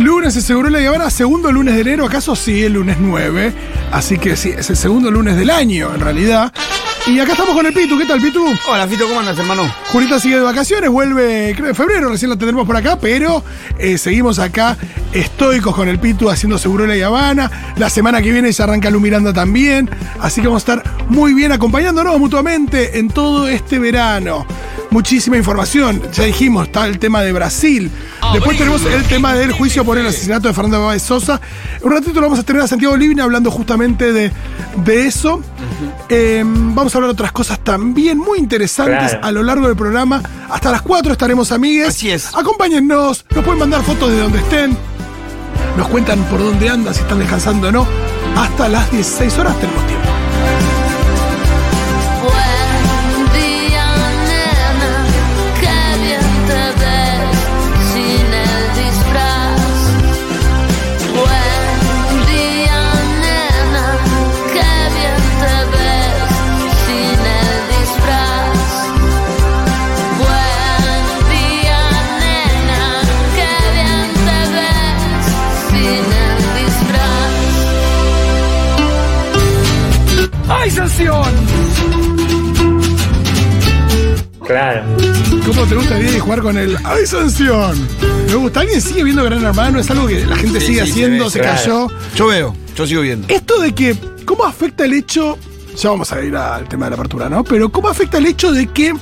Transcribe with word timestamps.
Lunes 0.00 0.32
se 0.32 0.40
Seguro 0.40 0.70
la 0.70 0.78
Habana, 0.78 1.10
segundo 1.10 1.52
lunes 1.52 1.74
de 1.74 1.82
enero, 1.82 2.06
acaso 2.06 2.34
sí, 2.34 2.62
el 2.62 2.72
lunes 2.72 2.96
9. 2.98 3.52
Así 3.92 4.16
que 4.16 4.34
sí, 4.34 4.48
es 4.48 4.70
el 4.70 4.76
segundo 4.76 5.10
lunes 5.10 5.36
del 5.36 5.50
año, 5.50 5.94
en 5.94 6.00
realidad. 6.00 6.52
Y 7.06 7.18
acá 7.18 7.32
estamos 7.32 7.54
con 7.54 7.64
el 7.66 7.72
Pitu, 7.72 7.98
¿qué 7.98 8.04
tal, 8.04 8.20
Pitu? 8.20 8.44
Hola, 8.68 8.86
Fito, 8.86 9.08
¿cómo 9.08 9.20
andas, 9.20 9.38
hermano? 9.38 9.62
Julita 9.88 10.20
sigue 10.20 10.36
de 10.36 10.42
vacaciones, 10.42 10.90
vuelve, 10.90 11.54
creo, 11.56 11.70
en 11.70 11.74
febrero, 11.74 12.08
recién 12.10 12.28
la 12.28 12.36
tendremos 12.36 12.66
por 12.66 12.76
acá, 12.76 12.98
pero 13.00 13.42
eh, 13.78 13.96
seguimos 13.98 14.38
acá 14.38 14.76
estoicos 15.12 15.74
con 15.74 15.88
el 15.88 15.98
Pitu 15.98 16.28
haciendo 16.30 16.58
Seguro 16.58 16.94
y 16.94 17.00
Habana. 17.02 17.50
La 17.76 17.88
semana 17.90 18.20
que 18.22 18.30
viene 18.30 18.52
se 18.52 18.62
arranca 18.62 18.90
Lu 18.90 19.00
Miranda 19.00 19.32
también, 19.32 19.88
así 20.20 20.40
que 20.40 20.46
vamos 20.46 20.68
a 20.68 20.74
estar 20.74 21.06
muy 21.08 21.32
bien 21.32 21.52
acompañándonos 21.52 22.18
mutuamente 22.18 22.98
en 22.98 23.08
todo 23.08 23.48
este 23.48 23.78
verano. 23.78 24.46
Muchísima 24.90 25.36
información, 25.36 26.02
ya 26.12 26.24
dijimos, 26.24 26.66
está 26.66 26.86
el 26.86 26.98
tema 26.98 27.22
de 27.22 27.32
Brasil. 27.32 27.90
Después 28.32 28.58
tenemos 28.58 28.84
el 28.84 29.04
tema 29.04 29.34
del 29.34 29.52
juicio 29.52 29.84
por 29.84 29.96
el 29.96 30.06
asesinato 30.06 30.48
de 30.48 30.54
Fernando 30.54 30.84
Báez 30.84 31.02
Sosa. 31.02 31.40
Un 31.82 31.92
ratito 31.92 32.14
lo 32.14 32.22
vamos 32.22 32.40
a 32.40 32.42
tener 32.42 32.60
a 32.62 32.66
Santiago 32.66 32.96
Livina 32.96 33.22
hablando 33.22 33.52
justamente 33.52 34.12
de, 34.12 34.32
de 34.84 35.06
eso. 35.06 35.42
Eh, 36.08 36.42
vamos 36.44 36.89
a 36.94 36.98
hablar 36.98 37.10
de 37.10 37.12
otras 37.14 37.32
cosas 37.32 37.58
también 37.64 38.18
muy 38.18 38.38
interesantes 38.38 39.10
Claro. 39.12 39.26
a 39.26 39.32
lo 39.32 39.42
largo 39.42 39.66
del 39.66 39.76
programa. 39.76 40.22
Hasta 40.50 40.70
las 40.70 40.82
4 40.82 41.12
estaremos 41.12 41.52
amigues. 41.52 41.88
Así 41.88 42.10
es. 42.10 42.34
Acompáñennos, 42.34 43.24
nos 43.34 43.44
pueden 43.44 43.58
mandar 43.60 43.82
fotos 43.82 44.10
de 44.10 44.20
donde 44.20 44.38
estén. 44.38 44.76
Nos 45.76 45.88
cuentan 45.88 46.18
por 46.24 46.40
dónde 46.40 46.68
andan, 46.68 46.92
si 46.94 47.00
están 47.00 47.18
descansando 47.18 47.68
o 47.68 47.72
no. 47.72 47.86
Hasta 48.36 48.68
las 48.68 48.90
16 48.90 49.38
horas 49.38 49.58
tenemos 49.60 49.86
tiempo. 49.86 49.99
¿Cómo 85.60 85.68
te 85.68 85.74
gusta 85.76 85.94
Diego 85.96 86.24
jugar 86.24 86.40
con 86.40 86.56
el 86.56 86.76
¡Ay, 86.84 87.06
sanción! 87.06 87.86
Me 88.28 88.34
gusta. 88.34 88.60
¿Alguien 88.60 88.80
sigue 88.80 89.04
viendo 89.04 89.22
Gran 89.24 89.44
Hermano? 89.44 89.78
Es 89.80 89.90
algo 89.90 90.06
que 90.06 90.24
la 90.24 90.36
gente 90.36 90.58
Sí, 90.58 90.68
sigue 90.68 90.80
sí, 90.80 90.86
se 90.86 90.92
haciendo, 90.92 91.24
ve, 91.26 91.30
se, 91.30 91.40
claro. 91.40 91.58
cayó. 91.58 91.88
Yo 92.14 92.26
veo, 92.28 92.56
yo 92.74 92.86
sigo 92.86 93.02
viendo. 93.02 93.28
Esto 93.28 93.60
de 93.60 93.74
que, 93.74 93.94
¿cómo 94.24 94.44
afecta 94.46 94.86
el 94.86 94.94
hecho? 94.94 95.36
Ya 95.76 95.90
vamos 95.90 96.10
a 96.12 96.22
ir 96.22 96.34
al 96.34 96.66
tema 96.66 96.86
de 96.86 96.90
la 96.90 96.96
apertura, 96.96 97.28
¿no? 97.28 97.44
Pero 97.44 97.70
¿cómo 97.70 97.88
afecta 97.88 98.16
el 98.18 98.24
hecho 98.26 98.52
de 98.52 98.68
que 98.68 98.94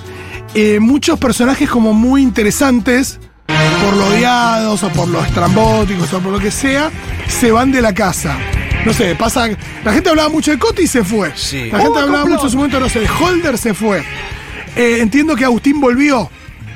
eh, 0.54 0.78
muchos 0.80 1.16
personajes 1.20 1.70
como 1.70 1.92
muy 1.94 2.22
interesantes, 2.22 3.20
por 3.46 3.96
lo 3.96 4.06
odiados 4.08 4.82
o 4.82 4.88
por 4.90 5.06
los 5.08 5.24
estrambóticos 5.26 6.12
o 6.12 6.18
por 6.18 6.32
lo 6.32 6.40
que 6.40 6.50
sea, 6.50 6.90
se 7.28 7.52
van 7.52 7.70
de 7.70 7.82
la 7.82 7.94
casa? 7.94 8.36
No 8.84 8.92
sé, 8.92 9.14
pasa. 9.14 9.48
La 9.84 9.92
gente 9.92 10.08
hablaba 10.10 10.28
mucho 10.28 10.50
de 10.50 10.58
Coti 10.58 10.82
y 10.82 10.86
se 10.88 11.04
fue. 11.04 11.30
Sí. 11.36 11.70
La 11.70 11.78
gente 11.78 11.98
Oh, 11.98 12.02
hablaba 12.02 12.22
complot. 12.22 12.28
mucho 12.30 12.44
en 12.46 12.50
su 12.50 12.56
momento, 12.56 12.80
no 12.80 12.88
sé, 12.88 12.98
de 13.00 13.08
Holder 13.08 13.56
se 13.58 13.74
fue. 13.74 14.02
Eh, 14.74 14.98
entiendo 15.00 15.36
que 15.36 15.44
Agustín 15.44 15.80
volvió. 15.80 16.28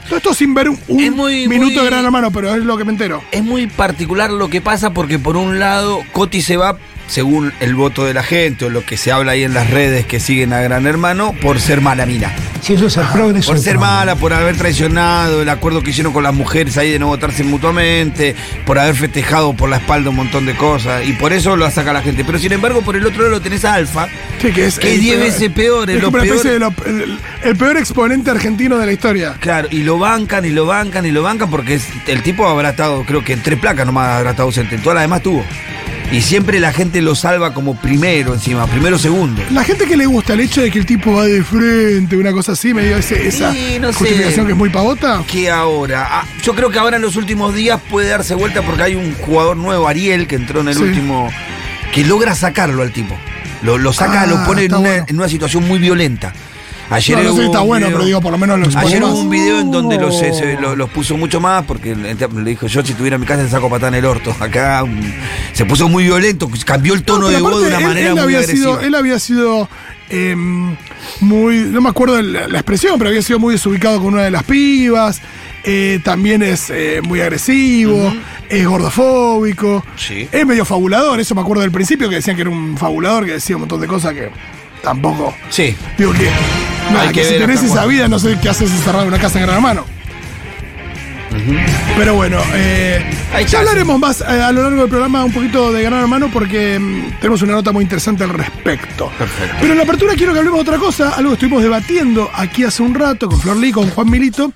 Todo 0.09 0.17
esto 0.17 0.35
sin 0.35 0.53
ver 0.55 0.69
un, 0.69 0.79
un 0.89 1.01
Es 1.01 1.13
muy- 1.13 1.49
minuto 1.49 1.73
muy- 1.73 1.85
de 1.85 1.87
gran 1.87 2.05
hermano, 2.05 2.31
pero 2.31 2.55
es 2.55 2.63
lo 2.65 2.77
que 2.77 2.85
me 2.85 2.93
entero. 2.93 3.23
Es 3.33 3.43
muy 3.43 3.67
particular 3.67 4.31
lo 4.31 4.49
que 4.51 4.61
pasa 4.61 4.93
porque 4.93 5.19
por 5.19 5.37
un 5.37 5.59
lado 5.59 6.01
Coti 6.13 6.43
se 6.43 6.57
va 6.57 6.77
según 7.09 7.53
el 7.61 7.75
voto 7.75 8.05
de 8.05 8.15
la 8.15 8.23
gente 8.23 8.65
o 8.67 8.71
lo 8.71 8.85
que 8.85 8.97
se 8.97 9.13
habla 9.13 9.33
ahí 9.33 9.43
en 9.45 9.55
las 9.55 9.71
redes 9.71 10.07
que 10.07 10.21
siguen 10.21 10.53
a 10.53 10.61
Gran 10.61 10.87
Hermano 10.87 11.35
por 11.43 11.61
ser 11.61 11.81
mala 11.81 12.07
mina. 12.07 12.33
Si 12.63 12.75
eso 12.75 12.87
es 12.87 12.97
el 12.97 13.07
progreso. 13.09 13.51
Por 13.51 13.59
ser 13.61 13.77
mala, 13.79 14.15
por 14.15 14.33
haber 14.33 14.57
traicionado 14.57 15.43
el 15.43 15.49
acuerdo 15.49 15.83
que 15.83 15.91
hicieron 15.91 16.13
con 16.13 16.23
las 16.23 16.33
mujeres 16.33 16.79
ahí 16.79 16.93
de 16.93 16.99
no 17.01 17.09
votarse 17.09 17.43
mutuamente, 17.43 18.37
por 18.65 18.79
haber 18.79 18.95
festejado 18.95 19.53
por 19.53 19.69
la 19.69 19.79
espalda 19.79 20.11
un 20.11 20.17
montón 20.17 20.47
de 20.47 20.55
cosas 20.55 21.05
y 21.05 21.13
por 21.15 21.33
eso 21.33 21.57
lo 21.57 21.69
saca 21.73 21.93
la 21.93 22.03
gente. 22.03 22.25
Pero 22.25 22.39
sin 22.39 22.53
embargo, 22.53 22.83
por 22.83 22.95
el 22.95 23.05
otro 23.05 23.19
lado 23.23 23.31
lo 23.33 23.41
tenés 23.41 23.65
a 23.65 23.75
Alfa, 23.75 24.07
Sí, 24.41 24.53
que 24.53 24.67
es. 24.67 24.79
Que 24.79 24.95
el 24.95 25.01
diez 25.01 25.17
peor- 25.17 25.25
veces 25.27 25.51
peor, 25.51 25.91
es 25.91 25.97
Es 25.97 26.03
lo 26.03 26.07
como 26.13 26.15
una 26.19 26.23
peor. 26.25 26.37
especie 26.37 26.53
de 26.53 26.59
lo- 26.61 26.75
el, 26.87 27.19
el 27.43 27.57
peor 27.57 27.77
exponente 27.77 28.31
argentino 28.31 28.79
de 28.79 28.87
la 28.87 28.93
historia. 28.93 29.35
Claro, 29.41 29.67
y 29.71 29.83
lo 29.83 29.99
bancan 29.99 30.45
y 30.45 30.51
lo 30.51 30.65
bancan 30.65 31.05
y 31.05 31.11
lo 31.11 31.23
bancan 31.23 31.51
porque 31.51 31.75
es- 31.75 31.89
el 32.07 32.23
tipo 32.23 32.47
habrá 32.49 32.71
estado, 32.71 33.03
creo 33.05 33.25
que 33.25 33.33
en 33.33 33.43
tres 33.43 33.59
placas 33.59 33.87
nomás 33.87 34.19
habrá 34.19 34.31
estado 34.31 34.47
ausente, 34.47 34.77
en 34.77 34.83
todas 34.83 34.95
las 34.95 35.03
demás 35.05 35.21
tuvo. 35.23 35.45
Y 36.11 36.21
siempre 36.21 36.61
la 36.61 36.73
gente 36.73 37.01
lo 37.01 37.15
salva 37.15 37.55
como 37.55 37.75
primero 37.75 38.35
encima, 38.35 38.67
primero 38.67 38.99
segundo. 38.99 39.43
La 39.51 39.65
gente 39.65 39.87
que 39.87 39.97
le 39.97 40.05
gusta 40.05 40.35
el 40.35 40.41
hecho 40.41 40.61
de 40.61 40.71
que 40.71 40.79
el 40.79 40.85
tipo 40.87 41.15
va 41.15 41.25
de 41.25 41.43
frente, 41.43 42.17
una 42.19 42.33
cosa 42.33 42.53
así, 42.53 42.75
me 42.75 42.85
dio 42.85 42.99
ese- 42.99 43.27
esa 43.29 43.51
Sí, 43.53 43.79
no 43.81 43.93
sé. 43.93 43.99
justificación 43.99 44.45
que 44.47 44.53
es 44.53 44.59
muy 44.59 44.69
pavota. 44.69 45.25
Que 45.27 45.51
ahora, 45.51 46.07
ah, 46.11 46.25
yo 46.43 46.55
creo 46.55 46.71
que 46.71 46.79
ahora 46.79 46.97
en 46.97 47.03
los 47.03 47.17
últimos 47.17 47.55
días 47.55 47.81
puede 47.89 48.09
darse 48.11 48.35
vuelta 48.35 48.61
porque 48.61 48.83
hay 48.83 48.95
un 48.95 49.15
jugador 49.15 49.57
nuevo, 49.57 49.89
Ariel, 49.89 50.27
que 50.27 50.37
entró 50.37 50.61
en 50.61 50.69
el 50.69 50.75
Sí. 50.77 50.83
último, 50.83 51.31
que 51.95 52.05
logra 52.05 52.35
sacarlo 52.35 52.83
al 52.83 52.93
tipo. 52.93 53.17
Lo, 53.63 53.79
lo 53.79 53.93
saca, 53.95 54.23
Ah, 54.23 54.27
lo 54.27 54.45
pone 54.45 54.63
en 54.63 54.67
está 54.67 54.79
una, 54.81 54.89
bueno. 54.91 55.05
en 55.09 55.17
una 55.17 55.29
situación 55.31 55.67
muy 55.67 55.79
violenta. 55.79 56.35
Ayer 56.95 57.17
No, 57.19 57.23
no 57.25 57.29
sé 57.29 57.33
hubo 57.35 57.41
si 57.41 57.47
está 57.47 57.61
un 57.63 57.67
bueno, 57.69 57.87
video- 57.87 57.97
pero 57.99 58.07
digo, 58.07 58.21
por 58.21 58.33
lo 58.33 58.39
menos 58.39 58.59
lo 58.59 58.79
Ayer 58.79 59.03
hubo 59.03 59.15
un 59.21 59.31
video 59.31 59.61
en 59.61 59.71
donde 59.71 59.97
los, 59.99 60.15
los 60.77 60.91
puso 60.91 61.17
mucho 61.17 61.41
más, 61.41 61.65
porque 61.65 61.95
le 61.95 62.15
dijo, 62.45 62.67
yo 62.67 62.85
si 62.85 62.95
tuviera 62.95 63.15
en 63.17 63.21
mi 63.21 63.27
casa 63.27 63.43
le 63.43 63.49
saco 63.49 63.69
patada 63.71 63.89
en 63.89 63.95
el 63.95 64.05
orto. 64.05 64.35
Acá 64.41 64.85
mm, 64.85 65.01
se 65.53 65.65
puso 65.65 65.89
muy 65.89 66.05
violento, 66.05 66.51
cambió 66.65 66.95
el 66.95 67.03
tono 67.03 67.23
No, 67.23 67.29
de 67.29 67.41
voz 67.41 67.61
de 67.63 67.69
una 67.69 67.79
él- 67.79 67.85
manera 67.85 68.07
él, 68.09 68.13
muy 68.15 68.23
había 68.23 68.39
agresiva. 68.39 68.67
sido, 68.77 68.81
él 68.81 68.95
había 68.95 69.19
sido 69.19 69.69
em, 70.11 70.77
muy, 71.21 71.57
no 71.61 71.81
me 71.81 71.89
acuerdo 71.89 72.21
la, 72.21 72.47
la 72.49 72.59
expresión, 72.59 72.99
pero 72.99 73.09
había 73.09 73.23
sido 73.23 73.39
muy 73.39 73.55
desubicado 73.55 73.99
con 74.03 74.15
una 74.15 74.23
de 74.25 74.31
las 74.31 74.43
pibas. 74.45 75.21
eh, 75.65 76.01
también 76.03 76.43
es 76.43 76.71
eh, 76.71 77.01
muy 77.05 77.21
agresivo, 77.21 78.13
es 78.49 78.67
gordofóbico, 78.67 79.85
Sí. 79.97 80.29
es 80.33 80.45
medio 80.47 80.65
fabulador, 80.65 81.21
eso 81.21 81.35
me 81.37 81.41
acuerdo 81.41 81.63
del 81.63 81.71
principio 81.71 82.09
que 82.09 82.17
decían 82.17 82.35
que 82.37 82.43
era 82.43 82.51
un 82.51 82.77
fabulador, 82.77 83.25
que 83.27 83.33
decía 83.35 83.55
un 83.57 83.61
montón 83.61 83.81
de 83.81 83.87
cosas 83.87 84.13
que 84.13 84.29
tampoco. 84.83 85.33
Sí, 85.51 85.75
Digo 85.97 86.13
que, 86.13 86.29
Hay 87.01 87.09
que, 87.09 87.21
que 87.21 87.25
si 87.25 87.33
ver 87.33 87.41
tenés 87.43 87.63
esa 87.63 87.87
vida, 87.87 88.09
no 88.09 88.19
sé 88.19 88.39
qué 88.41 88.49
haces 88.49 88.71
encerrado 88.71 89.03
en 89.03 89.09
una 89.09 89.19
casa 89.19 89.39
en 89.39 89.47
Gran 89.47 89.57
Hermano. 89.57 89.85
Pero 91.97 92.15
bueno, 92.15 92.39
eh, 92.55 93.03
ya 93.49 93.61
hablaremos 93.61 93.99
más 93.99 94.21
eh, 94.21 94.25
a 94.25 94.53
lo 94.53 94.63
largo 94.63 94.83
del 94.83 94.91
programa 94.91 95.25
un 95.25 95.33
poquito 95.33 95.73
de 95.73 95.83
Gran 95.83 96.01
Hermano 96.01 96.31
porque 96.33 96.79
mm, 96.79 97.21
tenemos 97.21 97.43
una 97.43 97.55
nota 97.55 97.73
muy 97.73 97.83
interesante 97.83 98.25
al 98.25 98.31
respecto. 98.31 99.11
Perfecto. 99.19 99.57
Pero 99.61 99.73
en 99.73 99.79
la 99.79 99.85
apertura 99.85 100.15
quiero 100.15 100.33
que 100.33 100.41
hablemos 100.41 100.65
de 100.65 100.71
otra 100.71 100.79
cosa, 100.79 101.11
algo 101.11 101.31
que 101.31 101.35
estuvimos 101.35 101.63
debatiendo 101.63 102.31
aquí 102.35 102.65
hace 102.65 102.83
un 102.83 102.95
rato 102.95 103.29
con 103.29 103.41
Flor 103.41 103.57
Lee, 103.57 103.73
con 103.73 103.89
Juan 103.91 104.11
Milito. 104.11 104.53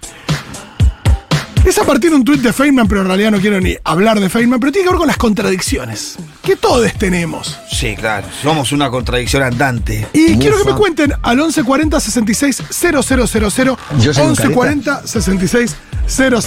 Es 1.67 1.79
a 1.79 1.85
partir 1.85 2.11
de 2.11 2.17
un 2.17 2.25
tuit 2.25 2.41
de 2.41 2.53
Feynman, 2.53 2.87
pero 2.87 3.01
en 3.01 3.09
realidad 3.09 3.33
no 3.33 3.41
quiero 3.41 3.61
ni 3.61 3.75
hablar 3.83 4.21
de 4.21 4.29
Feynman, 4.29 4.61
pero 4.61 4.71
tiene 4.71 4.85
que 4.85 4.91
ver 4.91 4.99
con 4.99 5.09
las 5.09 5.17
contradicciones 5.17 6.17
que 6.41 6.55
todos 6.55 6.93
tenemos. 6.93 7.59
sí, 7.69 7.97
claro. 7.97 8.29
Somos 8.41 8.71
una 8.71 8.89
contradicción 8.89 9.43
andante. 9.43 10.07
Y 10.13 10.37
quiero 10.39 10.59
que 10.59 10.65
me 10.71 10.77
cuenten 10.77 11.13
al 11.23 11.39
1140 11.39 11.99
66 11.99 12.63
000. 12.71 13.03
Yo 13.03 14.15
soy 14.15 14.27
un 14.27 14.31
1140 14.31 15.09
66 15.09 15.77
000. 16.07 16.41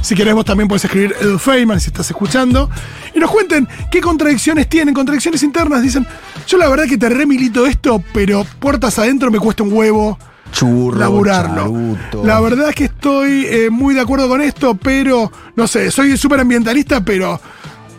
Si 0.00 0.14
querés, 0.14 0.34
vos 0.34 0.44
también 0.44 0.68
puedes 0.68 0.84
escribir 0.84 1.12
Edu 1.20 1.36
Feynman 1.40 1.80
si 1.80 1.88
estás 1.88 2.08
escuchando. 2.08 2.70
Y 3.16 3.18
nos 3.18 3.32
cuenten 3.32 3.66
qué 3.90 4.00
contradicciones 4.00 4.68
tienen, 4.68 4.94
contradicciones 4.94 5.42
internas. 5.42 5.82
Dicen, 5.82 6.06
yo 6.46 6.56
la 6.56 6.68
verdad 6.68 6.84
que 6.84 6.98
te 6.98 7.08
remilito 7.08 7.66
esto, 7.66 8.00
pero 8.12 8.46
puertas 8.60 8.96
adentro 9.00 9.32
me 9.32 9.40
cuesta 9.40 9.64
un 9.64 9.72
huevo 9.72 10.16
Churro, 10.54 10.98
laburarlo. 10.98 11.64
charuto. 11.64 12.24
La 12.24 12.40
verdad 12.40 12.68
es 12.68 12.74
que 12.76 12.84
estoy 12.84 13.46
eh, 13.46 13.70
muy 13.70 13.92
de 13.94 14.00
acuerdo 14.00 14.28
con 14.28 14.40
esto, 14.40 14.76
pero 14.76 15.30
no 15.56 15.66
sé, 15.66 15.90
soy 15.90 16.16
súper 16.16 16.40
ambientalista, 16.40 17.04
pero 17.04 17.40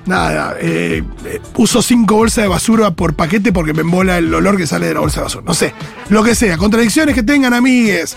nada, 0.05 0.55
eh, 0.59 1.03
eh, 1.25 1.41
uso 1.57 1.81
cinco 1.81 2.15
bolsas 2.15 2.43
de 2.43 2.47
basura 2.47 2.91
por 2.91 3.13
paquete 3.13 3.51
porque 3.51 3.73
me 3.73 3.81
embola 3.81 4.17
el 4.17 4.33
olor 4.33 4.55
que 4.55 4.67
sale 4.67 4.87
de 4.87 4.93
la 4.93 5.01
bolsa 5.01 5.19
de 5.19 5.23
basura. 5.25 5.43
No 5.45 5.53
sé, 5.53 5.73
lo 6.07 6.23
que 6.23 6.33
sea, 6.33 6.57
contradicciones 6.57 7.13
que 7.13 7.23
tengan 7.23 7.53
amigues, 7.53 8.15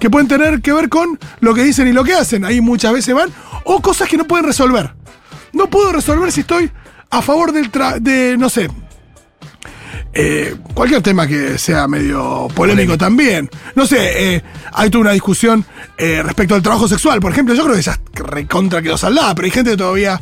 que 0.00 0.10
pueden 0.10 0.26
tener 0.26 0.60
que 0.60 0.72
ver 0.72 0.88
con 0.88 1.18
lo 1.38 1.54
que 1.54 1.62
dicen 1.62 1.86
y 1.86 1.92
lo 1.92 2.02
que 2.02 2.14
hacen. 2.14 2.44
Ahí 2.44 2.60
muchas 2.60 2.92
veces 2.92 3.14
van, 3.14 3.30
o 3.64 3.80
cosas 3.80 4.08
que 4.08 4.16
no 4.16 4.24
pueden 4.24 4.46
resolver. 4.46 4.94
No 5.52 5.68
puedo 5.70 5.92
resolver 5.92 6.32
si 6.32 6.40
estoy 6.40 6.70
a 7.10 7.22
favor 7.22 7.52
del 7.52 7.70
tra 7.70 8.00
de, 8.00 8.36
no 8.36 8.50
sé, 8.50 8.68
eh, 10.18 10.54
cualquier 10.74 11.02
tema 11.02 11.26
que 11.26 11.58
sea 11.58 11.86
medio 11.86 12.48
polémico, 12.54 12.96
también. 12.96 13.50
No 13.74 13.86
sé, 13.86 14.34
eh, 14.36 14.42
hay 14.72 14.88
toda 14.90 15.02
una 15.02 15.12
discusión 15.12 15.64
eh, 15.98 16.22
respecto 16.22 16.54
al 16.54 16.62
trabajo 16.62 16.88
sexual, 16.88 17.20
por 17.20 17.32
ejemplo. 17.32 17.54
Yo 17.54 17.64
creo 17.64 17.76
que 17.76 17.82
ya 17.82 17.98
recontra 18.14 18.80
quedó 18.80 18.96
saldada, 18.96 19.34
pero 19.34 19.44
hay 19.44 19.50
gente 19.52 19.72
que 19.72 19.76
todavía 19.76 20.20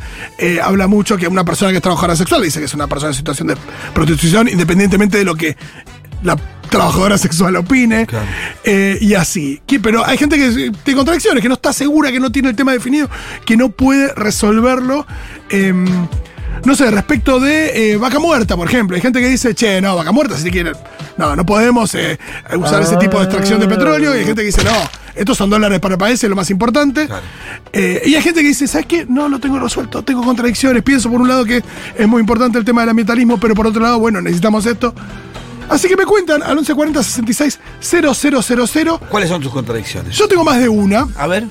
habla 0.63 0.87
mucho 0.89 1.17
que 1.17 1.29
una 1.29 1.45
persona 1.45 1.71
que 1.71 1.77
es 1.77 1.83
trabajadora 1.83 2.17
sexual 2.17 2.43
dice 2.43 2.59
que 2.59 2.65
es 2.67 2.75
una 2.75 2.87
persona 2.89 3.11
en 3.11 3.17
situación 3.17 3.49
de 3.49 3.57
prostitución, 3.95 4.49
independientemente 4.49 5.19
de 5.19 5.25
lo 5.25 5.35
que 5.37 5.57
la 6.23 6.37
trabajadora 6.71 7.17
sexual 7.27 7.55
opine, 7.57 8.07
Claro. 8.07 8.27
eh, 8.65 8.99
y 9.01 9.15
así. 9.15 9.61
Que- 9.67 9.79
pero 9.79 10.05
hay 10.05 10.17
gente 10.19 10.37
que 10.37 10.73
tiene 10.83 10.97
contradicciones, 10.97 11.41
que 11.43 11.49
no 11.49 11.55
está 11.55 11.73
segura, 11.73 12.11
que 12.11 12.19
no 12.19 12.33
tiene 12.33 12.49
el 12.49 12.57
tema 12.57 12.73
definido, 12.73 13.09
que 13.45 13.57
no 13.57 13.69
puede 13.71 14.13
resolverlo. 14.15 15.07
em, 15.51 15.87
no 16.65 16.75
sé, 16.75 16.91
respecto 16.91 17.41
de 17.41 17.93
eh, 17.93 17.97
vaca 17.97 18.19
muerta, 18.19 18.57
por 18.57 18.69
ejemplo. 18.69 18.97
Hay 18.97 19.03
gente 19.03 19.21
que 19.21 19.29
dice, 19.29 19.55
che, 19.55 19.81
no, 19.81 19.97
vaca 19.97 20.13
muerta, 20.13 20.37
si 20.37 20.51
quieren. 20.51 20.75
No, 21.17 21.37
no 21.37 21.45
podemos 21.45 21.95
eh, 21.95 22.19
usar 22.59 22.83
ese 22.83 22.97
tipo 22.97 23.19
de 23.19 23.25
extracción 23.25 23.61
de 23.61 23.69
petróleo. 23.69 24.15
Y 24.15 24.21
hay 24.21 24.25
gente 24.25 24.43
que 24.43 24.47
dice, 24.47 24.65
no, 24.65 24.73
estos 25.15 25.37
son 25.37 25.51
dólares 25.51 25.79
para 25.81 25.95
el 25.95 25.99
país, 25.99 26.23
es 26.23 26.31
lo 26.31 26.37
más 26.37 26.51
importante. 26.51 27.07
Claro. 27.07 27.23
Eh, 27.73 28.03
y 28.07 28.15
hay 28.15 28.23
gente 28.23 28.41
que 28.41 28.49
dice, 28.49 28.67
¿sabes 28.67 28.87
qué? 28.87 29.07
No 29.07 29.29
lo 29.29 29.39
tengo 29.39 29.59
resuelto, 29.59 30.03
tengo 30.03 30.23
contradicciones. 30.23 30.83
Pienso 30.83 31.11
por 31.11 31.21
un 31.21 31.29
lado 31.29 31.45
que 31.45 31.63
es 31.97 32.09
muy 32.09 32.21
importante 32.21 32.59
el 32.59 32.65
tema 32.65 32.83
del 32.83 32.91
ambientalismo, 32.91 33.39
pero 33.39 33.55
por 33.55 33.67
otro 33.67 33.83
lado, 33.83 33.99
bueno, 33.99 34.21
necesitamos 34.21 34.67
esto. 34.67 34.95
Así 35.69 35.89
que 35.89 35.97
me 35.97 36.05
cuentan 36.05 36.43
al 36.43 36.57
1140 36.57 37.03
66 37.03 37.61
000. 37.81 38.99
¿Cuáles 39.09 39.29
son 39.29 39.43
tus 39.43 39.53
contradicciones? 39.53 40.17
Yo 40.17 40.29
tengo 40.29 40.45
más 40.45 40.59
de 40.59 40.69
una. 40.69 41.07
A 41.17 41.27
ver. 41.27 41.47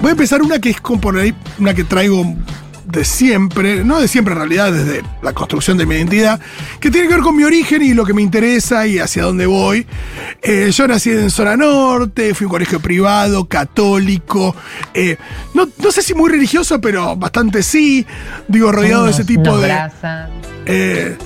Voy 0.00 0.08
a 0.08 0.12
empezar 0.12 0.42
una 0.42 0.58
que 0.58 0.70
es 0.70 0.80
como 0.80 1.00
por 1.00 1.16
ahí, 1.16 1.34
una 1.58 1.72
que 1.72 1.84
traigo 1.84 2.34
de 2.84 3.04
siempre, 3.04 3.84
no 3.84 4.00
de 4.00 4.08
siempre 4.08 4.32
en 4.32 4.38
realidad, 4.38 4.72
desde 4.72 5.02
la 5.22 5.32
construcción 5.32 5.78
de 5.78 5.86
mi 5.86 5.94
identidad, 5.94 6.40
que 6.80 6.90
tiene 6.90 7.08
que 7.08 7.14
ver 7.14 7.22
con 7.22 7.36
mi 7.36 7.44
origen 7.44 7.82
y 7.82 7.94
lo 7.94 8.04
que 8.04 8.14
me 8.14 8.22
interesa 8.22 8.86
y 8.86 8.98
hacia 8.98 9.24
dónde 9.24 9.46
voy. 9.46 9.86
Eh, 10.42 10.70
yo 10.72 10.86
nací 10.86 11.10
en 11.10 11.30
zona 11.30 11.56
norte, 11.56 12.34
fui 12.34 12.44
a 12.44 12.48
un 12.48 12.50
colegio 12.52 12.80
privado, 12.80 13.46
católico, 13.46 14.54
eh, 14.92 15.16
no, 15.54 15.68
no 15.82 15.92
sé 15.92 16.02
si 16.02 16.14
muy 16.14 16.30
religioso, 16.30 16.80
pero 16.80 17.16
bastante 17.16 17.62
sí, 17.62 18.06
digo, 18.48 18.72
rodeado 18.72 19.04
de 19.04 19.10
ese 19.10 19.24
tipo 19.24 19.58
de... 19.58 19.74
Eh, 20.66 21.16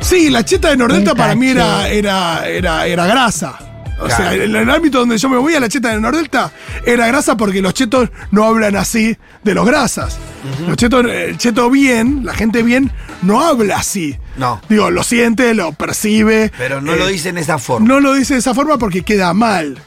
sí, 0.00 0.30
la 0.30 0.44
cheta 0.44 0.70
de 0.70 0.76
Nordelta 0.76 1.14
para 1.14 1.34
mí 1.34 1.48
era, 1.48 1.88
era, 1.88 2.46
era, 2.48 2.86
era 2.86 3.06
grasa. 3.06 3.73
O 4.00 4.06
Claro. 4.06 4.16
sea, 4.24 4.34
en 4.34 4.54
el 4.56 4.68
ámbito 4.70 4.98
donde 4.98 5.16
yo 5.18 5.28
me 5.28 5.36
voy 5.36 5.54
a 5.54 5.60
la 5.60 5.68
cheta 5.68 5.90
de 5.90 6.00
Nordelta 6.00 6.52
era 6.84 7.06
grasa 7.06 7.36
porque 7.36 7.62
los 7.62 7.74
chetos 7.74 8.10
no 8.32 8.44
hablan 8.44 8.76
así 8.76 9.16
de 9.44 9.54
los 9.54 9.64
grasas. 9.66 10.18
Los 10.66 10.76
chetos, 10.76 11.06
el 11.06 11.38
cheto 11.38 11.70
bien, 11.70 12.20
la 12.24 12.34
gente 12.34 12.62
bien, 12.62 12.90
no 13.22 13.40
habla 13.42 13.78
así. 13.78 14.18
No. 14.36 14.60
Digo, 14.68 14.90
lo 14.90 15.02
siente, 15.02 15.54
lo 15.54 15.72
percibe. 15.72 16.52
Pero 16.58 16.80
no 16.82 16.92
eh, 16.92 16.98
lo 16.98 17.06
dicen 17.06 17.36
de 17.36 17.40
esa 17.40 17.58
forma. 17.58 17.86
No 17.88 18.00
lo 18.00 18.12
dice 18.14 18.34
de 18.34 18.40
esa 18.40 18.52
forma 18.52 18.76
porque 18.78 19.02
queda 19.02 19.32
mal. 19.32 19.78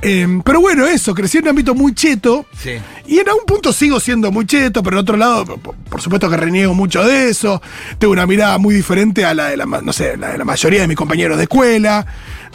Eh, 0.00 0.40
pero 0.44 0.60
bueno, 0.60 0.86
eso, 0.86 1.12
crecí 1.14 1.38
en 1.38 1.44
un 1.44 1.48
ámbito 1.50 1.74
muy 1.74 1.92
cheto. 1.94 2.46
Sí. 2.56 2.72
Y 3.06 3.18
en 3.18 3.28
algún 3.28 3.44
punto 3.46 3.72
sigo 3.72 3.98
siendo 4.00 4.30
muy 4.30 4.46
cheto, 4.46 4.82
pero 4.82 4.96
en 4.96 5.00
otro 5.02 5.16
lado, 5.16 5.44
por, 5.44 5.74
por 5.74 6.00
supuesto 6.00 6.30
que 6.30 6.36
reniego 6.36 6.74
mucho 6.74 7.02
de 7.04 7.30
eso. 7.30 7.60
Tengo 7.98 8.12
una 8.12 8.26
mirada 8.26 8.58
muy 8.58 8.74
diferente 8.74 9.24
a 9.24 9.34
la 9.34 9.48
de 9.48 9.56
la, 9.56 9.66
no 9.66 9.92
sé, 9.92 10.16
la 10.16 10.28
de 10.32 10.38
la 10.38 10.44
mayoría 10.44 10.82
de 10.82 10.88
mis 10.88 10.96
compañeros 10.96 11.36
de 11.36 11.44
escuela. 11.44 12.06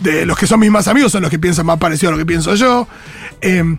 De 0.01 0.25
los 0.25 0.37
que 0.37 0.47
son 0.47 0.59
mis 0.59 0.71
más 0.71 0.87
amigos 0.87 1.11
son 1.11 1.21
los 1.21 1.29
que 1.31 1.37
piensan 1.39 1.65
más 1.65 1.77
parecido 1.77 2.09
a 2.09 2.11
lo 2.13 2.17
que 2.17 2.25
pienso 2.25 2.55
yo. 2.55 2.87
Eh, 3.41 3.77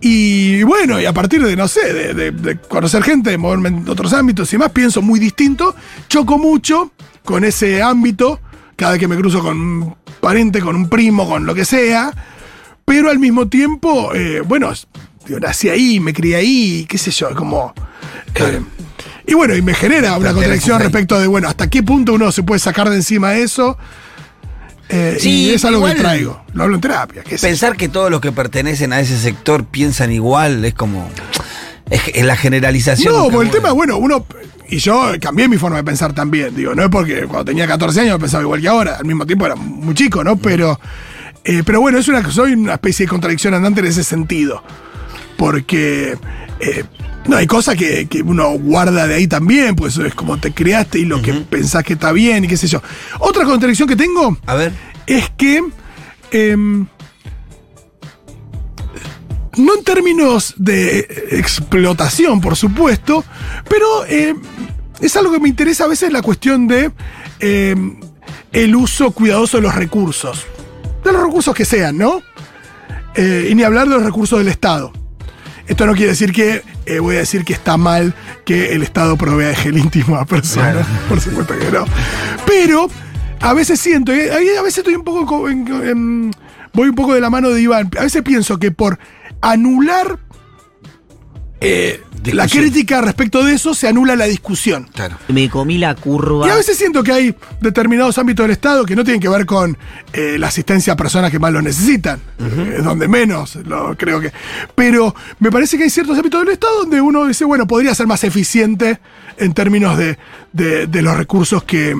y 0.00 0.62
bueno, 0.62 1.00
y 1.00 1.06
a 1.06 1.12
partir 1.12 1.42
de, 1.42 1.56
no 1.56 1.68
sé, 1.68 1.92
de, 1.92 2.14
de- 2.14 2.30
de 2.30 2.58
conocer 2.60 3.02
gente, 3.02 3.30
de 3.30 3.38
moverme 3.38 3.68
en 3.70 3.88
otros 3.88 4.12
ámbitos 4.12 4.52
y 4.52 4.58
más, 4.58 4.70
pienso 4.70 5.00
muy 5.02 5.18
distinto. 5.18 5.74
Choco 6.08 6.38
mucho 6.38 6.92
con 7.24 7.44
ese 7.44 7.82
ámbito 7.82 8.40
cada 8.76 8.92
vez 8.92 9.00
que 9.00 9.08
me 9.08 9.16
cruzo 9.16 9.40
con 9.42 9.58
un 9.58 9.96
pariente, 10.20 10.60
con 10.60 10.76
un 10.76 10.88
primo, 10.88 11.26
con 11.28 11.46
lo 11.46 11.54
que 11.54 11.64
sea. 11.64 12.12
Pero 12.86 13.10
al 13.10 13.18
mismo 13.18 13.48
tiempo, 13.48 14.14
eh, 14.14 14.40
bueno, 14.46 14.72
yo 15.28 15.40
nací 15.40 15.68
ahí, 15.68 16.00
me 16.00 16.14
crié 16.14 16.36
ahí, 16.36 16.86
qué 16.88 16.96
sé 16.98 17.10
yo, 17.10 17.34
como. 17.34 17.74
eh, 18.36 18.60
y 19.26 19.34
bueno, 19.34 19.54
y 19.56 19.60
me 19.62 19.74
genera 19.74 20.16
una 20.16 20.32
contradicción 20.32 20.80
respecto 20.80 21.18
de, 21.20 21.26
bueno, 21.26 21.48
hasta 21.48 21.68
qué 21.68 21.82
punto 21.82 22.12
uno 22.14 22.30
se 22.30 22.44
puede 22.44 22.60
sacar 22.60 22.88
de 22.88 22.96
encima 22.96 23.34
eso. 23.34 23.76
Eh, 24.88 25.16
Sí, 25.20 25.46
y 25.46 25.50
es 25.50 25.64
algo 25.64 25.84
que 25.84 25.96
traigo. 25.96 26.40
Lo 26.54 26.62
hablo 26.62 26.76
en 26.76 26.80
terapia. 26.80 27.24
Pensar 27.40 27.76
que 27.76 27.88
todos 27.88 28.08
los 28.08 28.20
que 28.20 28.30
pertenecen 28.30 28.92
a 28.92 29.00
ese 29.00 29.18
sector 29.18 29.64
piensan 29.64 30.12
igual 30.12 30.64
es 30.64 30.74
como. 30.74 31.10
Es, 31.90 32.02
es 32.14 32.24
la 32.24 32.36
generalización. 32.36 33.12
No, 33.12 33.28
porque 33.30 33.46
el 33.46 33.52
tema, 33.52 33.72
bueno, 33.72 33.96
uno. 33.98 34.24
Y 34.68 34.78
yo 34.78 35.12
cambié 35.20 35.48
mi 35.48 35.56
forma 35.58 35.76
de 35.78 35.84
pensar 35.84 36.12
también. 36.12 36.54
Digo, 36.54 36.72
no 36.76 36.84
es 36.84 36.88
porque 36.88 37.22
cuando 37.22 37.44
tenía 37.46 37.66
14 37.66 38.00
años 38.02 38.20
pensaba 38.20 38.44
igual 38.44 38.60
que 38.60 38.68
ahora. 38.68 38.94
Al 38.96 39.04
mismo 39.04 39.26
tiempo 39.26 39.44
era 39.46 39.56
muy 39.56 39.94
chico, 39.94 40.22
¿no? 40.22 40.36
Pero. 40.36 40.78
Eh, 41.46 41.62
pero 41.64 41.80
bueno, 41.80 41.98
es 41.98 42.08
una, 42.08 42.28
soy 42.30 42.52
una 42.54 42.74
especie 42.74 43.06
de 43.06 43.10
contradicción 43.10 43.54
andante 43.54 43.80
en 43.80 43.86
ese 43.86 44.04
sentido. 44.04 44.62
Porque. 45.36 46.18
eh, 46.60 46.84
no, 47.28 47.36
hay 47.36 47.46
cosas 47.46 47.76
que, 47.76 48.06
que 48.06 48.22
uno 48.22 48.50
guarda 48.52 49.06
de 49.06 49.14
ahí 49.14 49.26
también, 49.26 49.74
pues 49.74 49.96
es 49.98 50.14
como 50.14 50.38
te 50.38 50.52
creaste 50.52 51.00
y 51.00 51.04
lo 51.04 51.20
que 51.22 51.32
pensás 51.32 51.82
que 51.82 51.94
está 51.94 52.12
bien 52.12 52.44
y 52.44 52.48
qué 52.48 52.56
sé 52.56 52.68
yo. 52.68 52.80
Otra 53.18 53.44
contradicción 53.44 53.88
que 53.88 53.96
tengo 53.96 54.36
A 54.46 54.54
ver. 54.54 54.72
es 55.06 55.30
que. 55.36 55.62
em, 56.30 56.86
no 59.56 59.74
en 59.74 59.84
términos 59.84 60.54
de 60.56 60.98
explotación, 61.30 62.40
por 62.40 62.56
supuesto, 62.56 63.24
pero 63.68 64.04
em, 64.06 64.38
es 65.00 65.16
algo 65.16 65.32
que 65.32 65.40
me 65.40 65.48
interesa 65.48 65.84
a 65.84 65.88
veces 65.88 66.12
la 66.12 66.22
cuestión 66.22 66.68
de 66.68 66.90
em, 67.40 67.98
el 68.52 68.76
uso 68.76 69.10
cuidadoso 69.12 69.56
de 69.56 69.62
los 69.62 69.74
recursos. 69.74 70.46
De 71.06 71.12
los 71.12 71.22
recursos 71.22 71.54
que 71.54 71.64
sean, 71.64 71.96
¿no? 71.96 72.20
Eh, 73.14 73.48
y 73.50 73.54
ni 73.54 73.62
hablar 73.62 73.88
de 73.88 73.94
los 73.94 74.02
recursos 74.04 74.38
del 74.38 74.48
Estado. 74.48 74.92
Esto 75.66 75.86
no 75.86 75.92
quiere 75.94 76.10
decir 76.10 76.32
que 76.32 76.62
eh, 76.84 76.98
voy 76.98 77.16
a 77.16 77.20
decir 77.20 77.44
que 77.44 77.52
está 77.52 77.76
mal 77.76 78.14
que 78.44 78.72
el 78.74 78.82
Estado 78.82 79.16
provea 79.16 79.48
de 79.48 79.54
gel 79.56 79.78
íntimo 79.78 80.16
a 80.16 80.24
personas. 80.24 80.86
Por 81.08 81.20
supuesto 81.20 81.58
que 81.58 81.70
no. 81.70 81.84
Pero 82.46 82.88
a 83.40 83.52
veces 83.54 83.80
siento, 83.80 84.14
y 84.14 84.20
a 84.28 84.60
a 84.60 84.62
veces 84.62 84.78
estoy 84.78 84.94
un 84.94 85.04
poco. 85.04 85.26
co- 85.26 85.48
en- 85.48 85.66
en- 85.68 86.30
voy 86.72 86.88
un 86.88 86.94
poco 86.94 87.14
de 87.14 87.20
la 87.20 87.30
mano 87.30 87.50
de 87.50 87.60
Iván. 87.62 87.90
A 87.98 88.02
veces 88.02 88.22
pienso 88.22 88.58
que 88.58 88.70
por 88.70 88.98
anular 89.40 90.18
eh, 91.60 92.02
la 92.32 92.46
crítica 92.48 93.00
respecto 93.00 93.44
de 93.44 93.54
eso 93.54 93.74
se 93.74 93.88
anula 93.88 94.14
la 94.16 94.26
discusión. 94.26 94.88
Claro. 94.94 95.16
Me 95.28 95.48
comí 95.48 95.78
la 95.78 95.94
curva. 95.94 96.46
Y 96.46 96.50
a 96.50 96.54
veces 96.54 96.76
siento 96.76 97.02
que 97.02 97.12
hay 97.12 97.34
determinados 97.60 98.18
ámbitos 98.18 98.44
del 98.44 98.50
Estado 98.50 98.84
que 98.84 98.94
no 98.96 99.04
tienen 99.04 99.20
que 99.20 99.28
ver 99.28 99.46
con 99.46 99.76
eh, 100.12 100.36
la 100.38 100.48
asistencia 100.48 100.92
a 100.92 100.96
personas 100.96 101.30
que 101.30 101.38
más 101.38 101.52
lo 101.52 101.62
necesitan. 101.62 102.20
Es 102.76 102.84
donde 102.84 103.08
menos, 103.08 103.54
lo, 103.64 103.96
creo 103.96 104.20
que. 104.20 104.32
Pero 104.74 105.14
me 105.38 105.50
parece 105.50 105.78
que 105.78 105.84
hay 105.84 105.90
ciertos 105.90 106.18
ámbitos 106.18 106.40
del 106.44 106.52
Estado 106.52 106.80
donde 106.80 107.00
uno 107.00 107.26
dice, 107.26 107.44
bueno, 107.44 107.66
podría 107.66 107.94
ser 107.94 108.06
más 108.06 108.22
eficiente 108.24 108.98
en 109.38 109.54
términos 109.54 109.96
de, 109.96 110.18
de- 110.52 110.86
de 110.86 111.02
los 111.02 111.16
recursos 111.16 111.62
que, 111.64 111.94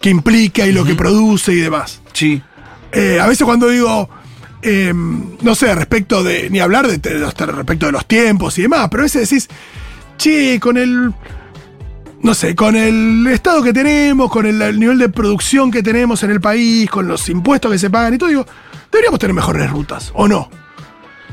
que 0.00 0.10
implica 0.10 0.66
y 0.66 0.72
lo 0.72 0.84
que 0.84 0.94
produce 0.94 1.52
y 1.52 1.56
demás. 1.56 2.00
Sí. 2.12 2.42
Eh, 2.92 3.18
a 3.20 3.26
veces 3.26 3.44
cuando 3.44 3.68
digo, 3.68 4.08
eh, 4.62 4.92
no 4.94 5.54
sé, 5.54 5.74
respecto 5.74 6.22
de, 6.22 6.48
ni 6.50 6.60
hablar 6.60 6.86
de, 6.88 6.98
de 6.98 7.18
los- 7.18 7.34
respecto 7.34 7.86
de 7.86 7.92
los 7.92 8.06
tiempos 8.06 8.58
y 8.58 8.62
demás, 8.62 8.88
pero 8.90 9.02
a 9.02 9.04
veces 9.04 9.28
decís, 9.28 9.48
che, 10.18 10.58
con 10.60 10.76
el, 10.76 11.12
no 12.22 12.34
sé, 12.34 12.54
con 12.54 12.76
el 12.76 13.26
estado 13.28 13.62
que 13.62 13.72
tenemos, 13.72 14.30
con 14.30 14.46
el, 14.46 14.60
el 14.62 14.78
nivel 14.78 14.98
de 14.98 15.08
producción 15.08 15.70
que 15.70 15.82
tenemos 15.82 16.22
en 16.22 16.30
el 16.30 16.40
país, 16.40 16.88
con 16.90 17.08
los 17.08 17.28
impuestos 17.28 17.72
que 17.72 17.78
se 17.78 17.90
pagan 17.90 18.14
y 18.14 18.18
todo, 18.18 18.28
digo, 18.28 18.46
deberíamos 18.90 19.18
tener 19.18 19.34
mejores 19.34 19.68
rutas, 19.70 20.10
¿o 20.14 20.28
no? 20.28 20.48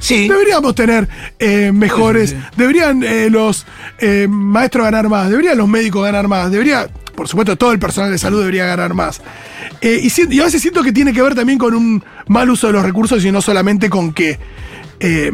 Sí. 0.02 0.30
Deberíamos 0.30 0.76
tener 0.76 1.10
eh, 1.40 1.74
mejores. 1.74 2.34
Deberían 2.56 3.04
eh, 3.04 3.30
los 3.30 3.66
eh, 4.00 4.28
maestros 4.30 4.86
ganar 4.86 5.10
más. 5.10 5.30
Deberían 5.30 5.58
los 5.58 5.68
médicos 5.68 6.04
ganar 6.06 6.30
más. 6.30 6.50
Debería, 6.50 6.88
por 7.20 7.28
supuesto, 7.28 7.58
todo 7.58 7.74
el 7.74 7.80
personal 7.80 8.10
de 8.12 8.18
salud 8.18 8.40
debería 8.40 8.66
ganar 8.66 8.94
más. 8.94 9.22
Eh, 9.82 10.00
y, 10.02 10.40
a 10.40 10.46
veces 10.46 10.62
siento 10.62 10.82
que 10.84 10.94
tiene 10.94 11.12
que 11.12 11.22
ver 11.22 11.36
también 11.36 11.60
con 11.60 11.76
un 11.76 12.02
mal 12.28 12.50
uso 12.50 12.68
de 12.68 12.74
los 12.74 12.82
recursos 12.82 13.26
y 13.26 13.30
no 13.30 13.42
solamente 13.42 13.90
con 13.90 14.14
que, 14.14 14.40
eh, 15.02 15.30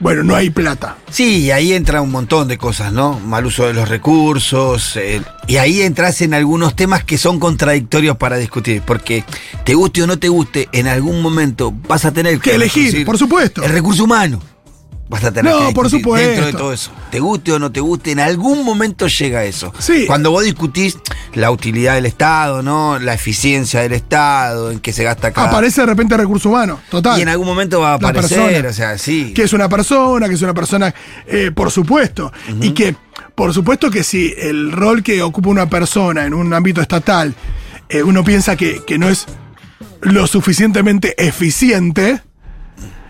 bueno, 0.00 0.24
no 0.24 0.34
hay 0.34 0.50
plata. 0.50 0.96
Sí, 1.08 1.42
y 1.42 1.50
ahí 1.52 1.74
entra 1.74 2.00
un 2.02 2.10
montón 2.10 2.48
de 2.48 2.58
cosas, 2.58 2.92
¿no? 2.92 3.20
Mal 3.20 3.46
uso 3.46 3.68
de 3.68 3.72
los 3.72 3.88
recursos. 3.88 4.96
eh, 4.96 5.22
y 5.46 5.58
ahí 5.58 5.80
entras 5.82 6.22
en 6.22 6.34
algunos 6.34 6.74
temas 6.74 7.04
que 7.04 7.16
son 7.18 7.38
contradictorios 7.38 8.16
para 8.16 8.36
discutir. 8.36 8.82
Porque 8.84 9.22
te 9.62 9.74
guste 9.74 10.02
o 10.02 10.08
no 10.08 10.18
te 10.18 10.28
guste, 10.28 10.68
en 10.72 10.88
algún 10.88 11.22
momento 11.22 11.72
vas 11.86 12.04
a 12.04 12.10
tener 12.10 12.40
que, 12.40 12.50
Que 12.50 12.56
elegir, 12.56 13.04
por 13.04 13.16
supuesto. 13.16 13.62
El 13.62 13.70
recurso 13.70 14.02
humano. 14.02 14.42
Vas 15.08 15.24
a 15.24 15.32
tener 15.32 15.50
No, 15.54 15.68
que 15.68 15.74
por 15.74 15.88
supuesto. 15.88 16.28
Dentro 16.28 16.46
de 16.46 16.52
todo 16.52 16.72
eso. 16.72 16.90
Te 17.10 17.18
guste 17.18 17.52
o 17.52 17.58
no 17.58 17.72
te 17.72 17.80
guste, 17.80 18.10
en 18.10 18.20
algún 18.20 18.62
momento 18.64 19.06
llega 19.06 19.44
eso. 19.44 19.72
Sí. 19.78 20.04
Cuando 20.06 20.30
vos 20.30 20.44
discutís 20.44 20.98
la 21.34 21.50
utilidad 21.50 21.94
del 21.94 22.04
Estado, 22.04 22.62
¿no? 22.62 22.98
La 22.98 23.14
eficiencia 23.14 23.80
del 23.80 23.94
Estado, 23.94 24.70
en 24.70 24.80
qué 24.80 24.92
se 24.92 25.04
gasta 25.04 25.32
cada. 25.32 25.48
Aparece 25.48 25.80
de 25.80 25.86
repente 25.86 26.14
recurso 26.16 26.50
humano, 26.50 26.78
total. 26.90 27.18
Y 27.18 27.22
en 27.22 27.28
algún 27.30 27.46
momento 27.46 27.80
va 27.80 27.88
a 27.94 27.98
La 28.00 28.08
aparecer, 28.08 28.38
persona. 28.62 28.68
o 28.68 28.72
sea, 28.72 28.98
sí. 28.98 29.32
que 29.32 29.44
es 29.44 29.52
una 29.54 29.68
persona, 29.68 30.28
que 30.28 30.34
es 30.34 30.42
una 30.42 30.52
persona, 30.54 30.94
eh, 31.26 31.50
por 31.54 31.70
supuesto. 31.70 32.30
Y 32.60 32.72
que, 32.72 32.94
por 33.34 33.54
supuesto 33.54 33.90
que 33.90 34.02
si 34.04 34.34
el 34.36 34.72
rol 34.72 35.02
que 35.02 35.22
ocupa 35.22 35.48
una 35.48 35.70
persona 35.70 36.26
en 36.26 36.34
un 36.34 36.52
ámbito 36.52 36.82
estatal, 36.82 37.34
eh, 37.88 38.02
uno 38.02 38.22
piensa 38.24 38.56
que, 38.56 38.82
que 38.86 38.98
no 38.98 39.08
es 39.08 39.24
lo 40.02 40.26
suficientemente 40.26 41.14
eficiente, 41.26 42.20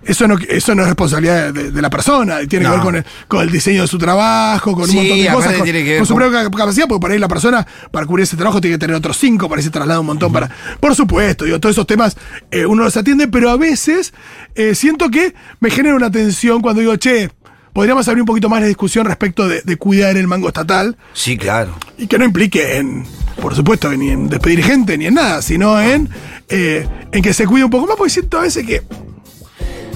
eso 0.08 0.26
no, 0.26 0.36
eso 0.48 0.74
no 0.74 0.82
es 0.82 0.88
responsabilidad 0.88 1.52
de, 1.54 1.70
de 1.70 1.82
la 1.82 1.90
persona, 1.90 2.38
tiene 2.48 2.64
No. 2.64 2.70
que 2.72 2.76
ver 2.76 2.84
con 2.84 2.96
el, 2.96 3.04
con 3.28 3.40
el 3.42 3.50
diseño 3.52 3.82
de 3.82 3.88
su 3.88 3.98
trabajo, 3.98 4.72
con 4.72 4.86
Sí, 4.88 4.96
un 4.96 5.02
montón 5.04 5.18
de 5.24 5.32
cosas, 5.32 5.52
con, 5.54 5.62
tiene 5.64 5.84
que 5.84 5.90
ver 5.90 5.98
con 5.98 6.06
su 6.06 6.14
con- 6.14 6.22
propia 6.22 6.50
capacidad, 6.50 6.86
porque 6.88 7.00
por 7.00 7.10
ahí 7.12 7.18
la 7.18 7.28
persona, 7.28 7.66
para 7.92 8.06
cubrir 8.06 8.24
ese 8.24 8.36
trabajo, 8.36 8.60
tiene 8.60 8.74
que 8.76 8.80
tener 8.80 8.96
otros 8.96 9.16
cinco, 9.18 9.48
para 9.48 9.60
ese 9.60 9.70
traslado 9.70 10.00
un 10.00 10.06
montón, 10.08 10.32
para. 10.32 10.50
Por 10.80 10.94
supuesto, 10.96 11.44
digo, 11.44 11.60
todos 11.60 11.74
esos 11.74 11.86
temas 11.86 12.16
eh, 12.50 12.66
uno 12.66 12.82
los 12.84 12.96
atiende, 12.96 13.28
pero 13.28 13.50
a 13.50 13.56
veces 13.56 14.12
eh, 14.54 14.74
siento 14.74 15.10
que 15.10 15.34
me 15.60 15.70
genera 15.70 15.94
una 15.94 16.10
tensión 16.10 16.60
cuando 16.62 16.80
digo, 16.80 16.96
che, 16.96 17.30
podríamos 17.72 18.08
abrir 18.08 18.22
un 18.22 18.26
poquito 18.26 18.48
más 18.48 18.60
la 18.60 18.66
discusión 18.66 19.04
respecto 19.06 19.46
de, 19.46 19.62
de 19.62 19.76
cuidar 19.76 20.16
el 20.16 20.26
mango 20.26 20.48
estatal. 20.48 20.96
Sí, 21.12 21.36
claro. 21.36 21.74
Y 21.96 22.06
que 22.06 22.18
no 22.18 22.24
implique 22.24 22.76
en, 22.78 23.04
por 23.40 23.54
supuesto, 23.54 23.90
ni 23.92 24.08
en 24.10 24.28
despedir 24.28 24.64
gente, 24.64 24.98
ni 24.98 25.06
en 25.06 25.14
nada, 25.14 25.42
sino 25.42 25.80
en, 25.80 26.08
eh, 26.48 26.88
en 27.12 27.22
que 27.22 27.32
se 27.32 27.46
cuide 27.46 27.64
un 27.64 27.70
poco 27.70 27.86
más, 27.86 27.96
porque 27.96 28.10
siento 28.10 28.38
a 28.38 28.42
veces 28.42 28.66
que. 28.66 28.82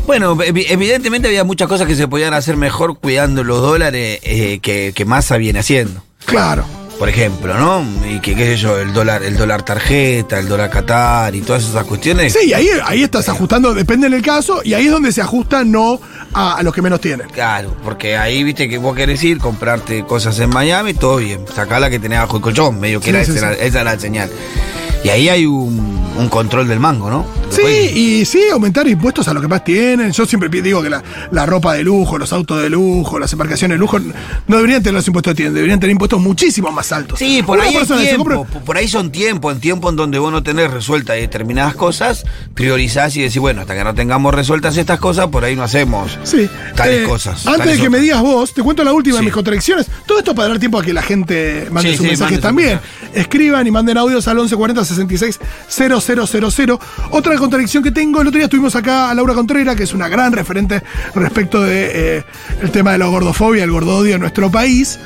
Bueno, 0.06 0.36
evi- 0.36 0.66
evidentemente 0.68 1.28
había 1.28 1.44
muchas 1.44 1.68
cosas 1.68 1.86
que 1.86 1.94
se 1.94 2.08
podían 2.08 2.34
hacer 2.34 2.56
mejor 2.56 2.98
cuidando 2.98 3.44
los 3.44 3.60
dólares 3.62 4.18
eh, 4.22 4.58
que, 4.60 4.92
que 4.94 5.04
Massa 5.04 5.36
viene 5.36 5.60
haciendo. 5.60 6.02
Claro. 6.24 6.64
Por 6.98 7.08
ejemplo, 7.08 7.54
¿no? 7.58 7.84
Y 8.08 8.20
que, 8.20 8.36
qué 8.36 8.44
sé 8.46 8.56
yo, 8.56 8.78
el 8.78 8.92
dólar, 8.92 9.22
el 9.24 9.36
dólar 9.36 9.62
tarjeta, 9.64 10.38
el 10.38 10.46
dólar 10.46 10.70
Qatar 10.70 11.34
y 11.34 11.40
todas 11.40 11.64
esas 11.64 11.84
cuestiones. 11.84 12.32
Sí, 12.32 12.52
ahí, 12.52 12.68
ahí 12.84 13.02
estás 13.02 13.28
ajustando, 13.28 13.74
depende 13.74 14.08
del 14.08 14.22
caso, 14.22 14.60
y 14.62 14.74
ahí 14.74 14.86
es 14.86 14.92
donde 14.92 15.10
se 15.10 15.20
ajusta 15.20 15.64
no 15.64 16.00
a, 16.32 16.58
a 16.58 16.62
los 16.62 16.72
que 16.72 16.80
menos 16.82 17.00
tienen. 17.00 17.26
Claro, 17.28 17.74
porque 17.82 18.16
ahí 18.16 18.44
viste 18.44 18.68
que 18.68 18.78
vos 18.78 18.94
querés 18.94 19.22
ir, 19.24 19.38
comprarte 19.38 20.04
cosas 20.04 20.38
en 20.38 20.50
Miami, 20.50 20.94
todo 20.94 21.16
bien. 21.16 21.44
Sacá 21.52 21.80
la 21.80 21.90
que 21.90 21.98
tenés 21.98 22.20
bajo 22.20 22.36
el 22.36 22.42
colchón, 22.42 22.78
medio 22.78 23.00
que 23.00 23.06
Sí, 23.06 23.10
era, 23.10 23.24
sí, 23.24 23.30
esa, 23.32 23.40
sí. 23.40 23.46
era- 23.46 23.64
esa 23.66 23.80
era 23.80 23.94
la 23.94 23.98
señal. 24.00 24.30
Y 25.02 25.08
ahí 25.08 25.28
hay 25.28 25.46
un, 25.46 26.01
un 26.16 26.28
control 26.28 26.68
del 26.68 26.78
mango, 26.80 27.10
¿no? 27.10 27.26
Sí, 27.50 27.62
y 27.62 28.24
sí, 28.24 28.40
aumentar 28.52 28.86
impuestos 28.88 29.28
a 29.28 29.34
lo 29.34 29.40
que 29.40 29.48
más 29.48 29.62
tienen. 29.64 30.12
Yo 30.12 30.24
siempre 30.26 30.48
digo 30.62 30.82
que 30.82 30.88
la, 30.90 31.02
la 31.30 31.44
ropa 31.46 31.74
de 31.74 31.82
lujo, 31.84 32.16
los 32.18 32.32
autos 32.32 32.62
de 32.62 32.70
lujo, 32.70 33.18
las 33.18 33.32
embarcaciones 33.32 33.74
de 33.76 33.78
lujo, 33.78 33.98
no 33.98 34.56
deberían 34.56 34.82
tener 34.82 34.94
los 34.94 35.06
impuestos 35.06 35.32
que 35.32 35.36
tienen, 35.36 35.54
deberían 35.54 35.78
tener 35.80 35.92
impuestos 35.92 36.20
muchísimo 36.20 36.70
más 36.72 36.92
altos. 36.92 37.18
Sí, 37.18 37.42
por 37.42 37.58
Una 37.58 37.66
ahí 37.68 37.76
tiempo, 37.86 38.24
compra- 38.24 38.64
por- 38.64 38.76
ahí 38.76 38.88
son 38.88 39.10
tiempo, 39.12 39.50
en 39.50 39.60
tiempo 39.60 39.90
en 39.90 39.96
donde 39.96 40.18
vos 40.18 40.32
no 40.32 40.42
tenés 40.42 40.70
resueltas 40.70 41.16
determinadas 41.16 41.74
cosas, 41.74 42.24
priorizás 42.54 43.16
y 43.16 43.22
decís, 43.22 43.38
bueno, 43.38 43.60
hasta 43.62 43.74
que 43.74 43.84
no 43.84 43.94
tengamos 43.94 44.34
resueltas 44.34 44.76
estas 44.76 44.98
cosas, 45.00 45.26
por 45.28 45.44
ahí 45.44 45.54
no 45.56 45.62
hacemos 45.62 46.18
Sí. 46.24 46.48
tales 46.74 47.02
Eh, 47.02 47.08
cosas. 47.08 47.46
Antes 47.46 47.58
tales 47.58 47.76
de 47.76 47.82
que 47.82 47.90
me 47.90 47.98
digas 48.00 48.20
vos, 48.22 48.52
te 48.54 48.62
cuento 48.62 48.82
la 48.84 48.92
última 48.92 49.16
de 49.18 49.24
mis 49.24 49.32
contradicciones. 49.32 49.86
Todo 50.06 50.18
esto 50.18 50.34
para 50.34 50.48
dar 50.48 50.58
tiempo 50.58 50.78
a 50.78 50.82
que 50.82 50.92
la 50.92 51.02
gente 51.02 51.68
mande 51.70 51.90
Sí, 51.90 51.96
sus 51.96 52.06
mensajes 52.06 52.32
mande 52.36 52.42
también. 52.42 52.80
Escriban 53.14 53.66
y 53.66 53.70
manden 53.70 53.98
audios 53.98 54.26
al 54.28 54.36
1140 54.36 54.84
66 54.84 55.38
000. 56.04 56.78
Otra 57.10 57.36
contradicción 57.36 57.82
que 57.82 57.90
tengo, 57.90 58.20
el 58.20 58.28
otro 58.28 58.38
día 58.38 58.44
estuvimos 58.44 58.74
acá 58.76 59.10
a 59.10 59.14
Laura 59.14 59.34
Contreras, 59.34 59.76
que 59.76 59.84
es 59.84 59.94
una 59.94 60.08
gran 60.08 60.32
referente 60.32 60.82
respecto 61.14 61.62
de 61.62 62.18
eh, 62.18 62.24
tema 62.72 62.92
de 62.92 62.98
la 62.98 63.06
gordofobia, 63.06 63.64
el 63.64 63.70
gordodio 63.70 64.14
en 64.14 64.20
nuestro 64.20 64.50
país. 64.50 64.98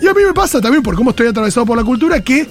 Y 0.00 0.08
a 0.08 0.14
mí 0.14 0.22
me 0.24 0.34
pasa 0.34 0.60
también, 0.60 0.82
por 0.82 0.94
cómo 0.94 1.10
estoy 1.10 1.28
atravesado 1.28 1.64
por 1.66 1.76
la 1.76 1.84
cultura, 1.84 2.20
que 2.20 2.46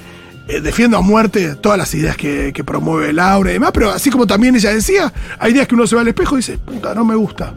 eh, 0.48 0.62
defiendo 0.62 0.98
a 0.98 1.02
muerte 1.02 1.56
todas 1.56 1.78
las 1.78 1.94
ideas 1.96 2.16
que, 2.16 2.54
promueve 2.66 3.14
Laura 3.14 3.50
y 3.50 3.54
demás, 3.54 3.72
pero 3.74 3.92
así 3.92 4.10
como 4.10 4.28
también 4.28 4.56
ella 4.56 4.72
decía, 4.72 5.12
hay 5.40 5.54
días 5.54 5.68
que 5.68 5.76
uno 5.76 5.88
se 5.88 5.96
va 5.96 6.02
al 6.02 6.08
espejo 6.08 6.36
y 6.36 6.38
dice, 6.38 6.58
puta, 6.58 6.94
no 6.94 7.04
me 7.04 7.16
gusta. 7.16 7.54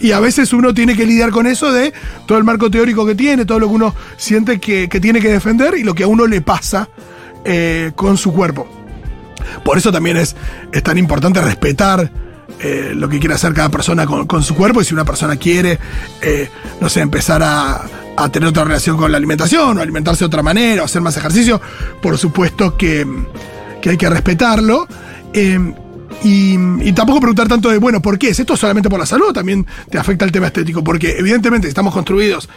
Y 0.00 0.10
a 0.10 0.20
veces 0.20 0.52
uno 0.52 0.74
tiene 0.74 0.96
que 0.96 1.06
lidiar 1.06 1.30
con 1.30 1.46
eso 1.46 1.70
de 1.70 1.92
todo 2.26 2.38
el 2.38 2.44
marco 2.44 2.70
teórico 2.70 3.06
que 3.06 3.14
tiene, 3.14 3.44
todo 3.44 3.60
lo 3.60 3.68
que 3.68 3.74
uno 3.74 3.94
siente 4.16 4.58
que, 4.58 4.88
que 4.88 5.00
tiene 5.00 5.20
que 5.20 5.28
defender 5.28 5.76
y 5.76 5.84
lo 5.84 5.94
que 5.94 6.02
a 6.04 6.08
uno 6.08 6.26
le 6.26 6.40
pasa 6.40 6.88
eh, 7.44 7.92
con 7.94 8.16
su 8.16 8.32
cuerpo. 8.32 8.83
Por 9.64 9.78
eso 9.78 9.92
también 9.92 10.16
es, 10.16 10.36
es 10.72 10.82
tan 10.82 10.98
importante 10.98 11.40
respetar 11.40 12.10
eh, 12.60 12.92
lo 12.94 13.08
que 13.08 13.18
quiere 13.18 13.34
hacer 13.34 13.52
cada 13.52 13.68
persona 13.68 14.06
con, 14.06 14.42
su 14.42 14.54
cuerpo 14.54 14.80
y 14.80 14.84
si 14.84 14.94
una 14.94 15.04
persona 15.04 15.36
quiere, 15.36 15.78
eh, 16.22 16.48
no 16.80 16.88
sé, 16.88 17.00
empezar 17.00 17.42
a, 17.42 17.84
a 18.16 18.28
tener 18.30 18.48
otra 18.48 18.64
relación 18.64 18.96
con 18.96 19.10
la 19.10 19.18
alimentación 19.18 19.76
o 19.78 19.80
alimentarse 19.80 20.20
de 20.20 20.26
otra 20.26 20.42
manera 20.42 20.82
o 20.82 20.84
hacer 20.84 21.02
más 21.02 21.16
ejercicio, 21.16 21.60
por 22.00 22.16
supuesto 22.18 22.76
que, 22.76 23.06
que 23.80 23.90
hay 23.90 23.96
que 23.96 24.08
respetarlo. 24.08 24.86
Eh, 25.32 25.74
y, 26.22 26.54
y 26.80 26.92
tampoco 26.92 27.20
preguntar 27.20 27.48
tanto 27.48 27.68
de, 27.68 27.78
bueno, 27.78 28.00
¿por 28.00 28.18
qué? 28.18 28.28
¿Es 28.28 28.38
esto 28.38 28.56
solamente 28.56 28.88
por 28.88 28.98
la 28.98 29.04
salud 29.04 29.32
también 29.32 29.66
te 29.90 29.98
afecta 29.98 30.24
el 30.24 30.32
tema 30.32 30.46
estético? 30.46 30.82
Porque 30.82 31.16
evidentemente 31.18 31.68
estamos 31.68 31.92
construidos, 31.92 32.48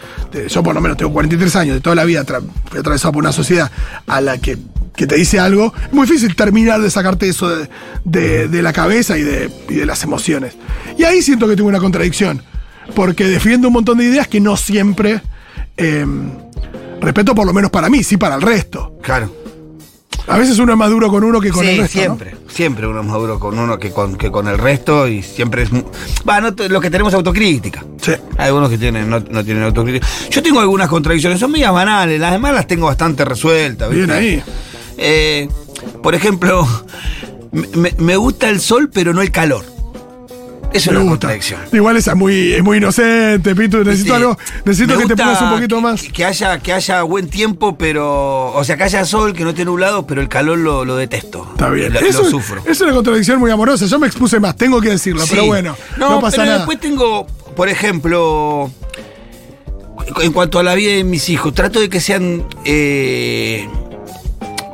yo 0.47 0.63
por 0.63 0.73
lo 0.73 0.79
menos 0.79 0.95
tengo 0.95 1.11
43 1.11 1.55
años, 1.57 1.75
de 1.75 1.81
toda 1.81 1.95
la 1.95 2.05
vida 2.05 2.23
fui 2.69 2.79
atravesado 2.79 3.11
por 3.13 3.23
una 3.23 3.33
sociedad 3.33 3.69
a 4.05 4.21
la 4.21 4.37
que, 4.37 4.57
que 4.97 5.07
te 5.07 5.15
dice 5.15 5.39
algo, 5.39 5.73
es 5.85 5.93
muy 5.93 6.05
difícil 6.05 6.35
terminar 6.35 6.81
de 6.81 6.91
sacarte 6.91 7.29
eso 7.29 7.47
de, 7.47 7.69
de- 8.03 8.47
de 8.49 8.61
la 8.61 8.73
cabeza 8.73 9.17
y 9.17 9.21
de, 9.23 9.49
y 9.69 9.75
de 9.75 9.85
las 9.85 10.03
emociones. 10.03 10.57
Y 10.97 11.05
ahí 11.05 11.21
siento 11.21 11.47
que 11.47 11.55
tengo 11.55 11.69
una 11.69 11.79
contradicción, 11.79 12.41
porque 12.95 13.23
defiendo 13.25 13.67
un 13.69 13.73
montón 13.75 13.99
de 13.99 14.03
ideas 14.05 14.27
que 14.27 14.41
no 14.41 14.57
siempre 14.57 15.21
eh, 15.77 16.05
respeto, 16.99 17.35
por 17.35 17.45
lo 17.45 17.53
menos 17.53 17.69
para 17.71 17.89
mí, 17.89 18.03
sí 18.03 18.17
para 18.17 18.35
el 18.35 18.41
resto. 18.41 18.97
Claro. 19.01 19.31
A 20.29 20.37
veces 20.37 20.59
uno 20.59 20.73
es 20.73 20.77
más 20.77 20.89
duro 20.89 21.07
con 21.09 21.23
uno 21.23 21.39
que 21.39 21.51
con 21.51 21.63
sí, 21.63 21.69
el 21.71 21.77
resto. 21.77 21.97
¿no? 21.99 22.03
siempre. 22.03 22.35
Siempre 22.49 22.85
uno 22.87 22.99
es 22.99 23.05
más 23.07 23.15
duro 23.17 23.39
con 23.39 23.57
uno 23.57 23.79
que 23.79 23.91
con, 23.91 24.17
que 24.17 24.29
con 24.29 24.47
el 24.49 24.57
resto 24.57 25.07
y 25.07 25.21
siempre 25.23 25.61
es... 25.63 25.71
mu- 25.71 25.85
Va, 26.27 26.41
no 26.41 26.53
t- 26.53 26.67
los 26.67 26.81
que 26.81 26.89
tenemos 26.89 27.13
autocrítica. 27.13 27.85
Sí. 28.01 28.11
Hay 28.37 28.47
algunos 28.47 28.69
que 28.69 28.77
tienen, 28.77 29.09
no, 29.09 29.21
no 29.21 29.45
tienen 29.45 29.63
autocrítica. 29.63 30.05
Yo 30.29 30.43
tengo 30.43 30.59
algunas 30.59 30.89
contradicciones, 30.89 31.39
son 31.39 31.51
medias 31.51 31.71
banales, 31.71 32.19
las 32.19 32.31
demás 32.33 32.53
las 32.53 32.67
tengo 32.67 32.87
bastante 32.87 33.23
resueltas. 33.23 33.89
¿viste? 33.89 34.05
Bien 34.05 34.17
ahí. 34.17 34.43
Eh, 34.97 35.47
por 36.01 36.15
ejemplo, 36.15 36.67
me, 37.51 38.15
gusta 38.17 38.49
el 38.49 38.59
sol, 38.59 38.89
pero 38.91 39.13
no 39.13 39.21
el 39.21 39.31
calor. 39.31 39.63
Eso 40.73 40.91
es 40.91 40.97
una 40.97 40.99
gusta. 40.99 41.11
contradicción. 41.11 41.61
Igual 41.71 41.95
esa 41.95 42.11
es 42.11 42.17
muy, 42.17 42.51
es 42.53 42.61
muy 42.61 42.77
inocente, 42.77 43.55
Pitu. 43.55 43.83
Necesito 43.85 44.09
Sí. 44.09 44.15
algo. 44.21 44.37
Necesito 44.65 44.97
que 44.97 45.05
te 45.05 45.15
pongas 45.15 45.41
un 45.41 45.49
poquito 45.51 45.79
más. 45.79 46.03
Que, 46.03 46.25
haya, 46.25 46.59
que 46.59 46.73
haya 46.73 47.03
buen 47.03 47.29
tiempo, 47.29 47.77
pero. 47.77 48.51
O 48.53 48.63
sea, 48.65 48.75
que 48.75 48.83
haya 48.83 49.05
sol, 49.05 49.33
que 49.33 49.43
no 49.45 49.51
esté 49.51 49.63
nublado, 49.63 50.05
pero 50.05 50.19
el 50.21 50.27
calor 50.27 50.57
lo, 50.57 50.83
lo 50.83 50.97
detesto. 50.97 51.47
Está 51.53 51.69
bien. 51.69 51.93
Lo, 51.93 51.99
Eso 52.01 52.23
lo 52.23 52.29
sufro. 52.29 52.61
Es 52.65 52.81
una 52.81 52.91
contradicción 52.93 53.39
muy 53.39 53.49
amorosa. 53.49 53.85
Yo 53.85 53.97
me 53.97 54.07
expuse 54.07 54.39
más, 54.41 54.57
tengo 54.57 54.81
que 54.81 54.89
decirlo, 54.89 55.21
Sí. 55.23 55.29
pero 55.31 55.45
bueno, 55.45 55.75
no, 55.97 56.19
pasa 56.19 56.35
pero 56.37 56.45
nada. 56.45 56.57
después 56.57 56.79
tengo, 56.81 57.25
por 57.55 57.69
ejemplo, 57.69 58.69
en 60.21 60.31
cuanto 60.33 60.59
a 60.59 60.63
la 60.63 60.75
vida 60.75 60.91
de 60.93 61.03
mis 61.05 61.29
hijos, 61.29 61.53
trato 61.53 61.79
de 61.79 61.87
que 61.89 62.01
sean 62.01 62.43
eh, 62.65 63.67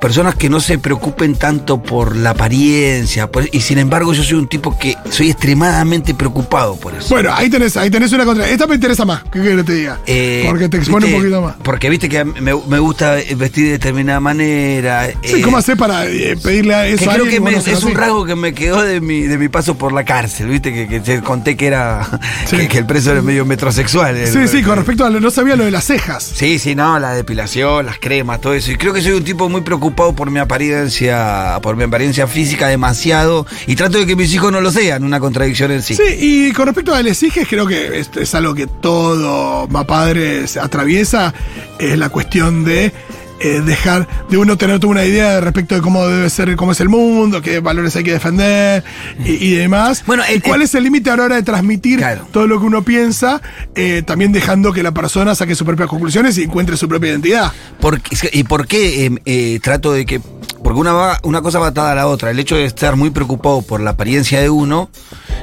personas 0.04 0.36
que 0.36 0.50
no 0.50 0.60
se 0.60 0.78
preocupen 0.80 1.36
tanto 1.36 1.82
por 1.82 2.18
la 2.18 2.32
apariencia, 2.32 3.32
por- 3.32 3.48
y 3.54 3.62
sin 3.62 3.78
embargo 3.78 4.12
yo 4.14 4.22
soy 4.22 4.38
un 4.38 4.48
tipo 4.50 4.78
que 4.78 4.98
soy 5.10 5.30
extremadamente 5.30 6.14
preocupado 6.14 6.76
por 6.76 6.94
eso. 6.94 7.08
Bueno, 7.10 7.32
ahí 7.34 7.50
tenés, 7.50 7.78
ahí 7.78 7.90
tenés 7.90 8.12
una 8.12 8.26
contra. 8.26 8.50
Esta 8.50 8.68
me 8.68 8.76
interesa 8.76 9.06
más, 9.06 9.24
¿qué 9.32 9.42
querés 9.42 9.56
que 9.60 9.64
te 9.64 9.74
diga? 9.76 10.00
Eh, 10.06 10.44
Porque 10.46 10.68
te 10.68 10.76
expone 10.78 11.06
viste, 11.06 11.16
un 11.18 11.24
poquito 11.24 11.42
más. 11.42 11.56
Porque 11.64 11.90
viste 11.90 12.10
que 12.10 12.26
me, 12.26 12.54
me 12.68 12.80
gusta 12.80 13.14
vestir 13.38 13.64
de 13.68 13.72
determinada 13.72 14.20
manera. 14.20 15.08
Sí, 15.24 15.36
eh, 15.38 15.42
¿cómo 15.42 15.56
haces 15.56 15.78
para 15.78 16.06
eh, 16.06 16.36
pedirle 16.44 16.76
a 16.76 16.86
eso 16.86 16.98
que 16.98 17.04
a 17.06 17.14
creo 17.14 17.24
alguien 17.24 17.44
que 17.44 17.50
me- 17.50 17.52
no 17.56 17.58
es 17.72 17.84
un 17.84 17.94
rasgo 17.96 18.26
que 18.26 18.36
me 18.36 18.54
quedó 18.54 18.82
de 18.82 19.00
mi, 19.00 19.22
de 19.22 19.38
mi 19.38 19.48
paso 19.48 19.76
por 19.78 19.94
la 19.94 20.04
cárcel, 20.04 20.48
viste, 20.50 20.74
que, 20.74 20.90
que 20.90 21.00
te 21.00 21.22
conté 21.22 21.56
que 21.56 21.68
era 21.68 22.06
Sí. 22.46 22.58
que, 22.58 22.68
que 22.68 22.78
el 22.80 22.86
preso 22.86 23.14
era 23.14 23.22
medio 23.22 23.46
metrosexual. 23.46 24.18
Sí, 24.28 24.38
el- 24.40 24.50
sí, 24.50 24.64
con 24.64 24.76
respecto 24.76 25.06
a 25.06 25.10
lo, 25.10 25.22
no 25.22 25.32
sabía 25.32 25.56
lo 25.56 25.64
de 25.64 25.72
las 25.72 25.86
cejas. 25.86 26.24
Sí, 26.36 26.60
sí, 26.60 26.76
no, 26.76 27.00
la 27.00 27.14
depilación, 27.14 27.86
las 27.86 28.00
cremas, 28.00 28.42
todo 28.42 28.54
eso. 28.54 28.70
Y 28.70 28.76
creo 28.76 28.92
que 28.92 29.02
soy 29.02 29.14
un 29.14 29.24
tipo 29.24 29.48
muy 29.48 29.62
preocupado 29.62 29.93
por 29.94 30.32
mi 30.32 30.40
apariencia, 30.40 31.60
por 31.62 31.76
mi 31.76 31.84
apariencia 31.84 32.28
física 32.28 32.68
demasiado. 32.68 33.46
Y 33.68 33.76
trato 33.76 33.98
de 33.98 34.06
que 34.06 34.16
mis 34.16 34.34
hijos 34.34 34.52
no 34.52 34.62
lo 34.62 34.72
sean, 34.72 35.04
una 35.04 35.20
contradicción 35.20 35.72
en 35.72 35.82
sí. 35.82 35.96
Sí, 35.96 36.04
y 36.20 36.52
con 36.52 36.66
respecto 36.66 36.94
a 36.94 37.02
las 37.02 37.24
creo 37.48 37.68
que 37.68 38.00
esto 38.00 38.20
es 38.20 38.34
algo 38.36 38.54
que 38.54 38.68
todo 38.68 39.68
padre 39.86 40.48
se 40.48 40.60
atraviesa, 40.60 41.34
es 41.80 41.98
la 41.98 42.10
cuestión 42.10 42.64
de 42.64 42.92
eh, 43.40 43.62
dejar 43.66 44.08
de 44.30 44.38
uno 44.38 44.58
tener 44.58 44.80
toda 44.80 44.92
una 44.92 45.06
idea 45.06 45.40
respecto 45.42 45.76
de 45.76 45.82
cómo 45.82 46.08
debe 46.08 46.30
ser, 46.30 46.56
cómo 46.56 46.72
es 46.72 46.80
el 46.80 46.90
mundo, 46.90 47.42
qué 47.42 47.60
valores 47.60 47.96
hay 47.96 48.04
que 48.04 48.14
defender 48.14 48.84
y, 49.26 49.32
y 49.34 49.52
demás. 49.56 50.04
Bueno, 50.06 50.24
y 50.30 50.34
el- 50.36 50.42
cuál 50.44 50.62
el- 50.62 50.66
es 50.66 50.76
el 50.76 50.84
límite 50.84 51.10
a 51.10 51.18
la 51.18 51.24
hora 51.24 51.36
de 51.36 51.44
transmitir 51.44 52.00
Claro. 52.00 52.28
todo 52.32 52.48
lo 52.48 52.60
que 52.60 52.66
uno 52.66 52.84
piensa, 52.84 53.42
eh, 53.76 54.04
también 54.06 54.32
dejando 54.32 54.72
que 54.74 54.84
la 54.84 54.92
persona 54.94 55.36
saque 55.36 55.56
sus 55.56 55.66
propias 55.66 55.90
conclusiones 55.90 56.38
y 56.38 56.44
encuentre 56.44 56.78
su 56.78 56.88
propia 56.88 57.12
identidad. 57.12 57.52
¿Por 57.80 58.00
qué- 58.02 58.30
¿Y 58.32 58.44
por 58.44 58.68
qué 58.68 59.06
eh, 59.08 59.12
eh, 59.26 59.60
trato 59.62 59.92
de 59.94 60.06
que.? 60.06 60.22
Porque 60.64 60.80
una, 60.80 60.94
va- 60.94 61.20
una 61.24 61.42
cosa 61.42 61.60
va 61.60 61.68
atada 61.68 61.92
a 61.92 61.96
la 61.96 62.08
otra. 62.08 62.32
El 62.32 62.40
hecho 62.40 62.56
de 62.56 62.64
estar 62.64 62.96
muy 62.96 63.10
preocupado 63.10 63.62
por 63.64 63.82
la 63.82 63.92
apariencia 63.92 64.40
de 64.40 64.50
uno 64.50 64.90